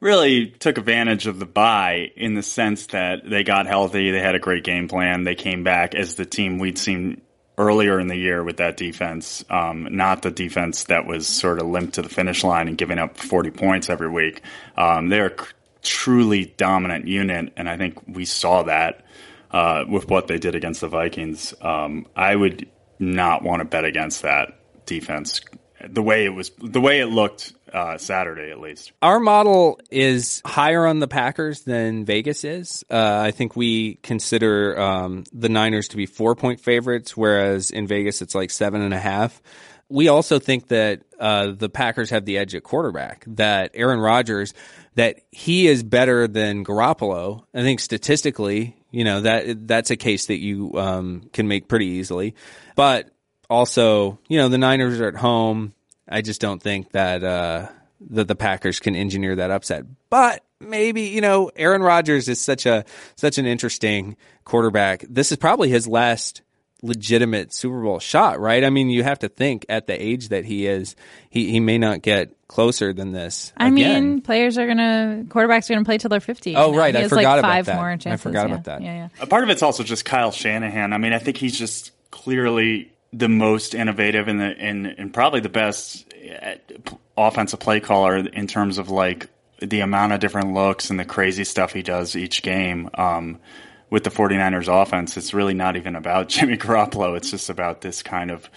really 0.00 0.46
took 0.46 0.78
advantage 0.78 1.26
of 1.26 1.38
the 1.38 1.46
bye 1.46 2.10
in 2.16 2.34
the 2.34 2.42
sense 2.42 2.86
that 2.88 3.28
they 3.28 3.42
got 3.44 3.66
healthy, 3.66 4.10
they 4.10 4.20
had 4.20 4.34
a 4.34 4.38
great 4.38 4.64
game 4.64 4.88
plan, 4.88 5.24
they 5.24 5.34
came 5.34 5.64
back 5.64 5.94
as 5.94 6.16
the 6.16 6.26
team 6.26 6.58
we'd 6.58 6.78
seen 6.78 7.20
earlier 7.58 7.98
in 7.98 8.08
the 8.08 8.16
year 8.16 8.44
with 8.44 8.58
that 8.58 8.76
defense, 8.76 9.44
um, 9.48 9.88
not 9.90 10.22
the 10.22 10.30
defense 10.30 10.84
that 10.84 11.06
was 11.06 11.26
sort 11.26 11.58
of 11.58 11.66
limped 11.66 11.94
to 11.94 12.02
the 12.02 12.08
finish 12.08 12.44
line 12.44 12.68
and 12.68 12.76
giving 12.76 12.98
up 12.98 13.16
40 13.16 13.50
points 13.50 13.88
every 13.88 14.10
week. 14.10 14.42
Um, 14.76 15.08
they're 15.08 15.26
a 15.26 15.36
truly 15.82 16.46
dominant 16.56 17.06
unit, 17.06 17.52
and 17.56 17.68
I 17.68 17.76
think 17.76 17.98
we 18.06 18.24
saw 18.24 18.64
that 18.64 19.04
uh, 19.50 19.84
with 19.88 20.08
what 20.08 20.26
they 20.26 20.38
did 20.38 20.54
against 20.54 20.80
the 20.80 20.88
Vikings. 20.88 21.54
Um, 21.60 22.06
I 22.14 22.36
would 22.36 22.68
not 22.98 23.42
want 23.42 23.60
to 23.60 23.64
bet 23.64 23.84
against 23.84 24.22
that 24.22 24.58
defense 24.84 25.40
the 25.88 26.02
way 26.02 26.24
it 26.24 26.30
was, 26.30 26.50
the 26.58 26.80
way 26.80 27.00
it 27.00 27.06
looked 27.06 27.52
uh, 27.76 27.98
Saturday 27.98 28.50
at 28.50 28.58
least. 28.58 28.92
Our 29.02 29.20
model 29.20 29.78
is 29.90 30.40
higher 30.46 30.86
on 30.86 30.98
the 30.98 31.06
Packers 31.06 31.60
than 31.62 32.06
Vegas 32.06 32.42
is. 32.42 32.82
Uh, 32.90 33.20
I 33.22 33.32
think 33.32 33.54
we 33.54 33.96
consider 33.96 34.80
um, 34.80 35.24
the 35.32 35.50
Niners 35.50 35.88
to 35.88 35.96
be 35.98 36.06
four 36.06 36.34
point 36.34 36.60
favorites, 36.60 37.16
whereas 37.16 37.70
in 37.70 37.86
Vegas 37.86 38.22
it's 38.22 38.34
like 38.34 38.50
seven 38.50 38.80
and 38.80 38.94
a 38.94 38.98
half. 38.98 39.42
We 39.88 40.08
also 40.08 40.38
think 40.38 40.68
that 40.68 41.02
uh, 41.20 41.52
the 41.52 41.68
Packers 41.68 42.10
have 42.10 42.24
the 42.24 42.38
edge 42.38 42.54
at 42.54 42.62
quarterback. 42.62 43.24
That 43.28 43.72
Aaron 43.74 44.00
Rodgers, 44.00 44.54
that 44.94 45.20
he 45.30 45.68
is 45.68 45.82
better 45.82 46.26
than 46.26 46.64
Garoppolo. 46.64 47.44
I 47.54 47.60
think 47.60 47.80
statistically, 47.80 48.74
you 48.90 49.04
know 49.04 49.20
that 49.20 49.68
that's 49.68 49.90
a 49.90 49.96
case 49.96 50.26
that 50.26 50.38
you 50.38 50.72
um, 50.78 51.28
can 51.34 51.46
make 51.46 51.68
pretty 51.68 51.86
easily. 51.86 52.34
But 52.74 53.10
also, 53.50 54.18
you 54.28 54.38
know, 54.38 54.48
the 54.48 54.58
Niners 54.58 54.98
are 54.98 55.08
at 55.08 55.14
home. 55.16 55.74
I 56.08 56.22
just 56.22 56.40
don't 56.40 56.62
think 56.62 56.92
that 56.92 57.24
uh, 57.24 57.68
that 58.10 58.28
the 58.28 58.36
Packers 58.36 58.80
can 58.80 58.96
engineer 58.96 59.36
that 59.36 59.50
upset. 59.50 59.84
But 60.10 60.44
maybe 60.60 61.02
you 61.02 61.20
know, 61.20 61.50
Aaron 61.56 61.82
Rodgers 61.82 62.28
is 62.28 62.40
such 62.40 62.66
a 62.66 62.84
such 63.16 63.38
an 63.38 63.46
interesting 63.46 64.16
quarterback. 64.44 65.04
This 65.08 65.32
is 65.32 65.38
probably 65.38 65.68
his 65.68 65.88
last 65.88 66.42
legitimate 66.82 67.52
Super 67.52 67.82
Bowl 67.82 67.98
shot, 67.98 68.38
right? 68.38 68.62
I 68.62 68.70
mean, 68.70 68.90
you 68.90 69.02
have 69.02 69.20
to 69.20 69.28
think 69.28 69.66
at 69.68 69.86
the 69.86 70.00
age 70.00 70.28
that 70.28 70.44
he 70.44 70.66
is, 70.66 70.94
he, 71.30 71.50
he 71.50 71.58
may 71.58 71.78
not 71.78 72.02
get 72.02 72.32
closer 72.48 72.92
than 72.92 73.12
this. 73.12 73.52
I 73.56 73.68
again. 73.68 73.74
mean, 73.74 74.20
players 74.20 74.58
are 74.58 74.66
gonna 74.66 75.24
quarterbacks 75.26 75.68
are 75.70 75.74
gonna 75.74 75.84
play 75.84 75.98
till 75.98 76.10
they're 76.10 76.20
fifty. 76.20 76.54
Oh, 76.54 76.74
right, 76.74 76.94
I 76.94 77.08
forgot 77.08 77.36
like 77.36 77.42
five 77.42 77.64
about 77.64 77.66
that. 77.66 77.76
More 77.76 77.96
chances. 77.96 78.06
I 78.06 78.16
forgot 78.16 78.48
yeah. 78.48 78.54
about 78.54 78.64
that. 78.64 78.82
Yeah, 78.82 78.94
yeah. 78.94 79.08
A 79.20 79.26
part 79.26 79.42
of 79.42 79.50
it's 79.50 79.62
also 79.62 79.82
just 79.82 80.04
Kyle 80.04 80.30
Shanahan. 80.30 80.92
I 80.92 80.98
mean, 80.98 81.12
I 81.12 81.18
think 81.18 81.36
he's 81.36 81.58
just 81.58 81.92
clearly 82.10 82.92
the 83.12 83.28
most 83.28 83.74
innovative 83.74 84.28
and 84.28 84.40
the 84.40 84.56
and, 84.58 84.86
and 84.86 85.12
probably 85.12 85.40
the 85.40 85.48
best 85.48 86.12
uh, 86.42 86.54
offensive 87.16 87.60
play 87.60 87.80
caller 87.80 88.16
in 88.16 88.46
terms 88.46 88.78
of 88.78 88.90
like 88.90 89.28
the 89.60 89.80
amount 89.80 90.12
of 90.12 90.20
different 90.20 90.52
looks 90.52 90.90
and 90.90 91.00
the 91.00 91.04
crazy 91.04 91.44
stuff 91.44 91.72
he 91.72 91.82
does 91.82 92.16
each 92.16 92.42
game. 92.42 92.90
Um, 92.94 93.38
with 93.88 94.02
the 94.02 94.10
49ers 94.10 94.66
offense, 94.82 95.16
it's 95.16 95.32
really 95.32 95.54
not 95.54 95.76
even 95.76 95.96
about 95.96 96.28
Jimmy 96.28 96.56
Garoppolo. 96.56 97.16
It's 97.16 97.30
just 97.30 97.48
about 97.48 97.80
this 97.80 98.02
kind 98.02 98.30
of 98.30 98.50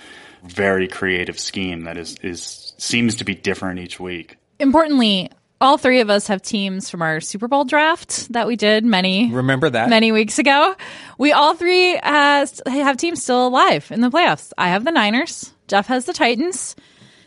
very 0.44 0.88
creative 0.88 1.40
scheme 1.40 1.84
that 1.84 1.98
is, 1.98 2.18
is 2.24 2.74
seems 2.78 3.16
to 3.16 3.24
be 3.24 3.36
different 3.36 3.80
each 3.80 4.00
week. 4.00 4.38
Importantly, 4.60 5.30
all 5.62 5.78
three 5.78 6.00
of 6.00 6.10
us 6.10 6.28
have 6.28 6.42
teams 6.42 6.90
from 6.90 7.02
our 7.02 7.20
Super 7.20 7.48
Bowl 7.48 7.66
draft 7.66 8.32
that 8.34 8.48
we 8.48 8.56
did 8.56 8.86
many 8.86 9.32
remember 9.32 9.70
that 9.70 9.90
many 9.90 10.12
weeks 10.12 10.40
ago. 10.40 10.76
We 11.18 11.32
all 11.32 11.56
three 11.56 12.00
have 12.02 12.98
teams 12.98 13.22
still 13.22 13.48
alive 13.48 13.92
in 13.92 14.02
the 14.02 14.10
playoffs. 14.10 14.54
I 14.58 14.70
have 14.70 14.86
the 14.86 14.92
Niners. 14.92 15.54
Jeff 15.68 15.88
has 15.88 16.06
the 16.06 16.14
Titans. 16.14 16.76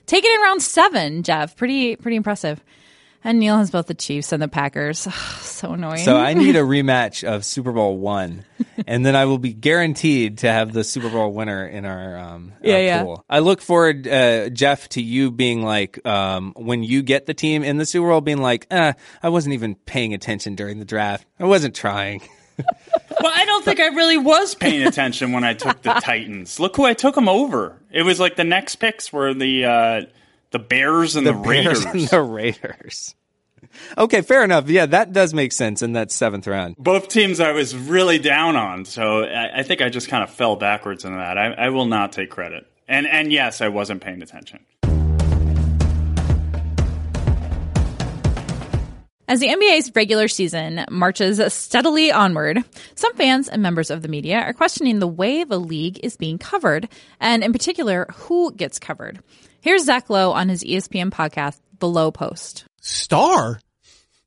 Taking 0.07 0.30
it 0.33 0.41
round 0.43 0.62
seven, 0.62 1.22
Jeff. 1.22 1.57
Pretty 1.57 1.97
pretty 1.97 2.16
impressive. 2.16 2.62
And 3.25 3.39
Neil 3.39 3.57
has 3.57 3.70
both 3.70 3.87
the 3.87 3.95
Chiefs 3.95 4.33
and 4.33 4.43
the 4.43 4.49
Packers. 4.49 4.99
so 5.41 5.73
annoying. 5.73 5.99
So 5.99 6.16
I 6.16 6.35
need 6.35 6.57
a 6.57 6.61
rematch 6.62 7.25
of 7.25 7.45
Super 7.45 7.73
Bowl 7.73 7.99
one, 7.99 8.45
and 8.87 9.07
then 9.07 9.14
I 9.14 9.27
will 9.27 9.39
be 9.39 9.53
guaranteed 9.53 10.39
to 10.39 10.51
have 10.51 10.73
the 10.73 10.83
Super 10.83 11.09
Bowl 11.09 11.33
winner 11.33 11.66
in 11.66 11.85
our 11.85 12.18
um 12.18 12.53
yeah, 12.62 12.75
our 12.75 12.81
yeah. 12.81 13.03
pool. 13.05 13.25
I 13.31 13.39
look 13.39 13.61
forward, 13.61 14.09
uh, 14.09 14.49
Jeff, 14.49 14.89
to 14.91 15.03
you 15.03 15.31
being 15.31 15.62
like 15.62 16.05
um 16.07 16.53
when 16.57 16.83
you 16.83 17.03
get 17.03 17.27
the 17.27 17.35
team 17.35 17.62
in 17.62 17.77
the 17.77 17.87
Super 17.87 18.09
Bowl, 18.09 18.20
being 18.20 18.43
like, 18.43 18.66
eh, 18.70 18.93
I 19.23 19.29
wasn't 19.29 19.55
even 19.55 19.77
paying 19.77 20.14
attention 20.14 20.55
during 20.55 20.79
the 20.79 20.85
draft. 20.85 21.27
I 21.39 21.45
wasn't 21.45 21.77
trying. 21.77 22.23
well, 22.59 23.33
I 23.35 23.45
don't 23.45 23.64
think 23.64 23.81
I 23.81 23.87
really 23.89 24.18
was 24.18 24.55
paying 24.55 24.87
attention 24.87 25.33
when 25.33 25.45
I 25.45 25.55
took 25.55 25.83
the 25.83 25.93
Titans. 26.03 26.61
Look 26.61 26.77
who 26.77 26.85
I 26.85 26.95
took 26.95 27.14
them 27.14 27.29
over. 27.29 27.79
It 27.91 28.03
was 28.03 28.20
like 28.20 28.37
the 28.37 28.45
next 28.45 28.77
picks 28.77 29.12
were 29.12 29.33
the. 29.33 29.64
Uh, 29.64 30.03
the 30.53 30.59
Bears 30.59 31.16
and 31.16 31.26
the, 31.26 31.32
the 31.32 31.38
Raiders. 31.38 31.84
and 31.84 32.00
the 32.03 32.22
Raiders. 32.22 33.14
Okay, 33.96 34.20
fair 34.20 34.44
enough. 34.44 34.68
Yeah, 34.68 34.86
that 34.86 35.12
does 35.12 35.32
make 35.32 35.53
sense 35.53 35.82
in 35.82 35.94
that 35.94 36.12
seventh 36.12 36.46
round. 36.46 36.76
Both 36.76 37.09
teams 37.09 37.40
I 37.40 37.53
was 37.53 37.74
really 37.74 38.18
down 38.18 38.55
on, 38.55 38.84
so 38.84 39.24
I, 39.24 39.61
I 39.61 39.62
think 39.62 39.80
I 39.80 39.88
just 39.88 40.09
kind 40.09 40.22
of 40.22 40.30
fell 40.30 40.57
backwards 40.57 41.05
in 41.05 41.16
that. 41.16 41.38
I, 41.38 41.53
I 41.53 41.68
will 41.70 41.86
not 41.86 42.12
take 42.12 42.30
credit. 42.30 42.66
And 42.86 43.07
and 43.07 43.32
yes, 43.32 43.61
I 43.61 43.68
wasn't 43.68 44.03
paying 44.03 44.22
attention. 44.22 44.61
As 49.28 49.40
the 49.40 49.48
NBA's 49.48 49.90
regular 49.94 50.28
season 50.28 50.84
marches 50.90 51.40
steadily 51.55 52.12
onward, 52.12 52.62
some 52.96 53.14
fans 53.14 53.48
and 53.48 53.62
members 53.62 53.90
of 53.90 54.03
the 54.03 54.09
media 54.09 54.38
are 54.40 54.53
questioning 54.53 54.98
the 54.98 55.07
way 55.07 55.44
the 55.44 55.59
league 55.59 55.98
is 56.03 56.18
being 56.18 56.36
covered, 56.36 56.88
and 57.18 57.42
in 57.42 57.53
particular, 57.53 58.07
who 58.12 58.53
gets 58.53 58.78
covered. 58.78 59.20
Here's 59.63 59.85
Zach 59.85 60.11
Lowe 60.11 60.33
on 60.33 60.49
his 60.49 60.65
ESPN 60.65 61.11
podcast, 61.13 61.61
The 61.79 61.87
Lowe 61.87 62.11
Post. 62.11 62.65
Star? 62.81 63.61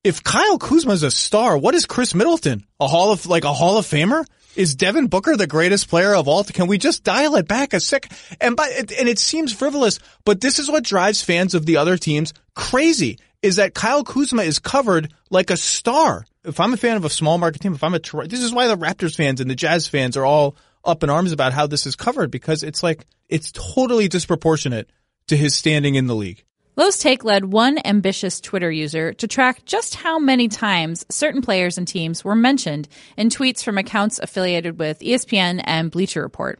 If 0.02 0.24
Kyle 0.24 0.58
Kuzma 0.58 0.94
is 0.94 1.04
a 1.04 1.12
star, 1.12 1.58
what 1.58 1.76
is 1.76 1.86
Khris 1.86 2.16
Middleton? 2.16 2.66
A 2.80 2.88
Hall 2.88 3.12
of, 3.12 3.26
like 3.26 3.44
a 3.44 3.52
Hall 3.52 3.78
of 3.78 3.86
Famer? 3.86 4.24
Is 4.56 4.76
Devin 4.76 5.08
Booker 5.08 5.36
the 5.36 5.46
greatest 5.46 5.90
player 5.90 6.16
of 6.16 6.30
all? 6.30 6.46
Can 6.46 6.68
we 6.68 6.78
just 6.78 7.04
dial 7.04 7.36
it 7.36 7.50
back 7.50 7.74
a 7.74 7.82
sec? 7.82 8.10
And 8.40 8.56
by, 8.56 8.70
and 8.70 9.10
it 9.10 9.20
seems 9.20 9.52
frivolous, 9.52 10.00
but 10.24 10.40
this 10.40 10.58
is 10.58 10.72
what 10.72 10.86
drives 10.86 11.22
fans 11.22 11.54
of 11.54 11.66
the 11.66 11.76
other 11.76 11.98
teams 11.98 12.34
crazy 12.56 13.20
is 13.42 13.58
that 13.58 13.74
Kyle 13.74 14.06
Kuzma 14.06 14.44
is 14.44 14.60
covered 14.60 15.14
like 15.32 15.50
a 15.50 15.58
star. 15.58 16.26
If 16.46 16.62
I'm 16.62 16.72
a 16.72 16.78
fan 16.78 16.96
of 16.96 17.04
a 17.04 17.10
small 17.10 17.38
market 17.38 17.60
team, 17.60 17.74
if 17.74 17.84
I'm 17.84 17.94
a, 17.94 18.00
this 18.26 18.42
is 18.42 18.54
why 18.54 18.68
the 18.68 18.78
Raptors 18.78 19.18
fans 19.18 19.42
and 19.42 19.52
the 19.52 19.56
Jazz 19.56 19.86
fans 19.86 20.16
are 20.16 20.26
all 20.26 20.56
up 20.86 21.04
in 21.04 21.10
arms 21.10 21.34
about 21.34 21.52
how 21.52 21.68
this 21.68 21.86
is 21.86 21.98
covered 21.98 22.32
because 22.32 22.64
it's 22.64 22.82
like, 22.82 23.06
it's 23.28 23.52
totally 23.52 24.08
disproportionate 24.08 24.90
to 25.28 25.38
his 25.38 25.56
standing 25.56 25.96
in 25.96 26.08
the 26.08 26.16
league. 26.16 26.44
Lowe's 26.78 26.98
Take 26.98 27.24
led 27.24 27.46
one 27.46 27.80
ambitious 27.86 28.42
Twitter 28.42 28.70
user 28.70 29.14
to 29.14 29.28
track 29.28 29.64
just 29.64 29.96
how 29.96 30.20
many 30.20 30.50
times 30.50 31.06
certain 31.10 31.42
players 31.42 31.78
and 31.78 31.88
teams 31.88 32.26
were 32.26 32.36
mentioned 32.36 32.90
in 33.16 33.30
tweets 33.30 33.64
from 33.64 33.78
accounts 33.78 34.20
affiliated 34.20 34.78
with 34.78 35.00
ESPN 35.00 35.62
and 35.64 35.90
Bleacher 35.90 36.22
Report. 36.22 36.60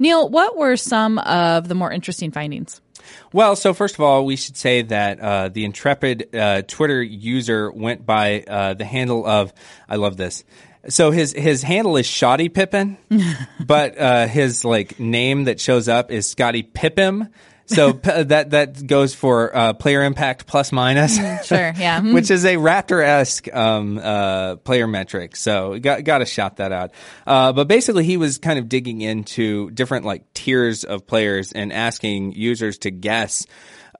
Neil, 0.00 0.28
what 0.28 0.56
were 0.56 0.76
some 0.76 1.18
of 1.18 1.68
the 1.68 1.76
more 1.76 1.92
interesting 1.92 2.32
findings? 2.32 2.80
Well, 3.32 3.54
so 3.54 3.72
first 3.72 3.94
of 3.94 4.00
all, 4.00 4.24
we 4.24 4.34
should 4.34 4.56
say 4.56 4.82
that 4.82 5.20
uh, 5.20 5.48
the 5.48 5.64
intrepid 5.64 6.34
uh, 6.34 6.62
Twitter 6.62 7.00
user 7.00 7.70
went 7.70 8.04
by 8.04 8.42
uh, 8.42 8.74
the 8.74 8.84
handle 8.84 9.24
of, 9.24 9.52
I 9.88 9.96
love 9.96 10.16
this. 10.16 10.42
So 10.88 11.12
his 11.12 11.32
his 11.32 11.62
handle 11.62 11.96
is 11.96 12.06
Shoddy 12.06 12.48
Pippin, 12.48 12.96
but 13.64 13.96
uh, 13.96 14.26
his 14.26 14.64
like 14.64 14.98
name 14.98 15.44
that 15.44 15.60
shows 15.60 15.88
up 15.88 16.10
is 16.10 16.28
Scotty 16.28 16.64
Pippin. 16.64 17.28
So 17.74 17.92
p- 17.94 18.22
that 18.24 18.50
that 18.50 18.86
goes 18.86 19.14
for 19.14 19.54
uh, 19.56 19.72
player 19.74 20.02
impact 20.02 20.46
plus 20.46 20.72
minus. 20.72 21.18
Mm, 21.18 21.44
sure, 21.44 21.72
yeah. 21.78 22.00
Which 22.00 22.30
is 22.30 22.44
a 22.44 22.56
Raptor 22.56 23.04
esque 23.04 23.52
um, 23.54 23.98
uh, 23.98 24.56
player 24.56 24.86
metric. 24.86 25.36
So 25.36 25.78
got 25.78 26.04
got 26.04 26.18
to 26.18 26.26
shout 26.26 26.56
that 26.56 26.72
out. 26.72 26.92
Uh, 27.26 27.52
but 27.52 27.68
basically, 27.68 28.04
he 28.04 28.16
was 28.16 28.38
kind 28.38 28.58
of 28.58 28.68
digging 28.68 29.00
into 29.00 29.70
different 29.70 30.04
like 30.04 30.32
tiers 30.34 30.84
of 30.84 31.06
players 31.06 31.52
and 31.52 31.72
asking 31.72 32.32
users 32.32 32.78
to 32.78 32.90
guess 32.90 33.46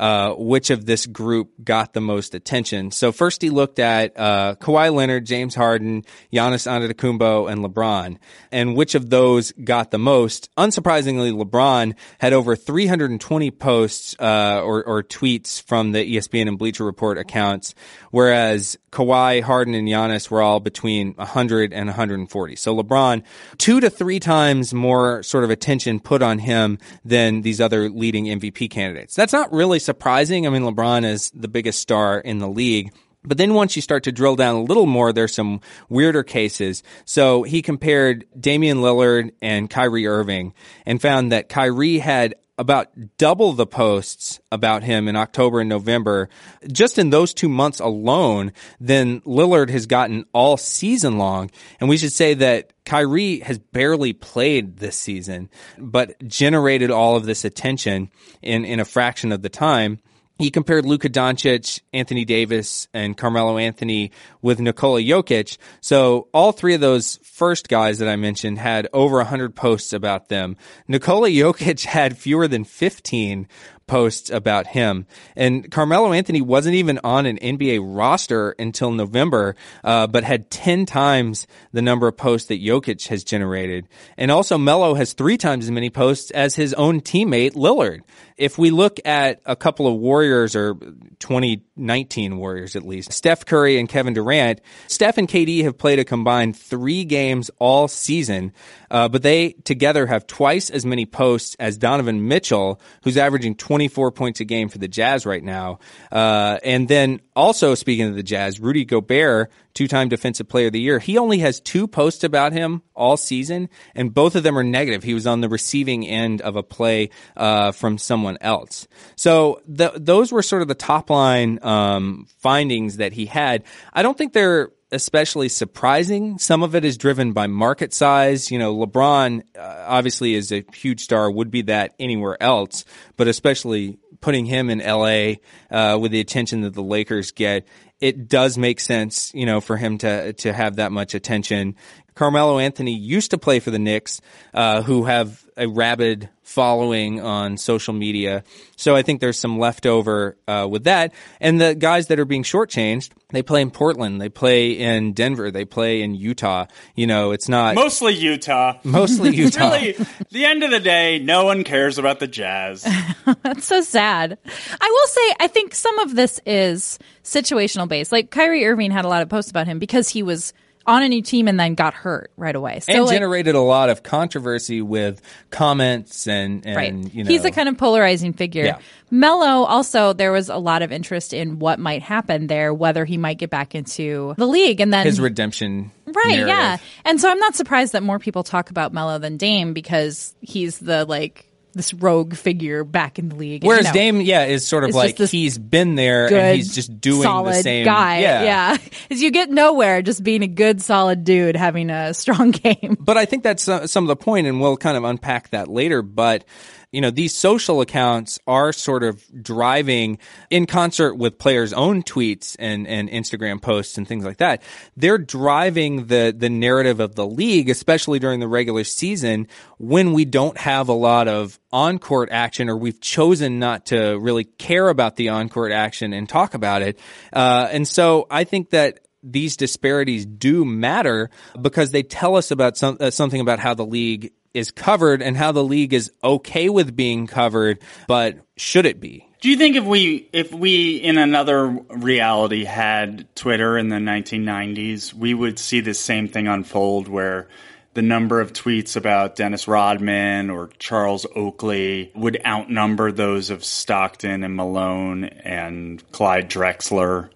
uh, 0.00 0.34
which 0.34 0.70
of 0.70 0.86
this 0.86 1.06
group 1.06 1.52
got 1.62 1.92
the 1.92 2.00
most 2.00 2.34
attention. 2.34 2.90
So 2.90 3.12
first 3.12 3.42
he 3.42 3.50
looked 3.50 3.78
at 3.78 4.18
uh, 4.18 4.56
Kawhi 4.60 4.92
Leonard, 4.94 5.26
James 5.26 5.54
Harden, 5.54 6.04
Giannis 6.32 6.66
Antetokounmpo, 6.66 7.50
and 7.50 7.64
LeBron, 7.64 8.18
and 8.50 8.76
which 8.76 8.94
of 8.94 9.10
those 9.10 9.52
got 9.52 9.90
the 9.90 9.98
most. 9.98 10.48
Unsurprisingly, 10.56 11.32
LeBron 11.32 11.94
had 12.18 12.32
over 12.32 12.56
320 12.56 13.50
posts 13.50 14.16
uh, 14.18 14.60
or, 14.62 14.82
or 14.84 15.02
tweets 15.02 15.62
from 15.62 15.92
the 15.92 16.16
ESPN 16.16 16.48
and 16.48 16.58
Bleacher 16.58 16.84
Report 16.84 17.18
accounts, 17.18 17.74
whereas 18.10 18.78
Kawhi, 18.92 19.42
Harden, 19.42 19.74
and 19.74 19.88
Giannis 19.88 20.30
were 20.30 20.42
all 20.42 20.60
between 20.60 21.14
100 21.14 21.72
and 21.72 21.86
140. 21.86 22.56
So 22.56 22.76
LeBron, 22.76 23.22
two 23.58 23.80
to 23.80 23.88
three 23.88 24.20
times 24.20 24.74
more 24.74 25.22
sort 25.22 25.44
of 25.44 25.50
attention 25.50 25.98
put 26.00 26.22
on 26.22 26.38
him 26.38 26.78
than 27.04 27.42
these 27.42 27.60
other 27.60 27.88
leading 27.88 28.26
MVP 28.26 28.70
candidates. 28.70 29.14
That's 29.14 29.32
not 29.32 29.52
really 29.52 29.78
surprising. 29.84 30.46
I 30.46 30.50
mean, 30.50 30.62
LeBron 30.62 31.04
is 31.04 31.30
the 31.30 31.48
biggest 31.48 31.80
star 31.80 32.18
in 32.18 32.38
the 32.38 32.48
league. 32.48 32.92
But 33.24 33.38
then 33.38 33.54
once 33.54 33.76
you 33.76 33.82
start 33.82 34.02
to 34.04 34.12
drill 34.12 34.34
down 34.34 34.56
a 34.56 34.62
little 34.62 34.86
more, 34.86 35.12
there's 35.12 35.34
some 35.34 35.60
weirder 35.88 36.24
cases. 36.24 36.82
So 37.04 37.44
he 37.44 37.62
compared 37.62 38.24
Damian 38.38 38.78
Lillard 38.78 39.30
and 39.40 39.70
Kyrie 39.70 40.08
Irving 40.08 40.54
and 40.86 41.00
found 41.00 41.30
that 41.30 41.48
Kyrie 41.48 41.98
had 41.98 42.34
about 42.58 42.90
double 43.16 43.52
the 43.52 43.66
posts 43.66 44.40
about 44.50 44.82
him 44.82 45.08
in 45.08 45.16
October 45.16 45.60
and 45.60 45.68
November, 45.68 46.28
just 46.70 46.98
in 46.98 47.10
those 47.10 47.32
two 47.32 47.48
months 47.48 47.80
alone, 47.80 48.52
than 48.78 49.20
Lillard 49.22 49.70
has 49.70 49.86
gotten 49.86 50.24
all 50.32 50.56
season 50.56 51.18
long. 51.18 51.50
And 51.80 51.88
we 51.88 51.96
should 51.96 52.12
say 52.12 52.34
that 52.34 52.72
Kyrie 52.84 53.40
has 53.40 53.58
barely 53.58 54.12
played 54.12 54.76
this 54.76 54.98
season, 54.98 55.48
but 55.78 56.16
generated 56.28 56.90
all 56.90 57.16
of 57.16 57.24
this 57.24 57.44
attention 57.44 58.10
in, 58.42 58.64
in 58.64 58.80
a 58.80 58.84
fraction 58.84 59.32
of 59.32 59.42
the 59.42 59.48
time. 59.48 60.00
He 60.42 60.50
compared 60.50 60.84
Luka 60.84 61.08
Doncic, 61.08 61.82
Anthony 61.92 62.24
Davis, 62.24 62.88
and 62.92 63.16
Carmelo 63.16 63.58
Anthony 63.58 64.10
with 64.40 64.58
Nikola 64.58 65.00
Jokic. 65.00 65.56
So 65.80 66.26
all 66.34 66.50
three 66.50 66.74
of 66.74 66.80
those 66.80 67.20
first 67.22 67.68
guys 67.68 68.00
that 68.00 68.08
I 68.08 68.16
mentioned 68.16 68.58
had 68.58 68.88
over 68.92 69.18
100 69.18 69.54
posts 69.54 69.92
about 69.92 70.30
them. 70.30 70.56
Nikola 70.88 71.28
Jokic 71.28 71.84
had 71.84 72.18
fewer 72.18 72.48
than 72.48 72.64
15 72.64 73.46
posts 73.92 74.30
about 74.30 74.66
him. 74.66 75.04
And 75.36 75.70
Carmelo 75.70 76.14
Anthony 76.14 76.40
wasn't 76.40 76.76
even 76.76 76.98
on 77.04 77.26
an 77.26 77.36
NBA 77.36 77.80
roster 77.82 78.52
until 78.58 78.90
November, 78.90 79.54
uh, 79.84 80.06
but 80.06 80.24
had 80.24 80.50
10 80.50 80.86
times 80.86 81.46
the 81.72 81.82
number 81.82 82.08
of 82.08 82.16
posts 82.16 82.48
that 82.48 82.62
Jokic 82.62 83.08
has 83.08 83.22
generated. 83.22 83.86
And 84.16 84.30
also 84.30 84.56
Melo 84.56 84.94
has 84.94 85.12
three 85.12 85.36
times 85.36 85.66
as 85.66 85.70
many 85.70 85.90
posts 85.90 86.30
as 86.30 86.54
his 86.54 86.72
own 86.72 87.02
teammate 87.02 87.52
Lillard. 87.52 88.00
If 88.38 88.56
we 88.56 88.70
look 88.70 88.98
at 89.04 89.42
a 89.44 89.54
couple 89.54 89.86
of 89.86 89.96
Warriors 89.96 90.56
or 90.56 90.74
2019 91.18 92.38
Warriors 92.38 92.74
at 92.76 92.86
least, 92.86 93.12
Steph 93.12 93.44
Curry 93.44 93.78
and 93.78 93.90
Kevin 93.90 94.14
Durant, 94.14 94.62
Steph 94.86 95.18
and 95.18 95.28
KD 95.28 95.64
have 95.64 95.76
played 95.76 95.98
a 95.98 96.04
combined 96.04 96.56
three 96.56 97.04
games 97.04 97.50
all 97.58 97.88
season, 97.88 98.54
uh, 98.92 99.08
but 99.08 99.22
they 99.22 99.52
together 99.64 100.06
have 100.06 100.26
twice 100.26 100.68
as 100.68 100.84
many 100.84 101.06
posts 101.06 101.56
as 101.58 101.78
Donovan 101.78 102.28
Mitchell, 102.28 102.78
who's 103.02 103.16
averaging 103.16 103.56
24 103.56 104.12
points 104.12 104.40
a 104.40 104.44
game 104.44 104.68
for 104.68 104.76
the 104.76 104.86
Jazz 104.86 105.24
right 105.24 105.42
now. 105.42 105.78
Uh, 106.12 106.58
and 106.62 106.86
then 106.86 107.22
also 107.34 107.74
speaking 107.74 108.10
of 108.10 108.14
the 108.14 108.22
Jazz, 108.22 108.60
Rudy 108.60 108.84
Gobert, 108.84 109.50
two-time 109.72 110.10
defensive 110.10 110.46
player 110.46 110.66
of 110.66 110.74
the 110.74 110.80
year, 110.80 110.98
he 110.98 111.16
only 111.16 111.38
has 111.38 111.58
two 111.58 111.88
posts 111.88 112.22
about 112.22 112.52
him 112.52 112.82
all 112.94 113.16
season, 113.16 113.70
and 113.94 114.12
both 114.12 114.36
of 114.36 114.42
them 114.42 114.58
are 114.58 114.62
negative. 114.62 115.02
He 115.02 115.14
was 115.14 115.26
on 115.26 115.40
the 115.40 115.48
receiving 115.48 116.06
end 116.06 116.42
of 116.42 116.56
a 116.56 116.62
play 116.62 117.08
uh, 117.34 117.72
from 117.72 117.96
someone 117.96 118.36
else. 118.42 118.86
So 119.16 119.62
the, 119.66 119.92
those 119.96 120.30
were 120.32 120.42
sort 120.42 120.60
of 120.60 120.68
the 120.68 120.74
top 120.74 121.08
line 121.08 121.58
um, 121.62 122.26
findings 122.40 122.98
that 122.98 123.14
he 123.14 123.24
had. 123.24 123.64
I 123.94 124.02
don't 124.02 124.18
think 124.18 124.34
they're 124.34 124.70
especially 124.92 125.48
surprising. 125.48 126.38
Some 126.38 126.62
of 126.62 126.74
it 126.74 126.84
is 126.84 126.96
driven 126.96 127.32
by 127.32 127.46
market 127.48 127.92
size. 127.92 128.50
You 128.50 128.58
know, 128.58 128.76
LeBron 128.76 129.42
uh, 129.58 129.84
obviously 129.86 130.34
is 130.34 130.52
a 130.52 130.64
huge 130.74 131.00
star, 131.00 131.30
would 131.30 131.50
be 131.50 131.62
that 131.62 131.94
anywhere 131.98 132.40
else, 132.40 132.84
but 133.16 133.26
especially 133.26 133.98
putting 134.20 134.46
him 134.46 134.70
in 134.70 134.78
LA 134.78 135.34
uh, 135.70 135.98
with 135.98 136.12
the 136.12 136.20
attention 136.20 136.60
that 136.60 136.74
the 136.74 136.82
Lakers 136.82 137.32
get, 137.32 137.66
it 138.00 138.28
does 138.28 138.58
make 138.58 138.80
sense, 138.80 139.32
you 139.34 139.46
know, 139.46 139.60
for 139.60 139.76
him 139.76 139.98
to 139.98 140.32
to 140.34 140.52
have 140.52 140.76
that 140.76 140.92
much 140.92 141.14
attention. 141.14 141.76
Carmelo 142.14 142.58
Anthony 142.58 142.94
used 142.94 143.30
to 143.30 143.38
play 143.38 143.58
for 143.58 143.70
the 143.70 143.78
Knicks, 143.78 144.20
uh, 144.52 144.82
who 144.82 145.04
have 145.04 145.41
a 145.56 145.66
rabid 145.68 146.28
following 146.42 147.20
on 147.20 147.56
social 147.56 147.94
media. 147.94 148.44
So 148.76 148.96
I 148.96 149.02
think 149.02 149.20
there's 149.20 149.38
some 149.38 149.58
leftover 149.58 150.36
uh, 150.48 150.66
with 150.70 150.84
that. 150.84 151.12
And 151.40 151.60
the 151.60 151.74
guys 151.74 152.08
that 152.08 152.18
are 152.18 152.24
being 152.24 152.42
shortchanged, 152.42 153.10
they 153.30 153.42
play 153.42 153.62
in 153.62 153.70
Portland, 153.70 154.20
they 154.20 154.28
play 154.28 154.72
in 154.72 155.12
Denver, 155.12 155.50
they 155.50 155.64
play 155.64 156.02
in 156.02 156.14
Utah. 156.14 156.66
You 156.94 157.06
know, 157.06 157.30
it's 157.30 157.48
not 157.48 157.74
mostly 157.74 158.14
Utah. 158.14 158.78
Mostly 158.84 159.34
Utah. 159.36 159.70
really, 159.70 159.96
the 160.30 160.44
end 160.44 160.62
of 160.62 160.70
the 160.70 160.80
day, 160.80 161.18
no 161.18 161.44
one 161.44 161.64
cares 161.64 161.98
about 161.98 162.18
the 162.18 162.26
Jazz. 162.26 162.82
That's 163.42 163.66
so 163.66 163.80
sad. 163.80 164.38
I 164.80 164.90
will 164.90 165.06
say, 165.06 165.36
I 165.40 165.46
think 165.46 165.74
some 165.74 165.98
of 166.00 166.14
this 166.14 166.40
is 166.44 166.98
situational 167.24 167.88
based. 167.88 168.12
Like 168.12 168.30
Kyrie 168.30 168.66
Irving 168.66 168.90
had 168.90 169.04
a 169.04 169.08
lot 169.08 169.22
of 169.22 169.28
posts 169.28 169.50
about 169.50 169.66
him 169.66 169.78
because 169.78 170.08
he 170.08 170.22
was 170.22 170.52
on 170.86 171.02
a 171.02 171.08
new 171.08 171.22
team 171.22 171.48
and 171.48 171.58
then 171.58 171.74
got 171.74 171.94
hurt 171.94 172.30
right 172.36 172.54
away. 172.54 172.80
So 172.80 172.92
and 172.92 173.04
like, 173.04 173.14
generated 173.14 173.54
a 173.54 173.60
lot 173.60 173.90
of 173.90 174.02
controversy 174.02 174.82
with 174.82 175.20
comments 175.50 176.26
and, 176.26 176.66
and 176.66 176.76
right. 176.76 177.14
you 177.14 177.24
know. 177.24 177.28
He's 177.28 177.44
a 177.44 177.50
kind 177.50 177.68
of 177.68 177.76
polarizing 177.76 178.32
figure. 178.32 178.64
Yeah. 178.64 178.78
Melo 179.10 179.64
also 179.64 180.12
there 180.12 180.32
was 180.32 180.48
a 180.48 180.56
lot 180.56 180.82
of 180.82 180.90
interest 180.90 181.32
in 181.32 181.58
what 181.58 181.78
might 181.78 182.02
happen 182.02 182.46
there, 182.46 182.72
whether 182.72 183.04
he 183.04 183.16
might 183.16 183.38
get 183.38 183.50
back 183.50 183.74
into 183.74 184.34
the 184.38 184.46
league 184.46 184.80
and 184.80 184.92
then 184.92 185.06
his 185.06 185.20
redemption. 185.20 185.90
Right, 186.06 186.36
narrative. 186.36 186.48
yeah. 186.48 186.76
And 187.04 187.20
so 187.20 187.30
I'm 187.30 187.38
not 187.38 187.54
surprised 187.54 187.92
that 187.92 188.02
more 188.02 188.18
people 188.18 188.42
talk 188.42 188.70
about 188.70 188.92
Melo 188.92 189.18
than 189.18 189.36
Dame 189.36 189.72
because 189.72 190.34
he's 190.40 190.78
the 190.78 191.04
like 191.04 191.46
this 191.72 191.94
rogue 191.94 192.34
figure 192.34 192.84
back 192.84 193.18
in 193.18 193.28
the 193.28 193.34
league. 193.34 193.64
Whereas 193.64 193.86
you 193.86 193.90
know, 193.90 193.92
Dame, 193.92 194.20
yeah, 194.20 194.44
is 194.44 194.66
sort 194.66 194.84
of 194.84 194.94
like 194.94 195.18
he's 195.18 195.58
been 195.58 195.94
there 195.94 196.28
good, 196.28 196.38
and 196.38 196.56
he's 196.56 196.74
just 196.74 197.00
doing 197.00 197.22
solid 197.22 197.54
the 197.54 197.62
same 197.62 197.84
guy. 197.84 198.20
Yeah. 198.20 198.42
yeah. 198.42 198.78
Is 199.10 199.22
you 199.22 199.30
get 199.30 199.50
nowhere 199.50 200.02
just 200.02 200.22
being 200.22 200.42
a 200.42 200.48
good, 200.48 200.82
solid 200.82 201.24
dude 201.24 201.56
having 201.56 201.90
a 201.90 202.14
strong 202.22 202.50
game. 202.50 202.96
But 203.00 203.16
I 203.16 203.24
think 203.24 203.42
that's 203.42 203.68
uh, 203.68 203.86
some 203.86 204.04
of 204.04 204.08
the 204.08 204.16
point, 204.16 204.46
and 204.46 204.60
we'll 204.60 204.76
kind 204.76 204.96
of 204.96 205.04
unpack 205.04 205.50
that 205.50 205.68
later. 205.68 206.02
But 206.02 206.44
you 206.92 207.00
know, 207.00 207.10
these 207.10 207.34
social 207.34 207.80
accounts 207.80 208.38
are 208.46 208.72
sort 208.72 209.02
of 209.02 209.24
driving 209.42 210.18
in 210.50 210.66
concert 210.66 211.14
with 211.14 211.38
players' 211.38 211.72
own 211.72 212.02
tweets 212.02 212.54
and, 212.58 212.86
and 212.86 213.08
Instagram 213.08 213.60
posts 213.60 213.96
and 213.96 214.06
things 214.06 214.24
like 214.24 214.36
that. 214.36 214.62
They're 214.94 215.18
driving 215.18 216.06
the, 216.06 216.34
the 216.36 216.50
narrative 216.50 217.00
of 217.00 217.14
the 217.14 217.26
league, 217.26 217.70
especially 217.70 218.18
during 218.18 218.40
the 218.40 218.48
regular 218.48 218.84
season 218.84 219.48
when 219.78 220.12
we 220.12 220.26
don't 220.26 220.58
have 220.58 220.90
a 220.90 220.92
lot 220.92 221.28
of 221.28 221.58
on 221.72 221.98
court 221.98 222.28
action 222.30 222.68
or 222.68 222.76
we've 222.76 223.00
chosen 223.00 223.58
not 223.58 223.86
to 223.86 224.18
really 224.18 224.44
care 224.44 224.90
about 224.90 225.16
the 225.16 225.30
on 225.30 225.48
court 225.48 225.72
action 225.72 226.12
and 226.12 226.28
talk 226.28 226.52
about 226.52 226.82
it. 226.82 226.98
Uh, 227.32 227.68
and 227.70 227.88
so 227.88 228.26
I 228.30 228.44
think 228.44 228.70
that 228.70 229.00
these 229.22 229.56
disparities 229.56 230.26
do 230.26 230.64
matter 230.64 231.30
because 231.58 231.90
they 231.90 232.02
tell 232.02 232.36
us 232.36 232.50
about 232.50 232.76
some, 232.76 232.98
uh, 233.00 233.10
something 233.10 233.40
about 233.40 233.60
how 233.60 233.72
the 233.72 233.86
league 233.86 234.32
is 234.54 234.70
covered 234.70 235.22
and 235.22 235.36
how 235.36 235.52
the 235.52 235.64
league 235.64 235.94
is 235.94 236.12
okay 236.22 236.68
with 236.68 236.94
being 236.94 237.26
covered, 237.26 237.78
but 238.06 238.38
should 238.56 238.86
it 238.86 239.00
be? 239.00 239.26
Do 239.40 239.48
you 239.48 239.56
think 239.56 239.74
if 239.74 239.84
we 239.84 240.28
if 240.32 240.52
we 240.54 240.96
in 240.96 241.18
another 241.18 241.66
reality 241.66 242.64
had 242.64 243.26
Twitter 243.34 243.76
in 243.76 243.88
the 243.88 243.96
1990s, 243.96 245.12
we 245.12 245.34
would 245.34 245.58
see 245.58 245.80
the 245.80 245.94
same 245.94 246.28
thing 246.28 246.46
unfold 246.46 247.08
where 247.08 247.48
the 247.94 248.02
number 248.02 248.40
of 248.40 248.52
tweets 248.52 248.96
about 248.96 249.36
Dennis 249.36 249.66
Rodman 249.68 250.48
or 250.48 250.70
Charles 250.78 251.26
Oakley 251.34 252.12
would 252.14 252.40
outnumber 252.46 253.12
those 253.12 253.50
of 253.50 253.64
Stockton 253.64 254.44
and 254.44 254.54
Malone 254.54 255.24
and 255.24 256.02
Clyde 256.12 256.48
Drexler. 256.48 257.30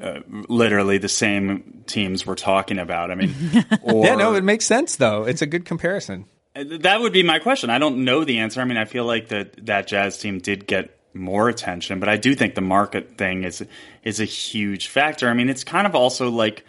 Uh, 0.00 0.20
literally 0.48 0.98
the 0.98 1.08
same 1.08 1.84
teams 1.86 2.26
we're 2.26 2.34
talking 2.34 2.78
about. 2.78 3.10
I 3.10 3.14
mean, 3.14 3.34
or, 3.82 4.04
Yeah, 4.06 4.16
no, 4.16 4.34
it 4.34 4.42
makes 4.42 4.64
sense 4.64 4.96
though. 4.96 5.24
It's 5.24 5.42
a 5.42 5.46
good 5.46 5.64
comparison. 5.64 6.24
That 6.54 7.00
would 7.00 7.12
be 7.12 7.22
my 7.22 7.38
question. 7.38 7.70
I 7.70 7.78
don't 7.78 8.04
know 8.04 8.24
the 8.24 8.38
answer. 8.38 8.60
I 8.60 8.64
mean, 8.64 8.76
I 8.76 8.84
feel 8.84 9.04
like 9.04 9.28
that 9.28 9.66
that 9.66 9.86
Jazz 9.86 10.18
team 10.18 10.38
did 10.38 10.66
get 10.66 10.98
more 11.14 11.48
attention, 11.48 12.00
but 12.00 12.08
I 12.08 12.16
do 12.16 12.34
think 12.34 12.54
the 12.54 12.60
market 12.60 13.16
thing 13.16 13.44
is 13.44 13.64
is 14.04 14.20
a 14.20 14.24
huge 14.24 14.88
factor. 14.88 15.28
I 15.28 15.34
mean, 15.34 15.48
it's 15.48 15.64
kind 15.64 15.86
of 15.86 15.94
also 15.94 16.30
like 16.30 16.64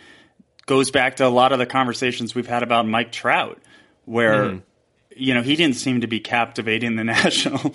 goes 0.65 0.91
back 0.91 1.17
to 1.17 1.27
a 1.27 1.29
lot 1.29 1.51
of 1.51 1.59
the 1.59 1.65
conversations 1.65 2.33
we've 2.33 2.47
had 2.47 2.63
about 2.63 2.87
Mike 2.87 3.11
Trout, 3.11 3.59
where 4.05 4.45
mm-hmm. 4.45 4.59
you 5.15 5.33
know 5.33 5.41
he 5.41 5.55
didn't 5.55 5.75
seem 5.75 6.01
to 6.01 6.07
be 6.07 6.19
captivating 6.19 6.95
the 6.95 7.03
national 7.03 7.73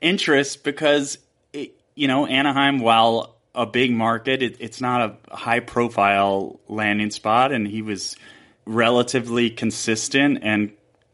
interest 0.00 0.64
because 0.64 1.18
it, 1.52 1.74
you 1.94 2.08
know 2.08 2.26
Anaheim, 2.26 2.78
while 2.78 3.36
a 3.54 3.66
big 3.66 3.92
market, 3.92 4.42
it, 4.42 4.56
it's 4.60 4.80
not 4.80 5.18
a 5.28 5.36
high 5.36 5.60
profile 5.60 6.58
landing 6.68 7.10
spot, 7.10 7.52
and 7.52 7.68
he 7.68 7.82
was 7.82 8.16
relatively 8.64 9.50
consistent 9.50 10.38
and 10.42 10.70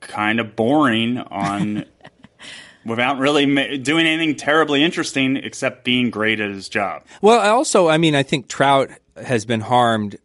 kind 0.07 0.41
of 0.41 0.57
boring 0.57 1.19
on 1.19 1.85
without 2.85 3.19
really 3.19 3.47
ma- 3.47 3.77
doing 3.83 4.07
anything 4.07 4.37
terribly 4.37 4.83
interesting 4.83 5.37
except 5.37 5.85
being 5.85 6.11
great 6.11 6.41
at 6.41 6.51
his 6.51 6.69
job. 6.69 7.03
Well, 7.21 7.39
also, 7.41 7.89
I 7.89 7.99
mean, 7.99 8.15
I 8.15 8.23
think 8.23 8.49
Trout 8.49 8.91
has 9.17 9.45
been 9.45 9.61
harmed 9.61 10.17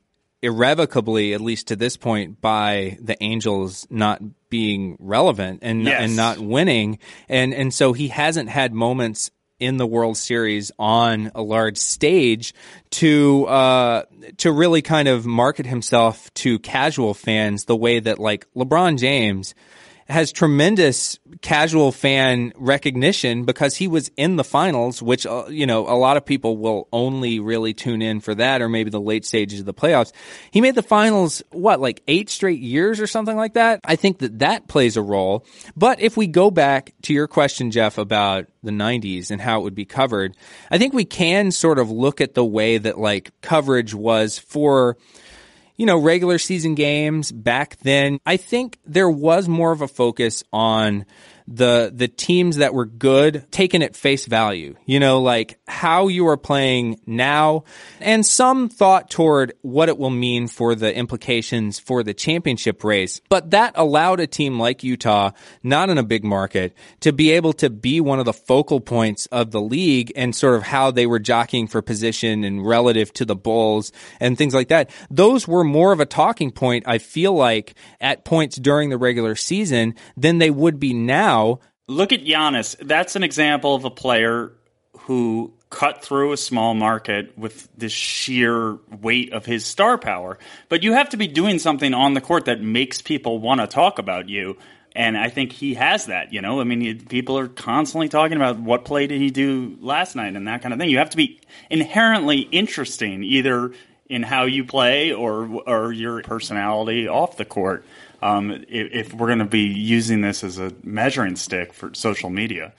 irrevocably, 0.44 1.34
at 1.34 1.42
least 1.42 1.68
to 1.68 1.76
this 1.76 1.98
point, 1.98 2.42
by 2.42 2.98
the 3.02 3.22
Angels 3.24 3.86
not 3.90 4.22
being 4.50 4.98
relevant 5.00 5.60
and 5.62 5.84
Yes. 5.84 6.02
and 6.02 6.16
not 6.16 6.40
winning, 6.40 7.00
and 7.30 7.54
and 7.54 7.74
so 7.74 7.94
he 7.94 8.08
hasn't 8.10 8.50
had 8.50 8.74
moments 8.74 9.32
in 9.62 9.78
the 9.78 9.86
World 9.86 10.18
Series 10.18 10.72
on 10.78 11.32
a 11.36 11.42
large 11.42 11.78
stage 11.78 12.54
to 12.90 13.46
uh, 13.46 14.04
to 14.38 14.52
really 14.52 14.82
kind 14.82 15.08
of 15.08 15.26
market 15.26 15.66
himself 15.66 16.34
to 16.34 16.60
casual 16.60 17.14
fans 17.14 17.66
the 17.66 17.76
way 17.76 18.00
that 18.00 18.20
like 18.20 18.48
LeBron 18.56 18.98
James 18.98 19.54
has 20.12 20.32
tremendous 20.32 21.18
casual 21.42 21.92
fan 21.92 22.54
recognition 22.56 23.46
because 23.46 23.76
he 23.76 23.88
was 23.88 24.12
in 24.18 24.36
the 24.36 24.44
finals, 24.44 25.02
which, 25.02 25.26
uh, 25.26 25.46
you 25.50 25.66
know, 25.66 25.88
a 25.88 25.96
lot 25.96 26.18
of 26.18 26.26
people 26.26 26.58
will 26.58 26.88
only 26.92 27.40
really 27.40 27.74
tune 27.74 28.02
in 28.02 28.20
for 28.20 28.36
that 28.36 28.62
or 28.62 28.70
maybe 28.70 28.90
the 28.90 29.02
late 29.02 29.26
stages 29.26 29.62
of 29.62 29.66
the 29.66 29.74
playoffs. 29.74 30.12
He 30.52 30.62
made 30.62 30.76
the 30.76 30.84
finals, 30.84 31.42
what, 31.52 31.80
like 31.80 32.04
eight 32.08 32.30
straight 32.30 32.60
years 32.60 33.00
or 33.00 33.08
something 33.08 33.36
like 33.36 33.54
that? 33.54 33.80
I 33.84 33.96
think 33.96 34.20
that 34.20 34.40
that 34.40 34.68
plays 34.68 34.98
a 34.98 35.02
role. 35.02 35.46
But 35.76 36.00
if 36.00 36.18
we 36.18 36.28
go 36.28 36.52
back 36.52 36.94
to 37.04 37.14
your 37.14 37.28
question, 37.28 37.72
Jeff, 37.72 37.98
about 37.98 38.48
the 38.64 38.72
90s 38.72 39.32
and 39.32 39.42
how 39.42 39.60
it 39.60 39.64
would 39.64 39.76
be 39.76 39.86
covered, 39.86 40.36
I 40.70 40.78
think 40.78 40.94
we 40.94 41.06
can 41.06 41.52
sort 41.52 41.80
of 41.80 41.90
look 41.90 42.22
at 42.22 42.34
the 42.34 42.46
way 42.46 42.78
that 42.78 43.00
like 43.00 43.32
coverage 43.42 43.94
was 43.94 44.38
for 44.38 44.98
you 45.82 45.88
know, 45.88 45.98
regular 45.98 46.38
season 46.38 46.76
games 46.76 47.32
back 47.32 47.76
then, 47.78 48.20
I 48.24 48.38
think 48.38 48.78
there 48.86 49.10
was 49.10 49.50
more 49.50 49.72
of 49.72 49.82
a 49.82 49.88
focus 49.88 50.44
on 50.54 51.08
the 51.56 51.92
the 51.94 52.08
teams 52.08 52.58
that 52.58 52.74
were 52.74 52.86
good 52.86 53.46
taken 53.52 53.84
at 53.84 53.96
face 53.96 54.26
value. 54.26 54.76
You 54.86 55.00
know, 55.00 55.22
like 55.22 55.60
how 55.68 56.08
you 56.08 56.28
are 56.28 56.38
playing 56.38 57.00
now, 57.06 57.64
and 58.00 58.26
some 58.26 58.70
thought 58.70 59.10
toward 59.10 59.54
what 59.62 59.90
it 59.90 59.98
will 59.98 60.10
mean 60.10 60.48
for 60.48 60.76
the 60.76 60.96
implications 60.96 61.80
for 61.80 62.04
the 62.04 62.14
championship 62.14 62.84
race. 62.84 63.22
But 63.30 63.52
that 63.52 63.74
allowed 63.76 64.20
a 64.20 64.28
team 64.28 64.60
like 64.60 64.84
Utah, 64.84 65.32
not 65.64 65.90
in 65.90 65.98
a 65.98 66.04
big 66.04 66.24
market, 66.24 66.74
to 67.02 67.12
be 67.12 67.32
able 67.32 67.54
to 67.54 67.70
be 67.70 68.02
one 68.02 68.20
of 68.20 68.26
the 68.26 68.34
focal 68.34 68.80
points 68.80 69.26
of 69.28 69.52
the 69.52 69.62
league 69.62 70.12
and 70.16 70.36
sort 70.36 70.56
of 70.56 70.64
how 70.64 70.92
they 70.92 71.06
were 71.06 71.20
jockeying 71.20 71.68
for 71.68 71.82
position 71.82 72.44
and 72.44 72.66
relative 72.66 73.12
to 73.14 73.26
the 73.26 73.36
Bulls 73.36 73.92
and 74.20 74.38
things 74.38 74.54
like 74.54 74.70
that. 74.70 74.90
Those 75.10 75.48
were 75.48 75.64
more 75.64 75.92
of 75.92 76.00
a 76.00 76.06
talking 76.06 76.52
point, 76.52 76.86
I 76.88 76.98
feel 76.98 77.34
like, 77.34 77.76
at 78.00 78.26
points 78.26 78.58
during 78.58 78.90
the 78.90 78.98
regular 78.98 79.36
season 79.36 79.96
than 80.16 80.38
they 80.38 80.50
would 80.50 80.80
be 80.80 80.94
now. 80.94 81.41
Look 81.88 82.14
at 82.14 82.24
Giannis. 82.24 82.76
That's 82.80 83.16
an 83.16 83.24
example 83.24 83.76
of 83.76 83.86
a 83.86 83.90
player 83.90 84.54
who 85.02 85.54
cut 85.70 86.04
through 86.04 86.34
a 86.34 86.38
small 86.38 86.74
market 86.74 87.38
with 87.38 87.70
the 87.78 87.90
sheer 87.90 88.78
weight 89.02 89.34
of 89.34 89.46
his 89.46 89.66
star 89.66 89.98
power. 89.98 90.38
But 90.70 90.84
you 90.84 90.94
have 90.94 91.10
to 91.10 91.18
be 91.18 91.28
doing 91.28 91.60
something 91.60 91.94
on 91.94 92.14
the 92.14 92.22
court 92.22 92.46
that 92.46 92.62
makes 92.62 93.02
people 93.02 93.40
want 93.40 93.62
to 93.62 93.68
talk 93.68 93.98
about 93.98 94.30
you. 94.30 94.58
And 94.94 95.18
I 95.18 95.30
think 95.30 95.54
he 95.54 95.76
has 95.76 96.08
that, 96.08 96.34
you 96.34 96.42
know. 96.42 96.60
I 96.60 96.66
mean, 96.66 97.06
people 97.06 97.38
are 97.38 97.48
constantly 97.48 98.10
talking 98.10 98.36
about 98.36 98.60
what 98.60 98.84
play 98.84 99.08
did 99.08 99.22
he 99.22 99.30
do 99.30 99.78
last 99.80 100.16
night 100.16 100.36
and 100.36 100.46
that 100.48 100.62
kind 100.62 100.74
of 100.74 100.80
thing. 100.80 100.90
You 100.90 100.98
have 100.98 101.12
to 101.12 101.18
be 101.18 101.40
inherently 101.70 102.40
interesting, 102.40 103.24
either 103.24 103.72
in 104.12 104.24
how 104.24 104.44
you 104.46 104.64
play 104.66 105.14
or 105.14 105.48
or 105.66 105.92
your 105.94 106.22
personality 106.22 107.08
off 107.08 107.38
the 107.38 107.46
court. 107.46 107.86
Um, 108.22 108.52
if, 108.52 109.08
if 109.10 109.14
we're 109.16 109.28
going 109.28 109.40
to 109.40 109.46
be 109.46 109.62
using 109.66 110.22
this 110.22 110.44
as 110.44 110.60
a 110.60 110.72
measuring 110.84 111.36
stick 111.36 111.74
for 111.74 111.92
social 111.96 112.30
media. 112.30 112.74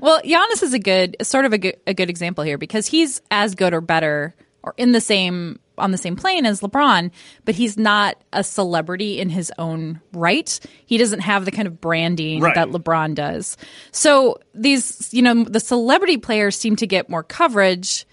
Well, 0.00 0.20
Giannis 0.22 0.62
is 0.62 0.72
a 0.72 0.78
good, 0.78 1.16
sort 1.22 1.44
of 1.46 1.52
a 1.52 1.58
good, 1.58 1.76
a 1.86 1.94
good 1.94 2.10
example 2.10 2.44
here 2.44 2.58
because 2.58 2.86
he's 2.86 3.20
as 3.30 3.54
good 3.56 3.72
or 3.74 3.80
better 3.80 4.34
or 4.62 4.74
in 4.76 4.92
the 4.92 5.00
same 5.00 5.58
on 5.78 5.90
the 5.92 5.98
same 5.98 6.16
plane 6.16 6.44
as 6.44 6.60
LeBron, 6.60 7.10
but 7.44 7.54
he's 7.54 7.76
not 7.76 8.16
a 8.32 8.42
celebrity 8.44 9.20
in 9.20 9.28
his 9.30 9.52
own 9.58 10.00
right. 10.12 10.58
He 10.86 10.98
doesn't 10.98 11.20
have 11.20 11.44
the 11.44 11.52
kind 11.52 11.66
of 11.68 11.80
branding 11.80 12.40
Right. 12.40 12.54
that 12.56 12.68
LeBron 12.68 13.14
does. 13.14 13.56
So 13.92 14.38
these, 14.54 15.12
you 15.14 15.22
know, 15.22 15.44
the 15.44 15.60
celebrity 15.60 16.18
players 16.18 16.56
seem 16.58 16.76
to 16.76 16.86
get 16.86 17.08
more 17.08 17.22
coverage 17.22 18.06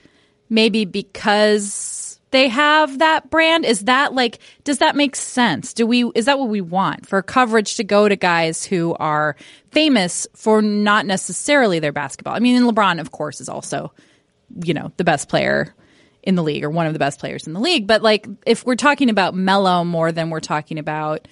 maybe 0.49 0.85
because 0.85 2.04
they 2.35 2.49
have 2.49 2.99
that 2.99 3.29
brand. 3.29 3.65
Is 3.65 3.81
that 3.81 4.13
like 4.13 4.39
does 4.63 4.79
that 4.79 4.95
make 4.95 5.15
sense? 5.15 5.73
Do 5.73 5.87
we 5.87 6.11
is 6.15 6.25
that 6.25 6.37
what 6.37 6.49
we 6.49 6.61
want 6.61 7.07
for 7.07 7.21
coverage 7.21 7.75
to 7.75 7.83
go 7.83 8.09
to 8.09 8.15
guys 8.15 8.65
who 8.65 8.93
are 8.99 9.35
famous 9.71 10.27
for 10.35 10.61
not 10.61 11.05
necessarily 11.05 11.79
their 11.79 11.93
basketball? 11.93 12.35
I 12.35 12.39
mean, 12.39 12.61
LeBron 12.63 12.99
of 12.99 13.11
course 13.11 13.39
is 13.39 13.49
also, 13.49 13.93
you 14.63 14.73
know, 14.73 14.91
the 14.97 15.03
best 15.03 15.29
player 15.29 15.73
in 16.23 16.35
the 16.35 16.43
league 16.43 16.63
or 16.63 16.69
one 16.69 16.87
of 16.87 16.93
the 16.93 16.99
best 16.99 17.19
players 17.19 17.47
in 17.47 17.53
the 17.53 17.59
league, 17.59 17.87
but 17.87 18.01
like 18.01 18.27
if 18.45 18.65
we're 18.65 18.75
talking 18.75 19.09
about 19.09 19.35
Melo 19.35 19.83
more 19.83 20.11
than 20.11 20.29
we're 20.29 20.39
talking 20.39 20.79
about 20.79 21.27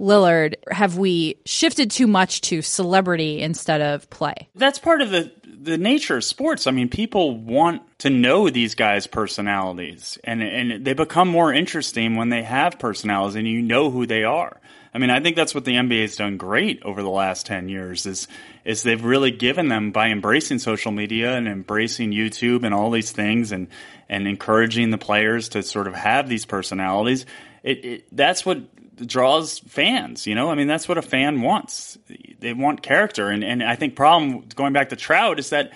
Lillard, 0.00 0.54
have 0.70 0.98
we 0.98 1.36
shifted 1.44 1.90
too 1.90 2.06
much 2.06 2.40
to 2.42 2.62
celebrity 2.62 3.40
instead 3.40 3.80
of 3.80 4.08
play? 4.10 4.48
That's 4.54 4.78
part 4.78 5.00
of 5.00 5.10
the 5.10 5.32
the 5.44 5.78
nature 5.78 6.16
of 6.16 6.24
sports. 6.24 6.66
I 6.66 6.72
mean, 6.72 6.88
people 6.88 7.38
want 7.38 7.82
to 8.00 8.10
know 8.10 8.50
these 8.50 8.74
guys' 8.74 9.06
personalities, 9.06 10.18
and 10.24 10.42
and 10.42 10.84
they 10.84 10.94
become 10.94 11.28
more 11.28 11.52
interesting 11.52 12.16
when 12.16 12.28
they 12.28 12.42
have 12.42 12.78
personalities, 12.78 13.36
and 13.36 13.48
you 13.48 13.62
know 13.62 13.90
who 13.90 14.06
they 14.06 14.24
are. 14.24 14.60
I 14.92 14.98
mean, 14.98 15.10
I 15.10 15.18
think 15.20 15.34
that's 15.34 15.54
what 15.54 15.64
the 15.64 15.74
NBA 15.74 16.02
has 16.02 16.16
done 16.16 16.36
great 16.36 16.80
over 16.84 17.02
the 17.02 17.10
last 17.10 17.46
ten 17.46 17.68
years. 17.68 18.04
Is 18.06 18.28
is 18.64 18.82
they've 18.82 19.02
really 19.02 19.30
given 19.30 19.68
them 19.68 19.90
by 19.90 20.08
embracing 20.08 20.58
social 20.58 20.92
media 20.92 21.36
and 21.36 21.48
embracing 21.48 22.12
YouTube 22.12 22.64
and 22.64 22.74
all 22.74 22.90
these 22.90 23.12
things, 23.12 23.52
and 23.52 23.68
and 24.08 24.28
encouraging 24.28 24.90
the 24.90 24.98
players 24.98 25.48
to 25.50 25.62
sort 25.62 25.86
of 25.86 25.94
have 25.94 26.28
these 26.28 26.44
personalities. 26.44 27.26
It, 27.62 27.84
it 27.84 28.04
that's 28.12 28.44
what 28.44 28.60
draws 28.96 29.58
fans. 29.60 30.26
You 30.26 30.34
know, 30.34 30.50
I 30.50 30.54
mean, 30.54 30.66
that's 30.66 30.88
what 30.88 30.98
a 30.98 31.02
fan 31.02 31.40
wants. 31.40 31.98
They 32.38 32.52
want 32.52 32.82
character, 32.82 33.28
and 33.28 33.42
and 33.44 33.62
I 33.62 33.76
think 33.76 33.96
problem 33.96 34.44
going 34.54 34.72
back 34.72 34.90
to 34.90 34.96
Trout 34.96 35.38
is 35.38 35.50
that 35.50 35.72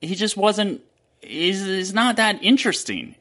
he 0.00 0.14
just 0.14 0.36
wasn't 0.36 0.82
is 1.22 1.66
is 1.66 1.94
not 1.94 2.16
that 2.16 2.42
interesting. 2.42 3.14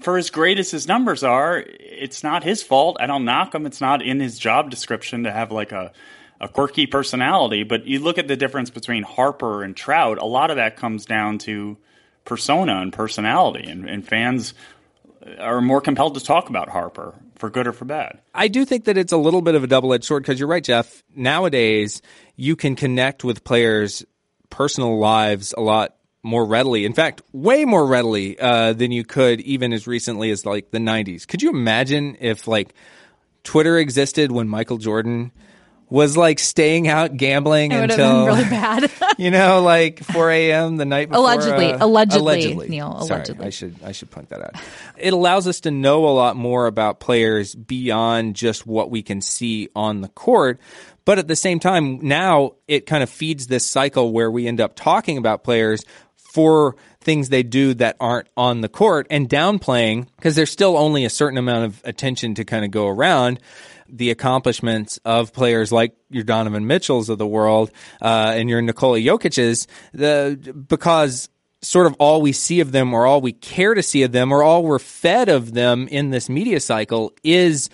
For 0.00 0.18
as 0.18 0.30
great 0.30 0.58
as 0.58 0.70
his 0.70 0.86
numbers 0.86 1.24
are, 1.24 1.64
it's 1.66 2.22
not 2.22 2.44
his 2.44 2.62
fault. 2.62 2.98
I 3.00 3.06
don't 3.06 3.24
knock 3.24 3.54
him. 3.54 3.64
It's 3.64 3.80
not 3.80 4.02
in 4.02 4.20
his 4.20 4.38
job 4.38 4.70
description 4.70 5.24
to 5.24 5.32
have 5.32 5.50
like 5.50 5.72
a 5.72 5.92
a 6.40 6.48
quirky 6.48 6.86
personality. 6.86 7.62
But 7.62 7.86
you 7.86 8.00
look 8.00 8.18
at 8.18 8.28
the 8.28 8.36
difference 8.36 8.70
between 8.70 9.02
Harper 9.02 9.62
and 9.62 9.76
Trout. 9.76 10.18
A 10.18 10.26
lot 10.26 10.50
of 10.50 10.56
that 10.56 10.76
comes 10.76 11.06
down 11.06 11.38
to 11.38 11.76
persona 12.24 12.80
and 12.80 12.92
personality, 12.92 13.68
and, 13.68 13.88
and 13.88 14.06
fans 14.06 14.54
are 15.38 15.60
more 15.60 15.80
compelled 15.80 16.14
to 16.14 16.24
talk 16.24 16.48
about 16.48 16.68
Harper 16.68 17.14
for 17.36 17.50
good 17.50 17.66
or 17.66 17.72
for 17.72 17.84
bad. 17.84 18.20
I 18.34 18.48
do 18.48 18.64
think 18.64 18.84
that 18.84 18.96
it's 18.96 19.12
a 19.12 19.16
little 19.16 19.42
bit 19.42 19.54
of 19.54 19.64
a 19.64 19.66
double 19.66 19.92
edged 19.92 20.04
sword 20.04 20.22
because 20.22 20.38
you're 20.38 20.48
right, 20.48 20.64
Jeff. 20.64 21.02
Nowadays, 21.14 22.02
you 22.36 22.56
can 22.56 22.76
connect 22.76 23.24
with 23.24 23.44
players' 23.44 24.04
personal 24.50 24.98
lives 24.98 25.54
a 25.56 25.60
lot 25.60 25.96
more 26.22 26.44
readily. 26.44 26.84
In 26.84 26.94
fact, 26.94 27.22
way 27.32 27.64
more 27.64 27.86
readily 27.86 28.38
uh, 28.38 28.72
than 28.72 28.92
you 28.92 29.04
could 29.04 29.40
even 29.42 29.72
as 29.72 29.86
recently 29.86 30.30
as 30.30 30.46
like 30.46 30.70
the 30.70 30.78
90s. 30.78 31.26
Could 31.28 31.42
you 31.42 31.50
imagine 31.50 32.16
if 32.20 32.48
like 32.48 32.74
Twitter 33.44 33.78
existed 33.78 34.32
when 34.32 34.48
Michael 34.48 34.78
Jordan 34.78 35.32
was 35.90 36.16
like 36.16 36.38
staying 36.38 36.88
out 36.88 37.16
gambling 37.16 37.72
It 37.72 37.90
until 37.90 38.26
been 38.26 38.34
really 38.34 38.50
bad. 38.50 38.90
you 39.18 39.30
know, 39.30 39.62
like 39.62 40.02
4 40.02 40.30
a.m. 40.30 40.76
the 40.76 40.84
night 40.84 41.08
before. 41.08 41.24
Allegedly. 41.24 41.72
uh, 41.72 41.84
Allegedly, 41.84 42.68
Neil, 42.68 43.00
Sorry, 43.02 43.18
allegedly. 43.18 43.46
I 43.46 43.50
should 43.50 43.76
I 43.84 43.92
should 43.92 44.10
point 44.10 44.30
that 44.30 44.40
out. 44.40 44.54
It 44.96 45.12
allows 45.12 45.46
us 45.46 45.60
to 45.60 45.70
know 45.70 46.06
a 46.06 46.10
lot 46.10 46.36
more 46.36 46.66
about 46.66 47.00
players 47.00 47.54
beyond 47.54 48.36
just 48.36 48.66
what 48.66 48.90
we 48.90 49.02
can 49.02 49.20
see 49.20 49.68
on 49.76 50.00
the 50.00 50.08
court. 50.08 50.58
But 51.04 51.18
at 51.18 51.28
the 51.28 51.36
same 51.36 51.60
time, 51.60 51.98
now 52.02 52.52
it 52.66 52.86
kind 52.86 53.02
of 53.02 53.10
feeds 53.10 53.46
this 53.46 53.66
cycle 53.66 54.12
where 54.12 54.30
we 54.30 54.46
end 54.46 54.60
up 54.60 54.74
talking 54.74 55.18
about 55.18 55.44
players 55.44 55.84
for 56.16 56.76
things 57.00 57.28
they 57.28 57.42
do 57.42 57.74
that 57.74 57.96
aren't 58.00 58.28
on 58.36 58.62
the 58.62 58.68
court 58.68 59.06
and 59.10 59.28
downplaying 59.28 60.08
because 60.16 60.34
there's 60.34 60.50
still 60.50 60.76
only 60.76 61.04
a 61.04 61.10
certain 61.10 61.38
amount 61.38 61.66
of 61.66 61.80
attention 61.84 62.34
to 62.34 62.44
kind 62.44 62.64
of 62.64 62.70
go 62.70 62.88
around 62.88 63.38
the 63.88 64.10
accomplishments 64.10 64.98
of 65.04 65.32
players 65.32 65.72
like 65.72 65.94
your 66.10 66.24
Donovan 66.24 66.66
Mitchells 66.66 67.08
of 67.08 67.18
the 67.18 67.26
world 67.26 67.70
uh, 68.00 68.32
and 68.34 68.48
your 68.48 68.62
Nikola 68.62 68.98
Jokic's, 68.98 69.66
the 69.92 70.54
because 70.68 71.28
sort 71.64 71.86
of 71.86 71.94
all 71.98 72.20
we 72.20 72.32
see 72.32 72.60
of 72.60 72.72
them 72.72 72.92
or 72.92 73.06
all 73.06 73.20
we 73.20 73.32
care 73.32 73.74
to 73.74 73.82
see 73.82 74.02
of 74.02 74.12
them 74.12 74.30
or 74.32 74.42
all 74.42 74.62
we're 74.62 74.78
fed 74.78 75.28
of 75.28 75.54
them 75.54 75.88
in 75.88 76.10
this 76.10 76.28
media 76.28 76.60
cycle 76.60 77.12
is 77.22 77.70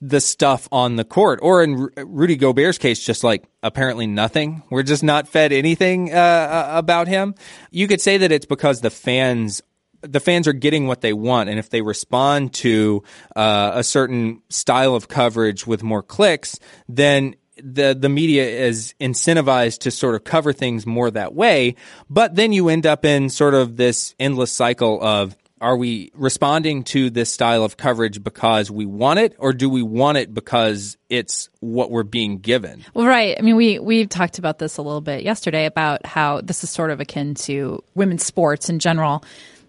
the 0.00 0.20
stuff 0.20 0.66
on 0.72 0.96
the 0.96 1.04
court. 1.04 1.38
Or 1.42 1.62
in 1.62 1.90
Rudy 1.96 2.36
Gobert's 2.36 2.78
case 2.78 3.04
just 3.04 3.22
like 3.22 3.44
apparently 3.62 4.06
nothing. 4.06 4.62
We're 4.70 4.82
just 4.82 5.04
not 5.04 5.28
fed 5.28 5.52
anything 5.52 6.12
uh, 6.12 6.70
about 6.72 7.06
him. 7.06 7.34
You 7.70 7.86
could 7.86 8.00
say 8.00 8.18
that 8.18 8.32
it's 8.32 8.46
because 8.46 8.80
the 8.80 8.90
fans 8.90 9.62
the 10.04 10.20
fans 10.20 10.48
are 10.48 10.52
getting 10.52 10.86
what 10.86 11.00
they 11.00 11.12
want, 11.12 11.48
and 11.48 11.58
if 11.58 11.70
they 11.70 11.82
respond 11.82 12.52
to 12.54 13.02
uh, 13.36 13.72
a 13.74 13.84
certain 13.84 14.42
style 14.48 14.94
of 14.94 15.08
coverage 15.08 15.66
with 15.66 15.82
more 15.82 16.02
clicks, 16.02 16.58
then 16.88 17.36
the 17.56 17.96
the 17.98 18.08
media 18.08 18.48
is 18.48 18.94
incentivized 19.00 19.80
to 19.80 19.90
sort 19.90 20.14
of 20.14 20.24
cover 20.24 20.52
things 20.52 20.86
more 20.86 21.10
that 21.10 21.34
way. 21.34 21.76
But 22.10 22.34
then 22.34 22.52
you 22.52 22.68
end 22.68 22.86
up 22.86 23.04
in 23.04 23.30
sort 23.30 23.54
of 23.54 23.76
this 23.76 24.14
endless 24.18 24.52
cycle 24.52 25.02
of 25.02 25.36
are 25.60 25.76
we 25.76 26.10
responding 26.14 26.82
to 26.82 27.08
this 27.08 27.32
style 27.32 27.64
of 27.64 27.78
coverage 27.78 28.22
because 28.22 28.70
we 28.70 28.84
want 28.84 29.18
it, 29.18 29.34
or 29.38 29.54
do 29.54 29.70
we 29.70 29.82
want 29.82 30.18
it 30.18 30.34
because 30.34 30.98
it's 31.08 31.48
what 31.60 31.90
we're 31.90 32.02
being 32.02 32.38
given? 32.38 32.84
Well, 32.92 33.06
right. 33.06 33.36
I 33.38 33.42
mean, 33.42 33.56
we 33.56 33.78
we 33.78 34.06
talked 34.06 34.38
about 34.38 34.58
this 34.58 34.76
a 34.76 34.82
little 34.82 35.00
bit 35.00 35.22
yesterday 35.22 35.64
about 35.64 36.04
how 36.04 36.42
this 36.42 36.64
is 36.64 36.70
sort 36.70 36.90
of 36.90 37.00
akin 37.00 37.34
to 37.34 37.82
women's 37.94 38.26
sports 38.26 38.68
in 38.68 38.78
general. 38.78 39.24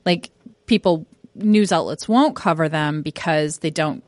Like 0.05 0.29
people, 0.65 1.05
news 1.35 1.71
outlets 1.71 2.07
won't 2.07 2.35
cover 2.35 2.69
them 2.69 3.01
because 3.01 3.59
they 3.59 3.69
don't 3.71 4.03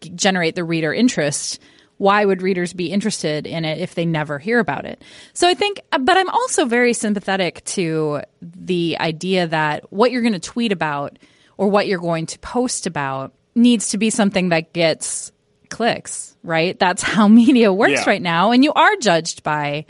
g- 0.00 0.10
generate 0.10 0.54
the 0.54 0.64
reader 0.64 0.92
interest. 0.94 1.60
why 1.98 2.22
would 2.24 2.42
readers 2.42 2.74
be 2.74 2.92
interested 2.92 3.46
in 3.46 3.64
it 3.64 3.78
if 3.78 3.94
they 3.94 4.04
never 4.04 4.38
hear 4.38 4.58
about 4.58 4.84
it? 4.84 5.02
So 5.32 5.48
I 5.48 5.54
think, 5.54 5.80
but 5.98 6.16
I'm 6.16 6.28
also 6.28 6.66
very 6.66 6.92
sympathetic 6.92 7.64
to 7.76 8.20
the 8.42 8.98
idea 9.00 9.46
that 9.46 9.90
what 9.92 10.10
you're 10.10 10.20
going 10.22 10.34
to 10.34 10.38
tweet 10.38 10.72
about 10.72 11.18
or 11.56 11.68
what 11.68 11.86
you're 11.86 11.98
going 12.00 12.26
to 12.26 12.38
post 12.40 12.86
about 12.86 13.32
needs 13.54 13.88
to 13.90 13.98
be 13.98 14.10
something 14.10 14.50
that 14.50 14.74
gets 14.74 15.32
clicks, 15.70 16.36
right? 16.42 16.78
That's 16.78 17.02
how 17.02 17.28
media 17.42 17.72
works 17.72 17.92
Yeah. 17.92 18.04
right 18.10 18.20
now. 18.22 18.50
And 18.50 18.62
you 18.62 18.74
are 18.74 18.96
judged 18.96 19.42
by 19.42 19.86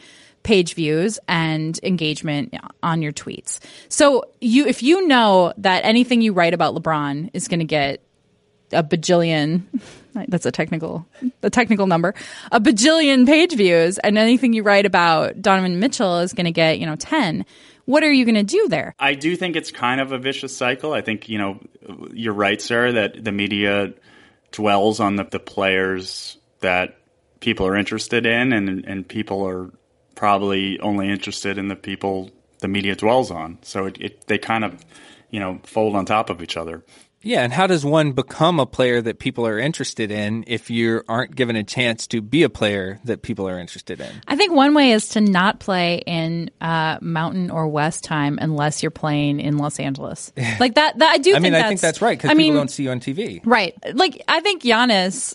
page 0.46 0.74
views 0.74 1.18
and 1.26 1.80
engagement 1.82 2.54
on 2.80 3.02
your 3.02 3.12
tweets. 3.12 3.58
So 3.88 4.24
you 4.40 4.64
if 4.66 4.80
you 4.80 5.08
know 5.08 5.52
that 5.58 5.84
anything 5.84 6.22
you 6.22 6.32
write 6.32 6.54
about 6.54 6.72
LeBron 6.74 7.30
is 7.34 7.48
going 7.48 7.58
to 7.58 7.66
get 7.66 8.00
a 8.72 8.84
bajillion 8.84 9.64
that's 10.28 10.46
a 10.46 10.52
technical 10.52 11.04
a 11.42 11.50
technical 11.50 11.88
number 11.88 12.14
a 12.52 12.60
bajillion 12.60 13.26
page 13.26 13.54
views 13.56 13.98
and 13.98 14.16
anything 14.16 14.52
you 14.52 14.62
write 14.62 14.86
about 14.86 15.42
Donovan 15.42 15.80
Mitchell 15.80 16.20
is 16.20 16.32
going 16.32 16.46
to 16.46 16.52
get, 16.52 16.78
you 16.78 16.86
know, 16.86 16.96
10. 16.96 17.44
What 17.84 18.04
are 18.04 18.12
you 18.12 18.24
going 18.24 18.36
to 18.36 18.44
do 18.44 18.68
there? 18.68 18.94
I 19.00 19.14
do 19.14 19.34
think 19.34 19.56
it's 19.56 19.72
kind 19.72 20.00
of 20.00 20.12
a 20.12 20.18
vicious 20.18 20.56
cycle. 20.56 20.92
I 20.92 21.02
think, 21.02 21.28
you 21.28 21.38
know, 21.38 21.60
you're 22.12 22.34
right, 22.34 22.62
Sarah, 22.62 22.92
that 22.92 23.24
the 23.24 23.32
media 23.32 23.94
dwells 24.52 25.00
on 25.00 25.16
the, 25.16 25.24
the 25.24 25.38
players 25.38 26.36
that 26.60 26.96
people 27.40 27.66
are 27.66 27.76
interested 27.76 28.26
in, 28.26 28.52
and, 28.52 28.84
and 28.84 29.06
people 29.06 29.46
are 29.46 29.70
probably 30.16 30.80
only 30.80 31.08
interested 31.08 31.58
in 31.58 31.68
the 31.68 31.76
people 31.76 32.30
the 32.60 32.68
media 32.68 32.96
dwells 32.96 33.30
on. 33.30 33.58
So 33.62 33.86
it, 33.86 33.98
it 34.00 34.26
they 34.26 34.38
kind 34.38 34.64
of, 34.64 34.84
you 35.30 35.38
know, 35.38 35.60
fold 35.62 35.94
on 35.94 36.04
top 36.04 36.30
of 36.30 36.42
each 36.42 36.56
other. 36.56 36.82
Yeah, 37.22 37.42
and 37.42 37.52
how 37.52 37.66
does 37.66 37.84
one 37.84 38.12
become 38.12 38.60
a 38.60 38.66
player 38.66 39.02
that 39.02 39.18
people 39.18 39.48
are 39.48 39.58
interested 39.58 40.12
in 40.12 40.44
if 40.46 40.70
you 40.70 41.02
aren't 41.08 41.34
given 41.34 41.56
a 41.56 41.64
chance 41.64 42.06
to 42.08 42.20
be 42.20 42.44
a 42.44 42.48
player 42.48 43.00
that 43.02 43.22
people 43.22 43.48
are 43.48 43.58
interested 43.58 44.00
in? 44.00 44.10
I 44.28 44.36
think 44.36 44.52
one 44.52 44.74
way 44.74 44.92
is 44.92 45.08
to 45.10 45.20
not 45.20 45.58
play 45.58 46.04
in 46.06 46.50
uh, 46.60 46.98
Mountain 47.00 47.50
or 47.50 47.66
West 47.66 48.04
time 48.04 48.38
unless 48.40 48.80
you're 48.80 48.92
playing 48.92 49.40
in 49.40 49.58
Los 49.58 49.80
Angeles. 49.80 50.32
Like 50.60 50.76
that. 50.76 50.98
that 50.98 51.10
I 51.12 51.18
do. 51.18 51.34
I 51.34 51.38
mean, 51.40 51.52
think 51.52 51.64
I 51.64 51.68
think 51.68 51.80
that's 51.80 52.00
right 52.00 52.16
because 52.16 52.30
I 52.30 52.34
people 52.34 52.44
mean, 52.44 52.54
don't 52.54 52.70
see 52.70 52.84
you 52.84 52.90
on 52.90 53.00
TV. 53.00 53.42
Right. 53.44 53.74
Like 53.94 54.22
I 54.28 54.40
think 54.40 54.62
Giannis. 54.62 55.34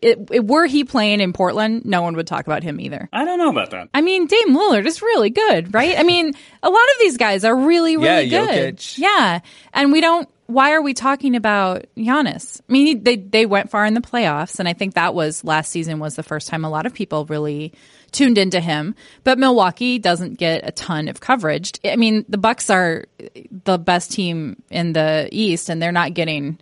It, 0.00 0.28
it, 0.30 0.46
were 0.46 0.66
he 0.66 0.84
playing 0.84 1.20
in 1.20 1.32
Portland, 1.32 1.84
no 1.84 2.02
one 2.02 2.16
would 2.16 2.26
talk 2.26 2.46
about 2.46 2.62
him 2.62 2.80
either. 2.80 3.08
I 3.12 3.24
don't 3.24 3.38
know 3.38 3.50
about 3.50 3.70
that. 3.70 3.88
I 3.92 4.00
mean, 4.00 4.26
Dame 4.26 4.48
Lillard 4.56 4.86
is 4.86 5.02
really 5.02 5.30
good, 5.30 5.74
right? 5.74 5.98
I 5.98 6.02
mean, 6.02 6.32
a 6.62 6.70
lot 6.70 6.82
of 6.82 6.94
these 7.00 7.16
guys 7.16 7.44
are 7.44 7.56
really, 7.56 7.96
really 7.96 8.24
Yeah, 8.24 8.46
good. 8.46 8.76
Jokic. 8.76 8.98
Yeah, 8.98 9.40
and 9.72 9.92
we 9.92 10.00
don't. 10.00 10.28
Why 10.46 10.72
are 10.72 10.82
we 10.82 10.92
talking 10.92 11.34
about 11.34 11.86
Giannis? 11.96 12.60
I 12.68 12.72
mean, 12.72 13.02
they 13.04 13.16
they 13.16 13.46
went 13.46 13.70
far 13.70 13.86
in 13.86 13.94
the 13.94 14.00
playoffs, 14.00 14.58
and 14.58 14.68
I 14.68 14.74
think 14.74 14.94
that 14.94 15.14
was 15.14 15.44
last 15.44 15.70
season 15.70 15.98
was 15.98 16.14
the 16.14 16.22
first 16.22 16.48
time 16.48 16.64
a 16.64 16.70
lot 16.70 16.84
of 16.84 16.92
people 16.92 17.24
really 17.26 17.72
tuned 18.10 18.36
into 18.36 18.60
him. 18.60 18.94
But 19.24 19.38
Milwaukee 19.38 19.98
doesn't 19.98 20.38
get 20.38 20.68
a 20.68 20.72
ton 20.72 21.08
of 21.08 21.20
coverage. 21.20 21.72
I 21.84 21.96
mean, 21.96 22.26
the 22.28 22.36
Bucks 22.38 22.68
are 22.68 23.06
the 23.64 23.78
best 23.78 24.12
team 24.12 24.62
in 24.70 24.92
the 24.92 25.28
East, 25.32 25.70
and 25.70 25.80
they're 25.80 25.92
not 25.92 26.12
getting 26.12 26.58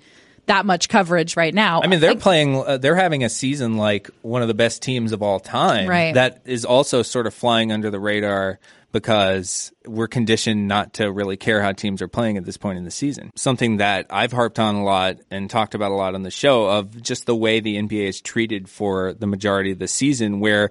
that 0.50 0.66
much 0.66 0.88
coverage 0.88 1.36
right 1.36 1.54
now. 1.54 1.80
I 1.82 1.86
mean, 1.86 2.00
they're 2.00 2.10
Like, 2.10 2.20
playing. 2.20 2.56
Uh, 2.56 2.76
they're 2.76 2.96
having 2.96 3.24
a 3.24 3.28
season 3.28 3.76
like 3.76 4.10
one 4.22 4.42
of 4.42 4.48
the 4.48 4.54
best 4.54 4.82
teams 4.82 5.12
of 5.12 5.22
all 5.22 5.40
time. 5.40 5.88
Right. 5.88 6.14
That 6.14 6.42
is 6.44 6.64
also 6.64 7.02
sort 7.02 7.26
of 7.26 7.34
flying 7.34 7.72
under 7.72 7.90
the 7.90 8.00
radar 8.00 8.58
because 8.92 9.72
we're 9.86 10.08
conditioned 10.08 10.66
not 10.66 10.94
to 10.94 11.12
really 11.12 11.36
care 11.36 11.62
how 11.62 11.70
teams 11.70 12.02
are 12.02 12.08
playing 12.08 12.36
at 12.36 12.44
this 12.44 12.56
point 12.56 12.76
in 12.78 12.84
the 12.84 12.90
season. 12.90 13.30
Something 13.36 13.76
that 13.76 14.06
I've 14.10 14.32
harped 14.32 14.58
on 14.58 14.74
a 14.74 14.84
lot 14.84 15.18
and 15.30 15.48
talked 15.48 15.76
about 15.76 15.92
a 15.92 15.94
lot 15.94 16.16
on 16.16 16.22
the 16.24 16.30
show 16.32 16.66
of 16.66 17.00
just 17.00 17.26
the 17.26 17.36
way 17.36 17.60
the 17.60 17.76
NBA 17.76 18.08
is 18.08 18.20
treated 18.20 18.68
for 18.68 19.12
the 19.12 19.28
majority 19.28 19.70
of 19.70 19.78
the 19.78 19.86
season, 19.86 20.40
where 20.40 20.70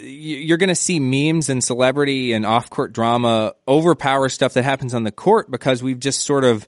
you're 0.00 0.58
going 0.58 0.68
to 0.68 0.74
see 0.74 0.98
memes 0.98 1.48
and 1.48 1.62
celebrity 1.62 2.32
and 2.32 2.44
off-court 2.44 2.92
drama 2.92 3.54
overpower 3.68 4.28
stuff 4.28 4.54
that 4.54 4.64
happens 4.64 4.92
on 4.92 5.04
the 5.04 5.12
court 5.12 5.48
because 5.48 5.80
we've 5.84 6.00
just 6.00 6.22
sort 6.22 6.42
of 6.42 6.66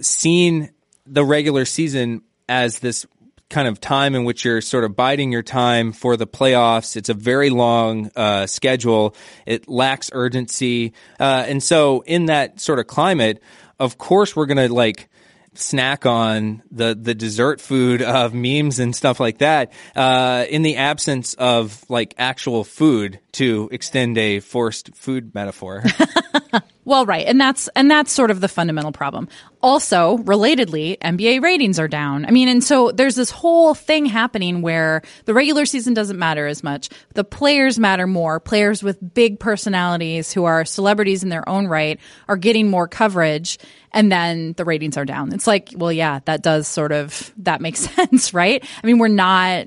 seen 0.00 0.70
the 1.06 1.24
regular 1.24 1.64
season 1.64 2.22
as 2.48 2.78
this 2.80 3.06
kind 3.48 3.68
of 3.68 3.80
time 3.80 4.14
in 4.14 4.24
which 4.24 4.44
you're 4.44 4.60
sort 4.60 4.84
of 4.84 4.96
biding 4.96 5.30
your 5.30 5.42
time 5.42 5.92
for 5.92 6.16
the 6.16 6.26
playoffs. 6.26 6.96
It's 6.96 7.08
a 7.08 7.14
very 7.14 7.50
long 7.50 8.10
uh, 8.16 8.46
schedule. 8.46 9.14
It 9.44 9.68
lacks 9.68 10.10
urgency, 10.12 10.92
uh, 11.20 11.44
and 11.46 11.62
so 11.62 12.02
in 12.02 12.26
that 12.26 12.60
sort 12.60 12.78
of 12.78 12.86
climate, 12.86 13.42
of 13.78 13.98
course, 13.98 14.34
we're 14.34 14.46
going 14.46 14.68
to 14.68 14.72
like 14.72 15.08
snack 15.54 16.04
on 16.04 16.62
the 16.70 16.98
the 17.00 17.14
dessert 17.14 17.60
food 17.60 18.02
of 18.02 18.34
memes 18.34 18.78
and 18.78 18.94
stuff 18.94 19.20
like 19.20 19.38
that 19.38 19.72
uh, 19.94 20.44
in 20.50 20.62
the 20.62 20.76
absence 20.76 21.34
of 21.34 21.84
like 21.88 22.14
actual 22.18 22.64
food 22.64 23.20
to 23.32 23.68
extend 23.72 24.18
a 24.18 24.40
forced 24.40 24.94
food 24.94 25.34
metaphor. 25.34 25.82
Well, 26.86 27.04
right, 27.04 27.26
and 27.26 27.40
that's 27.40 27.66
and 27.74 27.90
that's 27.90 28.12
sort 28.12 28.30
of 28.30 28.40
the 28.40 28.46
fundamental 28.46 28.92
problem. 28.92 29.28
Also, 29.60 30.18
relatedly, 30.18 30.96
NBA 31.00 31.42
ratings 31.42 31.80
are 31.80 31.88
down. 31.88 32.24
I 32.24 32.30
mean, 32.30 32.46
and 32.46 32.62
so 32.62 32.92
there's 32.92 33.16
this 33.16 33.28
whole 33.28 33.74
thing 33.74 34.06
happening 34.06 34.62
where 34.62 35.02
the 35.24 35.34
regular 35.34 35.66
season 35.66 35.94
doesn't 35.94 36.16
matter 36.16 36.46
as 36.46 36.62
much. 36.62 36.88
The 37.14 37.24
players 37.24 37.76
matter 37.76 38.06
more. 38.06 38.38
Players 38.38 38.84
with 38.84 39.14
big 39.14 39.40
personalities 39.40 40.32
who 40.32 40.44
are 40.44 40.64
celebrities 40.64 41.24
in 41.24 41.28
their 41.28 41.46
own 41.48 41.66
right 41.66 41.98
are 42.28 42.36
getting 42.36 42.70
more 42.70 42.86
coverage, 42.86 43.58
and 43.90 44.12
then 44.12 44.52
the 44.52 44.64
ratings 44.64 44.96
are 44.96 45.04
down. 45.04 45.32
It's 45.32 45.48
like, 45.48 45.72
well, 45.74 45.90
yeah, 45.90 46.20
that 46.26 46.44
does 46.44 46.68
sort 46.68 46.92
of 46.92 47.32
that 47.38 47.60
makes 47.60 47.80
sense, 47.94 48.32
right? 48.32 48.64
I 48.80 48.86
mean, 48.86 48.98
we're 48.98 49.08
not 49.08 49.66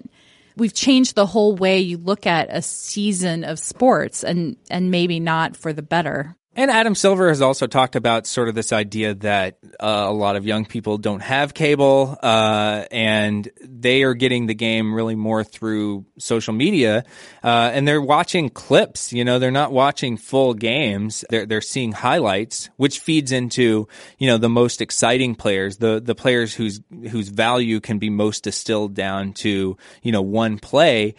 we've 0.56 0.74
changed 0.74 1.16
the 1.16 1.26
whole 1.26 1.58
way 1.58 1.80
you 1.80 1.98
look 1.98 2.26
at 2.26 2.48
a 2.50 2.62
season 2.62 3.44
of 3.44 3.60
sports 3.60 4.24
and 4.24 4.56
and 4.70 4.90
maybe 4.90 5.20
not 5.20 5.58
for 5.58 5.74
the 5.74 5.82
better. 5.82 6.38
And 6.60 6.70
Adam 6.70 6.94
Silver 6.94 7.30
has 7.30 7.42
also 7.42 7.68
talked 7.68 7.96
about 7.96 8.28
sort 8.28 8.50
of 8.50 8.54
this 8.54 8.74
idea 8.74 9.14
that 9.16 9.60
uh, 9.80 10.08
a 10.10 10.12
lot 10.12 10.36
of 10.36 10.46
young 10.46 10.66
people 10.66 10.98
don't 10.98 11.22
have 11.22 11.54
cable, 11.54 12.18
uh, 12.22 12.84
and 12.92 13.50
they 13.62 14.04
are 14.04 14.14
getting 14.14 14.46
the 14.46 14.54
game 14.54 14.94
really 14.94 15.16
more 15.16 15.46
through 15.46 16.06
social 16.18 16.54
media, 16.54 17.06
uh, 17.46 17.72
and 17.74 17.88
they're 17.88 18.02
watching 18.02 18.50
clips. 18.50 19.14
You 19.14 19.24
know, 19.24 19.40
they're 19.40 19.52
not 19.52 19.72
watching 19.72 20.18
full 20.18 20.54
games; 20.54 21.24
they're 21.30 21.46
they're 21.46 21.62
seeing 21.62 21.94
highlights, 21.94 22.70
which 22.76 23.00
feeds 23.00 23.32
into 23.32 23.88
you 24.18 24.28
know 24.28 24.38
the 24.38 24.50
most 24.50 24.82
exciting 24.82 25.36
players, 25.36 25.78
the 25.78 26.02
the 26.02 26.14
players 26.14 26.54
whose 26.54 26.82
whose 27.10 27.30
value 27.30 27.80
can 27.80 28.00
be 28.00 28.10
most 28.10 28.44
distilled 28.44 28.94
down 28.94 29.32
to 29.32 29.78
you 30.04 30.12
know 30.12 30.22
one 30.22 30.60
play 30.60 31.16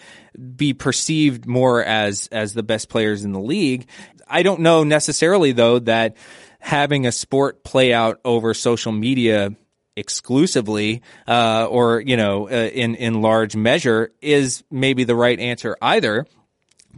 be 0.57 0.73
perceived 0.73 1.47
more 1.47 1.83
as 1.83 2.29
as 2.31 2.55
the 2.55 2.63
best 2.63 2.89
players 2.89 3.25
in 3.25 3.33
the 3.33 3.41
league. 3.41 3.87
I 4.31 4.43
don't 4.43 4.61
know 4.61 4.85
necessarily 4.85 5.53
though 5.53 5.81
that 5.81 6.17
having 6.61 7.07
a 7.07 7.13
sport 7.13 7.65
play 7.65 7.93
out 7.93 8.21
over 8.25 8.55
social 8.55 8.93
media 8.93 9.55
exclusively 9.97 11.03
uh, 11.27 11.67
or 11.69 12.01
you 12.01 12.17
know 12.17 12.49
uh, 12.49 12.53
in 12.53 12.95
in 12.95 13.21
large 13.21 13.57
measure 13.57 14.13
is 14.23 14.63
maybe 14.71 15.05
the 15.05 15.15
right 15.15 15.39
answer 15.39 15.77
either 15.83 16.27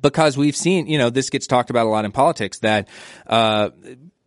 because 0.01 0.37
we've 0.37 0.57
seen 0.57 0.87
you 0.87 0.99
know 0.99 1.11
this 1.11 1.31
gets 1.31 1.47
talked 1.47 1.71
about 1.71 1.87
a 1.87 1.89
lot 1.89 2.05
in 2.05 2.13
politics 2.13 2.59
that 2.61 2.89
uh, 3.27 3.71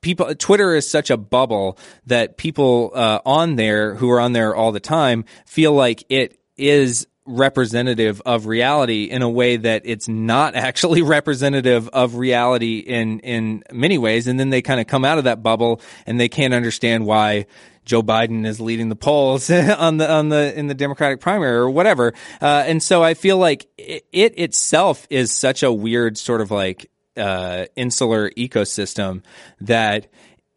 people 0.02 0.34
Twitter 0.36 0.76
is 0.76 0.90
such 0.90 1.10
a 1.10 1.18
bubble 1.18 1.78
that 2.08 2.38
people 2.38 2.92
uh, 2.94 3.20
on 3.26 3.56
there 3.56 3.96
who 3.96 4.10
are 4.12 4.20
on 4.20 4.34
there 4.34 4.56
all 4.56 4.72
the 4.72 4.80
time 4.80 5.26
feel 5.46 5.74
like 5.74 6.04
it 6.10 6.40
is 6.58 7.08
representative 7.26 8.22
of 8.26 8.46
reality 8.46 9.06
in 9.06 9.22
a 9.22 9.30
way 9.30 9.58
that 9.58 9.82
it's 9.86 10.08
not 10.08 10.56
actually 10.56 11.02
representative 11.02 11.90
of 11.90 12.16
reality 12.16 12.80
in 12.80 13.20
in 13.20 13.64
many 13.72 13.98
ways. 13.98 14.28
And 14.28 14.40
then 14.40 14.50
they 14.50 14.62
kind 14.62 14.80
of 14.80 14.88
come 14.88 15.06
out 15.06 15.18
of 15.18 15.24
that 15.26 15.44
bubble 15.44 15.82
and 16.06 16.20
they 16.20 16.30
can't 16.30 16.54
understand 16.54 17.06
why 17.06 17.48
Joe 17.86 18.02
Biden 18.02 18.46
is 18.46 18.60
leading 18.60 18.90
the 18.90 18.96
polls 18.96 19.50
on 19.52 19.98
the 19.98 20.12
on 20.12 20.30
the 20.30 20.58
in 20.58 20.68
the 20.68 20.74
Democratic 20.74 21.20
primary 21.20 21.56
or 21.56 21.70
whatever. 21.70 22.14
Uh, 22.42 22.64
and 22.66 22.82
so 22.82 23.04
I 23.04 23.14
feel 23.14 23.38
like 23.38 23.68
it, 23.78 24.06
it 24.12 24.38
itself 24.40 25.08
is 25.10 25.32
such 25.32 25.64
a 25.64 25.72
weird 25.72 26.18
sort 26.18 26.42
of 26.42 26.52
like 26.52 26.90
uh, 27.18 27.66
insular 27.76 28.30
ecosystem 28.32 29.24
that 29.62 30.08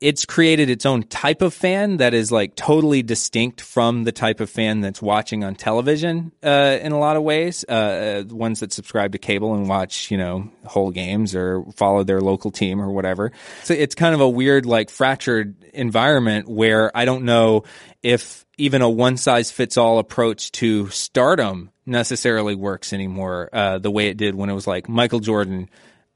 it's 0.01 0.24
created 0.24 0.70
its 0.70 0.86
own 0.86 1.03
type 1.03 1.42
of 1.42 1.53
fan 1.53 1.96
that 1.96 2.14
is 2.14 2.30
like 2.30 2.55
totally 2.55 3.03
distinct 3.03 3.61
from 3.61 4.05
the 4.05 4.12
type 4.12 4.38
of 4.38 4.49
fan 4.49 4.80
that's 4.80 5.03
watching 5.03 5.42
on 5.42 5.57
television 5.57 6.30
uh, 6.42 6.78
in 6.80 6.92
a 6.92 6.99
lot 6.99 7.16
of 7.16 7.24
ways. 7.24 7.64
Uh, 7.68 7.72
uh, 7.72 8.24
ones 8.34 8.61
that 8.61 8.72
subscribe 8.72 9.12
to 9.12 9.18
cable 9.18 9.55
and 9.55 9.68
watch, 9.68 10.11
you 10.11 10.16
know, 10.16 10.49
whole 10.64 10.92
games 10.92 11.34
or 11.34 11.64
follow 11.74 12.05
their 12.05 12.20
local 12.20 12.53
team 12.53 12.80
or 12.80 12.90
whatever. 12.92 13.32
So 13.64 13.74
it's 13.74 13.96
kind 13.96 14.14
of 14.14 14.20
a 14.20 14.28
weird, 14.28 14.66
like 14.66 14.88
fractured 14.88 15.57
environment 15.74 16.49
where 16.49 16.96
I 16.96 17.05
don't 17.05 17.24
know 17.24 17.64
if 18.03 18.46
even 18.57 18.82
a 18.82 18.88
one 18.88 19.16
size 19.16 19.51
fits 19.51 19.76
all 19.76 19.99
approach 19.99 20.53
to 20.53 20.88
stardom 20.90 21.70
necessarily 21.86 22.55
works 22.55 22.92
anymore 22.92 23.49
uh, 23.53 23.78
the 23.78 23.90
way 23.90 24.09
it 24.09 24.16
did 24.16 24.34
when 24.34 24.49
it 24.51 24.55
was 24.55 24.66
like 24.66 24.88
Michael 24.88 25.20
Jordan 25.20 25.68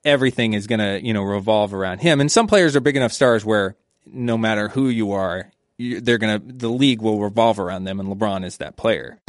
everything 0.05 0.55
is 0.55 0.66
going 0.66 0.80
to, 0.80 1.05
you 1.05 1.12
know, 1.12 1.22
revolve 1.22 1.74
around 1.74 2.00
him. 2.00 2.20
And 2.20 2.30
some 2.30 2.46
players 2.46 2.76
are 2.76 2.80
big 2.80 2.96
enough 2.96 3.12
stars 3.12 3.44
where 3.44 3.76
no 4.07 4.36
matter 4.36 4.68
who 4.68 4.88
you 4.88 5.12
are, 5.12 5.50
they're 5.78 6.18
going 6.18 6.40
to, 6.40 6.53
the 6.53 6.68
league 6.68 7.00
will 7.00 7.20
revolve 7.20 7.59
around 7.59 7.84
them. 7.84 8.00
And 8.00 8.09
LeBron 8.09 8.44
is 8.44 8.59
that 8.59 8.76
player. 8.76 9.20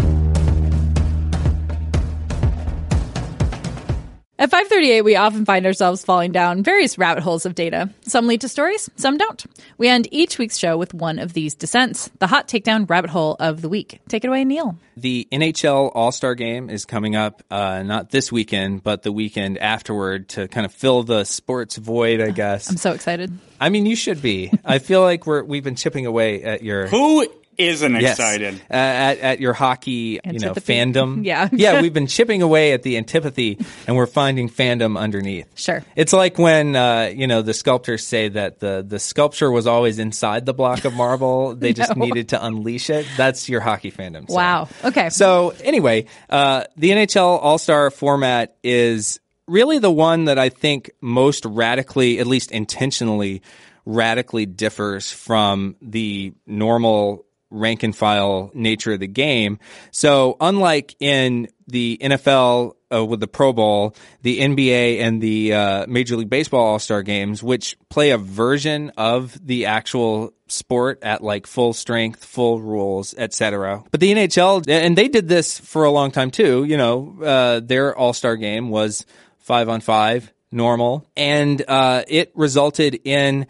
538, 4.49 5.01
we 5.03 5.15
often 5.15 5.45
find 5.45 5.65
ourselves 5.65 6.03
falling 6.03 6.31
down 6.31 6.63
various 6.63 6.97
rabbit 6.97 7.23
holes 7.23 7.45
of 7.45 7.55
data. 7.55 7.89
Some 8.01 8.27
lead 8.27 8.41
to 8.41 8.49
stories, 8.49 8.89
some 8.95 9.17
don't. 9.17 9.45
We 9.77 9.87
end 9.87 10.07
each 10.11 10.37
week's 10.37 10.57
show 10.57 10.77
with 10.77 10.93
one 10.93 11.19
of 11.19 11.33
these 11.33 11.55
descents, 11.55 12.09
the 12.19 12.27
hot 12.27 12.47
takedown 12.47 12.89
rabbit 12.89 13.09
hole 13.09 13.35
of 13.39 13.61
the 13.61 13.69
week. 13.69 13.99
Take 14.07 14.23
it 14.23 14.27
away, 14.27 14.43
Neil. 14.43 14.77
The 14.97 15.27
NHL 15.31 15.91
All 15.93 16.11
Star 16.11 16.35
Game 16.35 16.69
is 16.69 16.85
coming 16.85 17.15
up, 17.15 17.41
uh, 17.49 17.83
not 17.83 18.09
this 18.09 18.31
weekend, 18.31 18.83
but 18.83 19.03
the 19.03 19.11
weekend 19.11 19.57
afterward 19.57 20.29
to 20.29 20.47
kind 20.47 20.65
of 20.65 20.73
fill 20.73 21.03
the 21.03 21.23
sports 21.23 21.77
void, 21.77 22.21
I 22.21 22.31
guess. 22.31 22.69
I'm 22.69 22.77
so 22.77 22.91
excited. 22.91 23.31
I 23.59 23.69
mean, 23.69 23.85
you 23.85 23.95
should 23.95 24.21
be. 24.21 24.51
I 24.65 24.79
feel 24.79 25.01
like 25.01 25.25
we're 25.25 25.43
we've 25.43 25.63
been 25.63 25.75
chipping 25.75 26.05
away 26.05 26.43
at 26.43 26.63
your 26.63 26.87
Who 26.87 27.27
isn't 27.57 27.95
Yes. 27.99 28.17
excited? 28.19 28.55
Uh, 28.69 28.73
at, 28.73 29.17
at 29.19 29.39
your 29.39 29.53
hockey, 29.53 30.19
you 30.23 30.39
know, 30.39 30.49
Antipathy. 30.49 30.73
fandom. 30.73 31.25
Yeah. 31.25 31.49
yeah, 31.51 31.81
we've 31.81 31.93
been 31.93 32.07
chipping 32.07 32.41
away 32.41 32.73
at 32.73 32.83
the 32.83 32.97
antipathy, 32.97 33.57
and 33.87 33.95
we're 33.95 34.05
finding 34.07 34.49
fandom 34.49 34.97
underneath. 34.97 35.47
Sure. 35.57 35.83
It's 35.95 36.13
like 36.13 36.37
when 36.37 36.75
uh, 36.75 37.11
you 37.15 37.27
know 37.27 37.41
the 37.41 37.53
sculptors 37.53 38.05
say 38.05 38.29
that 38.29 38.59
the 38.59 38.83
the 38.87 38.99
sculpture 38.99 39.51
was 39.51 39.67
always 39.67 39.99
inside 39.99 40.45
the 40.45 40.53
block 40.53 40.85
of 40.85 40.93
marble. 40.93 41.55
They 41.63 41.73
just 41.73 41.95
needed 41.95 42.29
to 42.29 42.45
unleash 42.45 42.89
it. 42.89 43.05
That's 43.15 43.47
your 43.47 43.61
hockey 43.61 43.91
fandom. 43.91 44.27
saying. 44.27 44.37
Wow. 44.37 44.67
Okay. 44.83 45.09
So 45.09 45.53
anyway, 45.63 46.05
uh, 46.29 46.63
the 46.77 46.89
NHL 46.91 47.39
All 47.41 47.57
Star 47.57 47.89
format 47.91 48.55
is 48.63 49.19
really 49.47 49.79
the 49.79 49.91
one 49.91 50.25
that 50.25 50.37
I 50.39 50.49
think 50.49 50.91
most 51.01 51.45
radically, 51.45 52.19
at 52.19 52.27
least 52.27 52.51
intentionally, 52.51 53.41
radically 53.85 54.45
differs 54.45 55.11
from 55.11 55.75
the 55.81 56.33
normal 56.47 57.25
rank 57.53 57.83
and 57.83 57.95
file 57.95 58.51
nature 58.53 58.93
of 58.93 58.99
the 58.99 59.07
game. 59.07 59.59
So 59.91 60.35
unlike 60.41 60.95
in 60.99 61.47
the 61.67 61.97
NFL 62.01 62.73
uh, 62.91 63.05
with 63.05 63.19
the 63.19 63.27
Pro 63.27 63.53
Bowl, 63.53 63.95
the 64.21 64.39
NBA 64.39 64.99
and 64.99 65.21
the 65.21 65.53
uh, 65.53 65.85
Major 65.87 66.17
League 66.17 66.29
Baseball 66.29 66.65
All 66.65 66.79
Star 66.79 67.03
games, 67.03 67.41
which 67.41 67.77
play 67.89 68.09
a 68.09 68.17
version 68.17 68.91
of 68.97 69.37
the 69.45 69.67
actual 69.67 70.33
sport 70.47 70.99
at 71.03 71.23
like 71.23 71.47
full 71.47 71.73
strength, 71.73 72.25
full 72.25 72.59
rules, 72.59 73.13
etc. 73.17 73.83
But 73.91 73.99
the 73.99 74.13
NHL, 74.13 74.67
and 74.67 74.97
they 74.97 75.07
did 75.07 75.27
this 75.27 75.59
for 75.59 75.85
a 75.85 75.91
long 75.91 76.11
time 76.11 76.31
too. 76.31 76.63
You 76.63 76.77
know, 76.77 77.17
uh, 77.23 77.59
their 77.61 77.95
All 77.95 78.13
Star 78.13 78.35
game 78.35 78.69
was 78.69 79.05
five 79.39 79.69
on 79.69 79.81
five, 79.81 80.31
normal, 80.51 81.07
and 81.15 81.63
uh, 81.67 82.03
it 82.07 82.31
resulted 82.35 82.99
in 83.03 83.47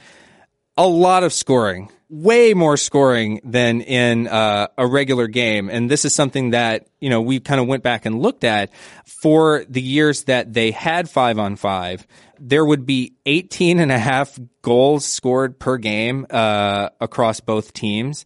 a 0.78 0.88
lot 0.88 1.24
of 1.24 1.34
scoring, 1.34 1.90
way 2.14 2.54
more 2.54 2.78
scoring 2.78 3.42
than 3.44 3.82
in 3.82 4.28
uh, 4.28 4.68
a 4.78 4.86
regular 4.86 5.28
game. 5.28 5.68
And 5.68 5.90
this 5.90 6.06
is 6.06 6.14
something 6.14 6.52
that, 6.52 6.86
you 7.00 7.10
know, 7.10 7.22
we 7.22 7.40
kind 7.40 7.60
of 7.60 7.66
went 7.66 7.82
back 7.82 8.06
and 8.06 8.22
looked 8.22 8.44
at 8.44 8.72
for 9.04 9.66
the 9.68 9.82
years 9.82 10.26
that 10.26 10.54
they 10.54 10.70
had 10.70 11.10
five 11.10 11.40
on 11.40 11.56
five. 11.56 12.06
There 12.40 12.64
would 12.64 12.86
be 12.86 13.16
18 13.26 13.80
and 13.80 13.92
a 13.92 13.98
half 13.98 14.38
goals 14.62 15.06
scored 15.06 15.58
per 15.58 15.78
game 15.78 16.28
uh, 16.30 16.90
across 17.02 17.40
both 17.40 17.74
teams. 17.74 18.26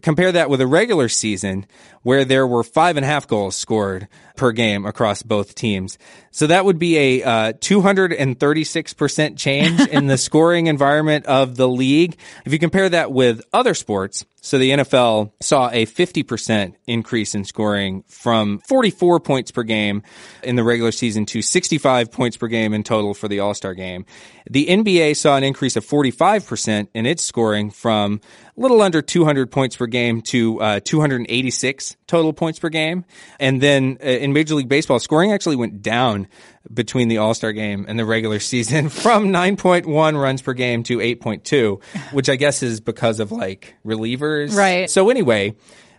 Compare 0.00 0.30
that 0.32 0.48
with 0.48 0.60
a 0.60 0.66
regular 0.68 1.08
season 1.08 1.66
where 2.02 2.24
there 2.24 2.46
were 2.46 2.62
five 2.62 2.96
and 2.96 3.04
a 3.04 3.08
half 3.08 3.26
goals 3.26 3.56
scored 3.56 4.06
per 4.36 4.52
game 4.52 4.84
across 4.84 5.22
both 5.22 5.54
teams. 5.54 5.98
So 6.30 6.48
that 6.48 6.64
would 6.64 6.78
be 6.78 7.20
a 7.20 7.22
uh, 7.22 7.52
236% 7.52 9.36
change 9.36 9.80
in 9.88 10.06
the 10.06 10.18
scoring 10.18 10.66
environment 10.66 11.26
of 11.26 11.56
the 11.56 11.68
league. 11.68 12.16
If 12.44 12.52
you 12.52 12.58
compare 12.58 12.88
that 12.88 13.12
with 13.12 13.42
other 13.52 13.74
sports, 13.74 14.24
so 14.44 14.58
the 14.58 14.72
NFL 14.72 15.32
saw 15.40 15.70
a 15.70 15.86
50% 15.86 16.74
increase 16.86 17.34
in 17.34 17.44
scoring 17.44 18.04
from 18.08 18.58
44 18.68 19.20
points 19.20 19.50
per 19.50 19.62
game 19.62 20.02
in 20.42 20.56
the 20.56 20.62
regular 20.62 20.92
season 20.92 21.24
to 21.26 21.40
65 21.40 22.12
points 22.12 22.36
per 22.36 22.48
game 22.48 22.74
in 22.74 22.82
total 22.82 23.14
for 23.14 23.26
the 23.26 23.40
All-Star 23.40 23.72
game. 23.72 24.04
The 24.50 24.66
NBA 24.66 25.16
saw 25.16 25.38
an 25.38 25.44
increase 25.44 25.76
of 25.76 25.86
45% 25.86 26.88
in 26.92 27.06
its 27.06 27.24
scoring 27.24 27.70
from 27.70 28.20
a 28.54 28.60
little 28.60 28.82
under 28.82 29.00
200 29.00 29.50
points 29.50 29.76
per 29.76 29.86
game 29.86 30.20
to 30.22 30.60
uh, 30.60 30.80
286 30.84 31.96
total 32.06 32.34
points 32.34 32.58
per 32.58 32.68
game. 32.68 33.06
And 33.40 33.62
then 33.62 33.96
uh, 34.02 34.06
in 34.24 34.32
Major 34.32 34.54
League 34.54 34.68
Baseball, 34.68 34.98
scoring 34.98 35.32
actually 35.32 35.56
went 35.56 35.82
down 35.82 36.28
between 36.72 37.08
the 37.08 37.18
All 37.18 37.34
Star 37.34 37.52
game 37.52 37.84
and 37.86 37.98
the 37.98 38.06
regular 38.06 38.40
season 38.40 38.88
from 38.88 39.28
9.1 39.28 40.20
runs 40.20 40.40
per 40.40 40.54
game 40.54 40.82
to 40.84 40.98
8.2, 40.98 41.82
which 42.12 42.30
I 42.30 42.36
guess 42.36 42.62
is 42.62 42.80
because 42.80 43.20
of 43.20 43.30
like 43.30 43.74
relievers. 43.84 44.56
Right. 44.56 44.88
So 44.88 45.10
anyway, 45.10 45.54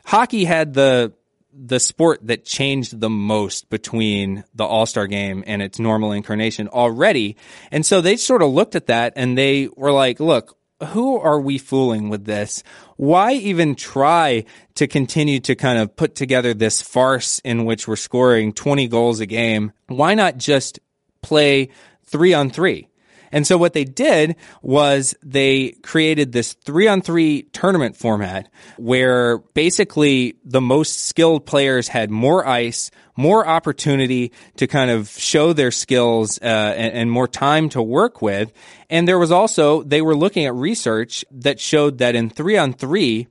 hockey 0.06 0.44
had 0.44 0.74
the 0.74 1.14
the 1.58 1.80
sport 1.80 2.20
that 2.28 2.44
changed 2.44 3.00
the 3.00 3.10
most 3.10 3.70
between 3.70 4.44
the 4.54 4.66
All-Star 4.66 5.08
game 5.08 5.42
and 5.48 5.62
its 5.62 5.80
normal 5.80 6.12
incarnation 6.12 6.68
already. 6.68 7.38
And 7.72 7.86
so 7.86 8.02
they 8.02 8.18
sort 8.18 8.42
of 8.42 8.50
looked 8.50 8.76
at 8.76 8.88
that 8.88 9.14
and 9.16 9.38
they 9.38 9.70
were 9.78 9.94
like, 9.94 10.20
look, 10.20 10.58
who 10.84 11.18
are 11.18 11.40
we 11.40 11.58
fooling 11.58 12.10
with 12.10 12.26
this? 12.26 12.64
Why 12.98 13.34
even 13.34 13.76
try 13.76 14.46
to 14.76 14.88
continue 14.88 15.40
to 15.42 15.56
kind 15.56 15.80
of 15.80 15.96
put 15.96 16.16
together 16.16 16.54
this 16.54 16.82
farce 16.82 17.40
in 17.40 17.66
which 17.66 17.88
we're 17.88 17.96
scoring 17.96 18.54
20 18.54 18.88
goals 18.88 19.20
a 19.20 19.26
game? 19.26 19.72
Why 19.88 20.16
not 20.16 20.38
just 20.38 20.80
play 21.22 21.70
three 22.04 22.34
on 22.34 22.50
three? 22.50 22.90
And 23.36 23.46
so 23.46 23.58
what 23.58 23.74
they 23.74 23.84
did 23.84 24.38
was 24.62 25.14
they 25.22 25.72
created 25.84 26.32
this 26.32 26.54
three 26.54 26.88
on 26.88 27.02
three 27.02 27.44
tournament 27.52 27.98
format 27.98 28.48
where 28.78 29.40
basically 29.40 30.36
the 30.46 30.62
most 30.62 31.08
skilled 31.08 31.46
players 31.46 31.90
had 31.90 32.10
more 32.10 32.48
ice, 32.48 32.92
more 33.18 33.46
opportunity 33.46 34.32
to 34.56 34.68
kind 34.68 34.90
of 34.90 35.10
show 35.10 35.52
their 35.52 35.72
skills 35.72 36.40
uh, 36.42 36.46
and, 36.46 36.94
and 36.94 37.12
more 37.12 37.28
time 37.28 37.68
to 37.70 37.82
work 37.82 38.22
with. 38.22 38.54
And 38.90 39.06
there 39.06 39.20
was 39.20 39.34
also, 39.34 39.84
they 39.84 40.02
were 40.02 40.16
looking 40.16 40.46
at 40.46 40.54
research 40.54 41.26
that 41.32 41.60
showed 41.60 41.98
that 41.98 42.16
in 42.16 42.30
three 42.30 42.58
on 42.58 42.72
three, 42.72 43.28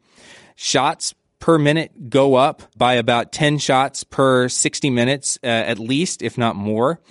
shots 0.54 1.14
per 1.44 1.58
minute 1.58 2.08
go 2.08 2.36
up 2.36 2.62
by 2.74 2.94
about 2.94 3.30
10 3.30 3.58
shots 3.58 4.02
per 4.02 4.48
60 4.48 4.88
minutes, 4.88 5.38
uh, 5.44 5.46
at 5.46 5.78
least, 5.78 6.22
if 6.22 6.38
not 6.38 6.56
more. 6.56 7.02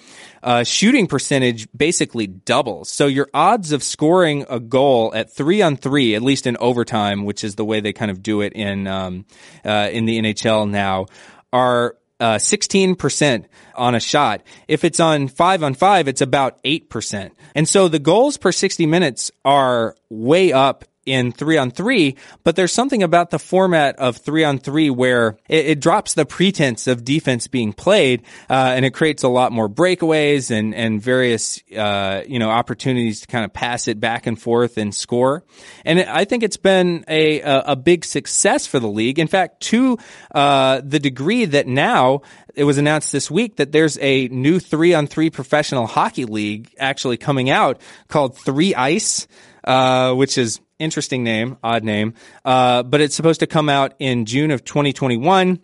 Uh, 0.41 0.63
shooting 0.63 1.05
percentage 1.05 1.67
basically 1.77 2.25
doubles. 2.25 2.89
So 2.89 3.05
your 3.05 3.29
odds 3.31 3.71
of 3.71 3.83
scoring 3.83 4.43
a 4.49 4.59
goal 4.59 5.13
at 5.13 5.31
three 5.31 5.61
on 5.61 5.77
three, 5.77 6.15
at 6.15 6.23
least 6.23 6.47
in 6.47 6.57
overtime, 6.57 7.25
which 7.25 7.43
is 7.43 7.53
the 7.53 7.63
way 7.63 7.79
they 7.79 7.93
kind 7.93 8.09
of 8.09 8.23
do 8.23 8.41
it 8.41 8.53
in, 8.53 8.87
um, 8.87 9.27
uh, 9.63 9.89
in 9.91 10.05
the 10.05 10.19
NHL 10.19 10.67
now, 10.67 11.05
are 11.53 11.95
uh, 12.19 12.37
16% 12.37 13.45
on 13.75 13.93
a 13.93 13.99
shot. 13.99 14.41
If 14.67 14.83
it's 14.83 14.99
on 14.99 15.27
five 15.27 15.61
on 15.61 15.75
five, 15.75 16.07
it's 16.07 16.21
about 16.21 16.63
8%. 16.63 17.29
And 17.53 17.69
so 17.69 17.87
the 17.87 17.99
goals 17.99 18.37
per 18.37 18.51
60 18.51 18.87
minutes 18.87 19.29
are 19.45 19.95
way 20.09 20.53
up 20.53 20.85
in 21.05 21.31
three 21.31 21.57
on 21.57 21.71
three, 21.71 22.15
but 22.43 22.55
there's 22.55 22.71
something 22.71 23.03
about 23.03 23.29
the 23.29 23.39
format 23.39 23.97
of 23.97 24.17
three 24.17 24.43
on 24.43 24.59
three 24.59 24.89
where 24.89 25.37
it, 25.47 25.65
it 25.65 25.79
drops 25.79 26.13
the 26.13 26.25
pretense 26.25 26.87
of 26.87 27.03
defense 27.03 27.47
being 27.47 27.73
played, 27.73 28.21
uh, 28.49 28.53
and 28.53 28.85
it 28.85 28.93
creates 28.93 29.23
a 29.23 29.27
lot 29.27 29.51
more 29.51 29.69
breakaways 29.69 30.51
and, 30.51 30.73
and 30.75 31.01
various, 31.01 31.61
uh, 31.75 32.23
you 32.27 32.39
know, 32.39 32.49
opportunities 32.49 33.21
to 33.21 33.27
kind 33.27 33.45
of 33.45 33.53
pass 33.53 33.87
it 33.87 33.99
back 33.99 34.27
and 34.27 34.41
forth 34.41 34.77
and 34.77 34.93
score. 34.93 35.43
And 35.85 35.99
it, 35.99 36.07
I 36.07 36.25
think 36.25 36.43
it's 36.43 36.57
been 36.57 37.05
a, 37.07 37.41
a, 37.41 37.59
a 37.67 37.75
big 37.75 38.05
success 38.05 38.67
for 38.67 38.79
the 38.79 38.87
league. 38.87 39.19
In 39.19 39.27
fact, 39.27 39.61
to, 39.61 39.97
uh, 40.33 40.81
the 40.83 40.99
degree 40.99 41.45
that 41.45 41.67
now 41.67 42.21
it 42.55 42.63
was 42.63 42.77
announced 42.77 43.11
this 43.11 43.31
week 43.31 43.55
that 43.57 43.71
there's 43.71 43.97
a 43.99 44.27
new 44.27 44.59
three 44.59 44.93
on 44.93 45.07
three 45.07 45.29
professional 45.29 45.87
hockey 45.87 46.25
league 46.25 46.73
actually 46.77 47.17
coming 47.17 47.49
out 47.49 47.81
called 48.07 48.37
Three 48.37 48.75
Ice, 48.75 49.27
uh, 49.63 50.13
which 50.13 50.37
is 50.37 50.59
interesting 50.79 51.23
name, 51.23 51.57
odd 51.63 51.83
name, 51.83 52.13
uh, 52.45 52.83
but 52.83 53.01
it's 53.01 53.15
supposed 53.15 53.39
to 53.39 53.47
come 53.47 53.69
out 53.69 53.93
in 53.99 54.25
June 54.25 54.51
of 54.51 54.63
2021, 54.63 55.59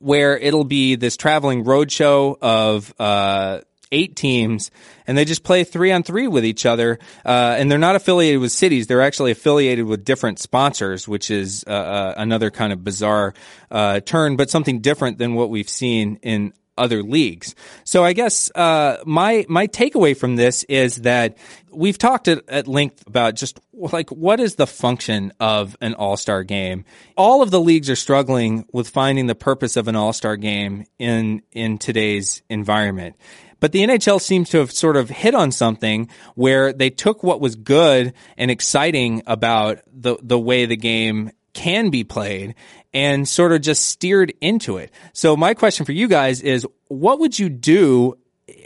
where 0.00 0.36
it'll 0.38 0.64
be 0.64 0.94
this 0.94 1.16
traveling 1.16 1.64
road 1.64 1.90
show 1.90 2.38
of 2.40 2.94
uh, 2.98 3.60
eight 3.92 4.16
teams, 4.16 4.70
and 5.06 5.16
they 5.16 5.24
just 5.24 5.42
play 5.42 5.64
three 5.64 5.92
on 5.92 6.02
three 6.02 6.28
with 6.28 6.44
each 6.44 6.66
other. 6.66 6.98
Uh, 7.24 7.56
and 7.58 7.70
they're 7.70 7.78
not 7.78 7.96
affiliated 7.96 8.40
with 8.40 8.52
cities; 8.52 8.86
they're 8.86 9.02
actually 9.02 9.30
affiliated 9.30 9.86
with 9.86 10.04
different 10.04 10.38
sponsors, 10.38 11.08
which 11.08 11.30
is 11.30 11.64
uh, 11.66 11.70
uh, 11.70 12.14
another 12.16 12.50
kind 12.50 12.72
of 12.72 12.84
bizarre 12.84 13.34
uh, 13.70 14.00
turn, 14.00 14.36
but 14.36 14.50
something 14.50 14.80
different 14.80 15.18
than 15.18 15.34
what 15.34 15.50
we've 15.50 15.68
seen 15.68 16.18
in 16.22 16.52
other 16.78 17.02
leagues. 17.02 17.54
So 17.84 18.04
I 18.04 18.12
guess 18.12 18.50
uh, 18.54 18.98
my 19.04 19.44
my 19.48 19.66
takeaway 19.66 20.16
from 20.16 20.36
this 20.36 20.64
is 20.64 20.96
that 21.02 21.36
we've 21.70 21.98
talked 21.98 22.28
at, 22.28 22.48
at 22.48 22.66
length 22.66 23.06
about 23.06 23.34
just 23.34 23.60
like 23.72 24.10
what 24.10 24.40
is 24.40 24.54
the 24.54 24.66
function 24.66 25.32
of 25.40 25.76
an 25.80 25.94
All 25.94 26.16
Star 26.16 26.44
game. 26.44 26.84
All 27.16 27.42
of 27.42 27.50
the 27.50 27.60
leagues 27.60 27.90
are 27.90 27.96
struggling 27.96 28.66
with 28.72 28.88
finding 28.88 29.26
the 29.26 29.34
purpose 29.34 29.76
of 29.76 29.88
an 29.88 29.96
All 29.96 30.12
Star 30.12 30.36
game 30.36 30.86
in 30.98 31.42
in 31.52 31.78
today's 31.78 32.42
environment. 32.48 33.16
But 33.60 33.72
the 33.72 33.80
NHL 33.80 34.20
seems 34.20 34.50
to 34.50 34.58
have 34.58 34.70
sort 34.70 34.96
of 34.96 35.10
hit 35.10 35.34
on 35.34 35.50
something 35.50 36.08
where 36.34 36.72
they 36.72 36.90
took 36.90 37.22
what 37.22 37.40
was 37.40 37.56
good 37.56 38.12
and 38.36 38.50
exciting 38.50 39.22
about 39.26 39.80
the 39.92 40.16
the 40.22 40.38
way 40.38 40.66
the 40.66 40.76
game 40.76 41.32
can 41.54 41.90
be 41.90 42.04
played 42.04 42.54
and 42.92 43.28
sort 43.28 43.52
of 43.52 43.60
just 43.60 43.86
steered 43.86 44.32
into 44.40 44.76
it. 44.78 44.90
So 45.12 45.36
my 45.36 45.54
question 45.54 45.86
for 45.86 45.92
you 45.92 46.08
guys 46.08 46.40
is 46.40 46.66
what 46.88 47.20
would 47.20 47.38
you 47.38 47.48
do 47.48 48.16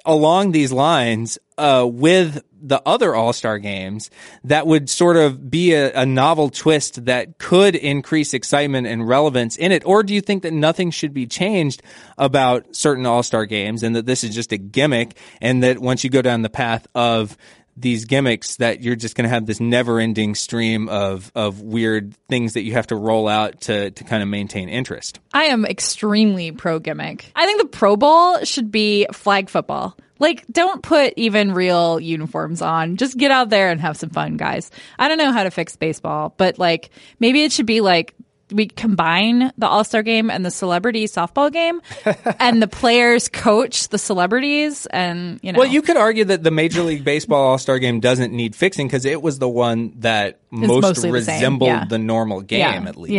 along 0.05 0.53
these 0.53 0.73
lines 0.73 1.39
uh, 1.59 1.87
with 1.91 2.43
the 2.63 2.81
other 2.87 3.15
All 3.15 3.33
Star 3.33 3.59
games 3.59 4.11
that 4.45 4.67
would 4.67 4.89
sort 4.89 5.17
of 5.17 5.51
be 5.51 5.75
a, 5.75 5.93
a, 5.93 6.07
novel 6.07 6.49
twist 6.49 7.07
that 7.07 7.39
could 7.39 7.75
increase 7.75 8.35
excitement 8.35 8.87
and 8.87 9.07
relevance 9.07 9.57
in 9.57 9.73
it? 9.73 9.85
Or 9.85 10.03
do 10.03 10.15
you 10.15 10.21
think 10.21 10.45
that 10.45 10.53
nothing 10.53 10.91
should 10.91 11.13
be 11.13 11.27
changed 11.27 11.83
about 12.17 12.75
certain 12.75 13.05
All 13.05 13.23
Star 13.23 13.47
games 13.47 13.83
and 13.83 13.97
that 13.97 14.07
this 14.07 14.23
is 14.23 14.35
just 14.35 14.53
a 14.53 14.59
gimmick 14.59 15.17
and 15.41 15.63
that 15.63 15.81
once 15.81 16.05
you 16.05 16.11
go 16.11 16.23
down 16.23 16.43
the 16.43 16.51
path 16.51 16.87
of 16.95 17.37
these 17.77 18.05
gimmicks 18.05 18.57
that 18.57 18.83
you're 18.83 18.97
just 18.97 19.17
going 19.17 19.25
to 19.25 19.31
have 19.31 19.47
this 19.47 19.61
never 19.61 19.99
ending 19.99 20.35
stream 20.35 20.89
of, 20.89 21.33
of 21.35 21.61
weird 21.61 22.15
things 22.29 22.55
that 22.55 22.63
you 22.63 22.73
have 22.73 22.87
to 22.89 22.97
roll 22.97 23.29
out 23.29 23.63
to, 23.63 23.91
to 23.91 24.05
kind 24.05 24.23
of 24.23 24.29
maintain 24.29 24.69
interest. 24.69 25.21
I 25.33 25.45
am 25.45 25.65
extremely 25.65 26.53
pro 26.53 26.79
gimmick. 26.79 27.31
I 27.35 27.47
think 27.47 27.61
the 27.61 27.69
Pro 27.69 27.97
Bowl 27.97 28.45
should 28.45 28.71
be 28.71 29.07
flag 29.13 29.49
football. 29.49 29.97
Like, 30.19 30.47
don't 30.47 30.83
put 30.83 31.15
even 31.17 31.53
real 31.53 31.99
uniforms 31.99 32.63
on. 32.63 32.97
Just 32.97 33.17
get 33.17 33.33
out 33.33 33.49
there 33.49 33.71
and 33.71 33.81
have 33.81 33.97
some 33.97 34.11
fun, 34.11 34.37
guys. 34.37 34.71
I 34.99 35.09
don't 35.09 35.19
know 35.19 35.33
how 35.33 35.43
to 35.43 35.51
fix 35.51 35.75
baseball, 35.75 36.33
but 36.37 36.61
like, 36.61 36.91
maybe 37.19 37.43
it 37.43 37.51
should 37.51 37.67
be 37.67 37.81
like 37.81 38.15
we 38.53 38.67
combine 38.67 39.53
the 39.59 39.67
All 39.67 39.85
Star 39.85 40.03
game 40.03 40.31
and 40.31 40.45
the 40.45 40.51
celebrity 40.51 41.07
softball 41.07 41.53
game, 41.53 41.81
and 42.39 42.63
the 42.63 42.69
players 42.69 43.29
coach 43.29 43.89
the 43.89 43.99
celebrities, 43.99 44.87
and 44.87 45.41
you 45.43 45.53
know. 45.53 45.61
Well, 45.61 45.69
you 45.69 45.83
could 45.83 45.97
argue 45.97 46.25
that 46.27 46.43
the 46.43 46.51
Major 46.51 46.83
League 46.83 47.05
Baseball 47.05 47.43
All 47.43 47.59
Star 47.59 47.79
game 47.79 48.01
doesn't 48.01 48.33
need 48.33 48.55
fixing 48.55 48.87
because 48.87 49.05
it 49.05 49.23
was 49.23 49.39
the 49.39 49.49
one 49.49 49.95
that 50.01 50.41
most 50.51 51.05
resembled 51.05 51.71
the, 51.71 51.75
yeah. 51.75 51.85
the, 51.85 51.99
normal 51.99 52.41
game, 52.41 52.61
yeah. 52.61 52.89
at 52.89 52.97
least. 52.97 53.13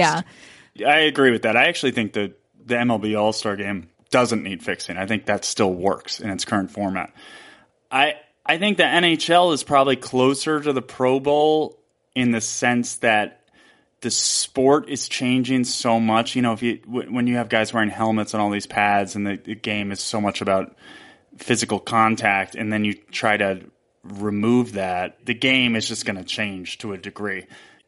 Yeah, 0.75 0.87
I 0.87 0.99
agree 0.99 1.31
with 1.31 1.43
that. 1.43 1.55
I 1.55 1.65
actually 1.65 1.91
think 1.91 2.13
that 2.13 2.33
the 2.65 2.75
MLB 2.75 3.19
All 3.19 3.33
Star 3.33 3.55
game 3.55 3.89
doesn't 4.09 4.43
need 4.43 4.63
fixing. 4.63 4.97
I 4.97 5.07
think 5.07 5.25
that 5.25 5.43
still 5.45 5.73
works 5.73 6.19
in 6.19 6.29
its 6.29 6.45
current 6.45 6.71
format. 6.71 7.13
I 7.91 8.15
I 8.45 8.57
think 8.57 8.77
the 8.77 8.83
NHL 8.83 9.53
is 9.53 9.63
probably 9.63 9.95
closer 9.95 10.59
to 10.59 10.73
the 10.73 10.81
Pro 10.81 11.19
Bowl 11.19 11.79
in 12.15 12.31
the 12.31 12.41
sense 12.41 12.97
that 12.97 13.42
the 14.03 14.11
sport 14.11 14.89
is 14.89 15.07
changing 15.07 15.63
so 15.63 15.99
much. 15.99 16.35
You 16.35 16.41
know, 16.41 16.53
if 16.53 16.61
you 16.61 16.79
when 16.85 17.25
you 17.25 17.37
have 17.37 17.49
guys 17.49 17.73
wearing 17.73 17.89
helmets 17.89 18.33
and 18.33 18.41
all 18.43 18.51
these 18.51 18.67
pads, 18.67 19.15
and 19.15 19.25
the, 19.25 19.37
the 19.37 19.55
game 19.55 19.91
is 19.91 20.01
so 20.01 20.21
much 20.21 20.41
about 20.41 20.75
physical 21.37 21.79
contact, 21.79 22.53
and 22.53 22.71
then 22.71 22.85
you 22.85 22.93
try 22.93 23.37
to 23.37 23.61
remove 24.03 24.73
that, 24.73 25.25
the 25.25 25.33
game 25.33 25.75
is 25.75 25.87
just 25.87 26.05
going 26.05 26.17
to 26.17 26.23
change 26.23 26.77
to 26.79 26.91
a 26.93 26.97
degree. 26.97 27.45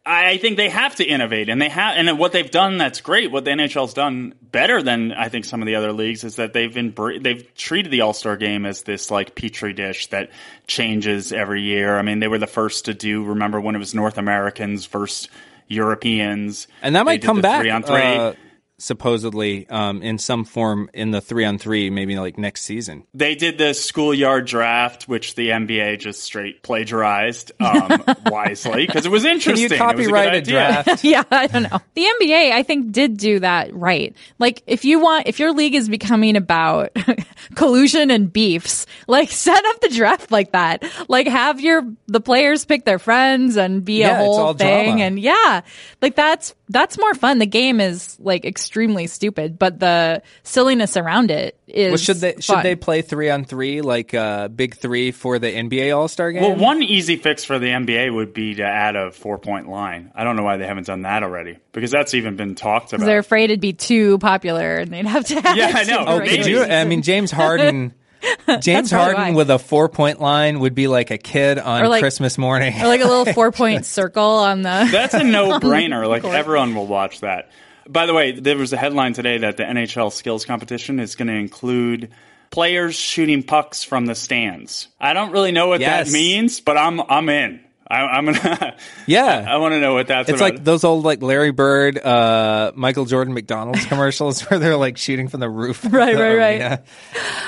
I 0.08 0.38
think 0.38 0.56
they 0.56 0.70
have 0.70 0.96
to 0.98 1.04
innovate, 1.04 1.50
and 1.50 1.60
they 1.60 1.68
have, 1.68 1.98
and 1.98 2.18
what 2.18 2.32
they've 2.32 2.50
done 2.50 2.78
that's 2.78 3.02
great. 3.02 3.32
What 3.32 3.44
the 3.44 3.52
NHL's 3.52 3.94
done 3.94 4.36
better 4.42 4.82
than 4.82 5.12
I 5.12 5.30
think 5.30 5.46
some 5.46 5.62
of 5.62 5.66
the 5.66 5.76
other 5.76 5.92
leagues 5.92 6.24
is 6.24 6.38
that 6.38 6.54
they've 6.54 6.74
been 6.74 6.94
they've 7.22 7.54
treated 7.56 7.92
the 7.92 8.02
All 8.02 8.14
Star 8.14 8.38
game 8.38 8.66
as 8.66 8.84
this 8.84 9.12
like 9.12 9.36
petri 9.36 9.74
dish 9.74 10.08
that 10.08 10.30
changes 10.68 11.34
every 11.34 11.64
year. 11.64 11.98
I 11.98 12.04
mean, 12.04 12.20
they 12.20 12.28
were 12.28 12.38
the 12.38 12.48
first 12.48 12.86
to 12.86 12.94
do. 12.94 13.26
Remember 13.26 13.60
when 13.60 13.76
it 13.76 13.80
was 13.80 13.94
North 13.94 14.18
Americans 14.18 14.86
versus 14.86 15.28
Europeans. 15.68 16.68
And 16.82 16.96
that 16.96 17.06
might 17.06 17.22
come 17.22 17.42
back. 17.42 17.62
Three 17.62 17.72
on 17.72 17.84
three. 17.84 18.02
Uh, 18.02 18.34
supposedly 18.78 19.68
um, 19.70 20.02
in 20.02 20.18
some 20.18 20.44
form 20.44 20.90
in 20.94 21.12
the 21.12 21.22
three 21.22 21.46
on 21.46 21.58
three, 21.58 21.90
maybe 21.90 22.18
like 22.18 22.38
next 22.38 22.64
season. 22.64 23.06
They 23.14 23.36
did 23.36 23.58
the 23.58 23.74
schoolyard 23.74 24.46
draft, 24.46 25.08
which 25.08 25.36
the 25.36 25.50
NBA 25.50 26.00
just 26.00 26.24
straight 26.24 26.62
plagiarized 26.62 27.52
um, 27.60 28.04
wisely 28.26 28.86
because 28.86 29.06
it 29.06 29.12
was 29.12 29.24
interesting. 29.24 29.70
Can 29.70 29.72
you 29.72 29.78
copyright 29.78 30.34
a, 30.34 30.38
a 30.38 30.42
draft? 30.42 31.04
yeah, 31.04 31.24
I 31.32 31.48
don't 31.48 31.64
know. 31.64 31.80
The 31.94 32.06
NBA, 32.22 32.52
I 32.52 32.64
think, 32.64 32.92
did 32.92 33.18
do 33.18 33.40
that 33.40 33.74
right. 33.74 34.16
Like, 34.40 34.64
if 34.68 34.84
you 34.84 35.00
want, 35.00 35.28
if 35.28 35.40
your 35.40 35.54
league 35.54 35.76
is 35.76 35.88
becoming 35.88 36.36
about 36.36 36.96
collusion 37.56 38.12
and 38.12 38.32
beefs, 38.32 38.86
like 39.08 39.30
set 39.30 39.64
up 39.66 39.82
the 39.82 39.90
draft 39.90 40.32
like 40.32 40.52
that. 40.52 40.84
Like, 41.08 41.28
have 41.28 41.62
your 41.62 41.84
the 42.08 42.20
players 42.20 42.66
pick 42.66 42.86
their 42.86 43.00
friends 43.00 43.58
and 43.58 43.86
be 43.86 44.00
yeah, 44.00 44.20
a 44.20 44.24
whole 44.24 44.54
thing, 44.54 44.98
drama. 44.98 45.04
and 45.04 45.20
yeah, 45.20 45.62
like 46.02 46.16
that's 46.16 46.54
that's 46.70 46.98
more 46.98 47.14
fun. 47.14 47.40
The 47.40 47.46
game 47.46 47.80
is 47.80 48.18
like 48.20 48.46
extremely 48.46 49.08
stupid, 49.08 49.60
but 49.60 49.80
the 49.80 50.22
silliness 50.44 50.98
around 50.98 51.32
it 51.32 51.60
is. 51.68 51.90
Well, 51.90 51.98
should 51.98 52.18
they 52.18 52.32
fun. 52.34 52.42
should 52.42 52.64
they 52.64 52.76
play 52.76 53.02
three 53.02 53.30
on 53.30 53.46
three 53.46 53.82
like 53.82 54.14
uh, 54.14 54.48
big 54.48 54.76
three 54.76 55.12
for 55.12 55.38
the 55.38 55.48
NBA 55.48 55.96
All 55.96 56.08
Star 56.08 56.32
game? 56.32 56.42
Well, 56.42 56.56
one 56.56 56.82
easy 56.82 57.18
fix 57.18 57.44
for 57.44 57.60
the 57.60 57.68
NBA 57.68 58.14
would 58.14 58.34
be 58.34 58.56
to 58.56 58.64
add 58.64 58.96
a 58.96 59.12
four 59.12 59.38
point 59.38 59.70
line. 59.70 60.12
I 60.16 60.24
don't 60.24 60.36
know 60.36 60.44
why 60.44 60.58
they 60.58 60.66
haven't 60.68 60.88
done 60.88 61.04
that 61.04 61.24
already 61.24 61.58
because 61.72 61.92
that's 61.92 62.14
even 62.14 62.36
been 62.36 62.56
talked 62.56 62.94
about. 62.94 63.06
They're 63.06 63.20
afraid 63.20 63.46
it'd 63.46 63.60
be 63.60 63.74
too 63.74 64.18
popular 64.18 64.78
and 64.78 64.92
they'd 64.92 65.06
have 65.06 65.26
to. 65.26 65.36
yeah, 65.36 65.72
I 65.76 65.84
know. 65.84 66.06
Oh, 66.08 66.20
could 66.20 66.46
you? 66.46 66.64
I 66.64 66.86
mean, 66.86 67.02
James 67.02 67.32
Harden. 67.36 67.94
James 68.62 68.92
Harden 68.92 69.34
with 69.34 69.50
a 69.50 69.60
four 69.60 69.90
point 69.90 70.20
line 70.20 70.60
would 70.60 70.76
be 70.76 70.88
like 70.88 71.12
a 71.12 71.18
kid 71.18 71.58
on 71.58 71.88
like, 71.88 72.02
Christmas 72.02 72.38
morning. 72.38 72.74
or 72.82 72.88
like 72.88 73.02
a 73.02 73.08
little 73.08 73.26
four 73.34 73.52
point 73.52 73.86
circle 73.86 74.24
on 74.24 74.62
the. 74.62 74.88
That's 74.92 75.14
a 75.14 75.24
no 75.24 75.60
brainer. 75.60 76.08
Like 76.08 76.24
everyone 76.24 76.76
will 76.76 76.88
watch 76.88 77.22
that. 77.22 77.50
By 77.88 78.06
the 78.06 78.14
way, 78.14 78.32
there 78.32 78.58
was 78.58 78.74
a 78.74 78.78
headline 78.78 79.14
today 79.14 79.40
that 79.40 79.58
the 79.58 79.64
NHL 79.64 80.12
skills 80.12 80.46
competition 80.46 81.00
is 81.00 81.16
going 81.16 81.28
to 81.28 81.36
include 81.36 82.12
players 82.50 82.96
shooting 82.96 83.44
pucks 83.44 83.84
from 83.84 84.06
the 84.06 84.16
stands. 84.16 84.88
I 85.00 85.14
don't 85.14 85.32
really 85.32 85.52
know 85.52 85.68
what 85.68 85.82
yes. 85.82 86.08
that 86.08 86.14
means, 86.14 86.62
but 86.62 86.78
I'm 86.78 87.02
I'm 87.02 87.30
in. 87.30 87.65
I, 87.88 88.18
am 88.18 88.26
gonna. 88.26 88.76
Yeah, 89.06 89.46
I, 89.48 89.54
I 89.54 89.58
want 89.58 89.74
to 89.74 89.80
know 89.80 89.94
what 89.94 90.08
that's. 90.08 90.30
It's 90.30 90.40
about. 90.42 90.54
like 90.54 90.64
those 90.64 90.84
old 90.84 91.06
like 91.06 91.22
Larry 91.22 91.52
Bird, 91.52 91.98
uh, 91.98 92.72
Michael 92.76 93.06
Jordan, 93.06 93.34
McDonald's 93.34 93.86
commercials 93.88 94.42
where 94.42 94.60
they're 94.60 94.78
like 94.78 94.98
shooting 94.98 95.28
from 95.28 95.40
the 95.40 95.50
roof. 95.50 95.86
Right, 95.96 96.16
right, 96.16 96.36
right. 96.36 96.58
Yeah. 96.58 96.78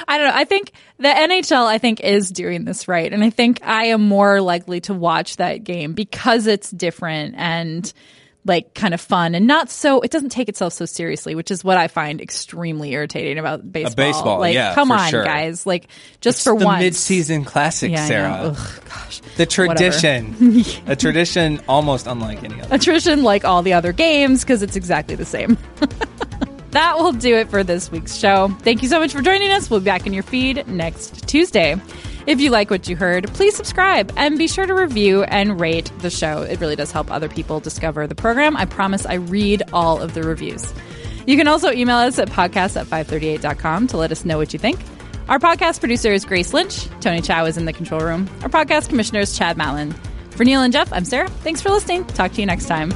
I 0.07 0.17
don't 0.17 0.27
know. 0.27 0.33
I 0.35 0.45
think 0.45 0.71
the 0.99 1.09
NHL, 1.09 1.65
I 1.65 1.79
think, 1.79 1.99
is 1.99 2.31
doing 2.31 2.63
this 2.63 2.87
right, 2.87 3.11
and 3.11 3.23
I 3.23 3.29
think 3.29 3.59
I 3.63 3.87
am 3.87 4.07
more 4.07 4.39
likely 4.41 4.79
to 4.81 4.93
watch 4.93 5.35
that 5.37 5.63
game 5.63 5.93
because 5.93 6.47
it's 6.47 6.71
different 6.71 7.35
and 7.37 7.91
like 8.47 8.73
kind 8.73 8.93
of 8.93 9.01
fun 9.01 9.35
and 9.35 9.45
not 9.45 9.69
so 9.69 10.01
it 10.01 10.11
doesn't 10.11 10.29
take 10.29 10.49
itself 10.49 10.73
so 10.73 10.85
seriously 10.85 11.35
which 11.35 11.51
is 11.51 11.63
what 11.63 11.77
i 11.77 11.87
find 11.87 12.21
extremely 12.21 12.91
irritating 12.91 13.37
about 13.37 13.69
baseball. 13.71 13.91
a 13.91 13.95
baseball 13.95 14.39
like 14.39 14.53
yeah, 14.53 14.73
come 14.73 14.91
on 14.91 15.09
sure. 15.09 15.23
guys. 15.23 15.65
Like 15.65 15.87
just 16.21 16.39
it's 16.39 16.43
for 16.43 16.57
the 16.57 16.65
once. 16.65 16.81
mid-season 16.81 17.43
classic 17.43 17.91
yeah, 17.91 18.05
sarah. 18.05 18.33
Ugh, 18.33 18.81
gosh. 18.89 19.21
The 19.37 19.45
tradition. 19.45 20.63
A 20.87 20.95
tradition 20.95 21.61
almost 21.67 22.07
unlike 22.07 22.43
any 22.43 22.61
other. 22.61 22.75
a 22.75 22.79
tradition 22.79 23.23
like 23.23 23.45
all 23.45 23.61
the 23.61 23.73
other 23.73 23.91
games 23.93 24.43
because 24.43 24.61
it's 24.61 24.75
exactly 24.75 25.15
the 25.15 25.25
same. 25.25 25.57
That 26.71 26.97
will 26.97 27.13
do 27.13 27.33
it 27.37 27.49
for 27.49 27.63
this 27.63 27.89
week's 27.89 28.15
show. 28.15 28.49
Thank 28.59 28.83
you 28.83 28.89
so 28.89 28.99
much 28.99 29.13
for 29.13 29.21
joining 29.21 29.49
us. 29.49 29.69
We'll 29.69 29.79
be 29.79 29.85
back 29.85 30.05
in 30.05 30.13
your 30.13 30.21
feed 30.21 30.67
next 30.67 31.25
tuesday 31.27 31.77
if 32.27 32.39
you 32.41 32.51
like 32.51 32.69
what 32.69 32.87
you 32.87 32.95
heard, 32.95 33.27
please 33.33 33.55
subscribe 33.55 34.11
and 34.17 34.37
be 34.37 34.47
sure 34.47 34.65
to 34.65 34.75
review 34.75 35.23
and 35.23 35.59
rate 35.59 35.91
the 35.99 36.09
show. 36.09 36.41
It 36.43 36.59
really 36.59 36.75
does 36.75 36.91
help 36.91 37.09
other 37.09 37.29
people 37.29 37.59
discover 37.59 38.05
the 38.05 38.15
program. 38.15 38.55
I 38.55 38.65
promise 38.65 39.05
I 39.05 39.15
read 39.15 39.63
all 39.73 40.01
of 40.01 40.13
the 40.13 40.23
reviews. 40.23 40.73
You 41.25 41.37
can 41.37 41.47
also 41.47 41.71
email 41.71 41.97
us 41.97 42.19
at 42.19 42.29
podcast 42.29 42.79
at 42.79 42.85
538.com 42.87 43.87
to 43.87 43.97
let 43.97 44.11
us 44.11 44.25
know 44.25 44.37
what 44.37 44.53
you 44.53 44.59
think. 44.59 44.79
Our 45.27 45.39
podcast 45.39 45.79
producer 45.79 46.13
is 46.13 46.23
Grace 46.23 46.53
Lynch. 46.53 46.87
Tony 47.01 47.21
Chow 47.21 47.45
is 47.45 47.57
in 47.57 47.65
the 47.65 47.73
control 47.73 48.01
room. 48.01 48.29
Our 48.43 48.49
podcast 48.49 48.89
commissioner 48.89 49.19
is 49.21 49.37
Chad 49.37 49.57
Matlin. 49.57 49.93
For 50.31 50.43
Neil 50.43 50.61
and 50.61 50.71
Jeff, 50.71 50.93
I'm 50.93 51.03
Sarah. 51.03 51.27
Thanks 51.27 51.61
for 51.61 51.69
listening. 51.69 52.05
Talk 52.05 52.31
to 52.33 52.41
you 52.41 52.45
next 52.45 52.67
time. 52.67 52.91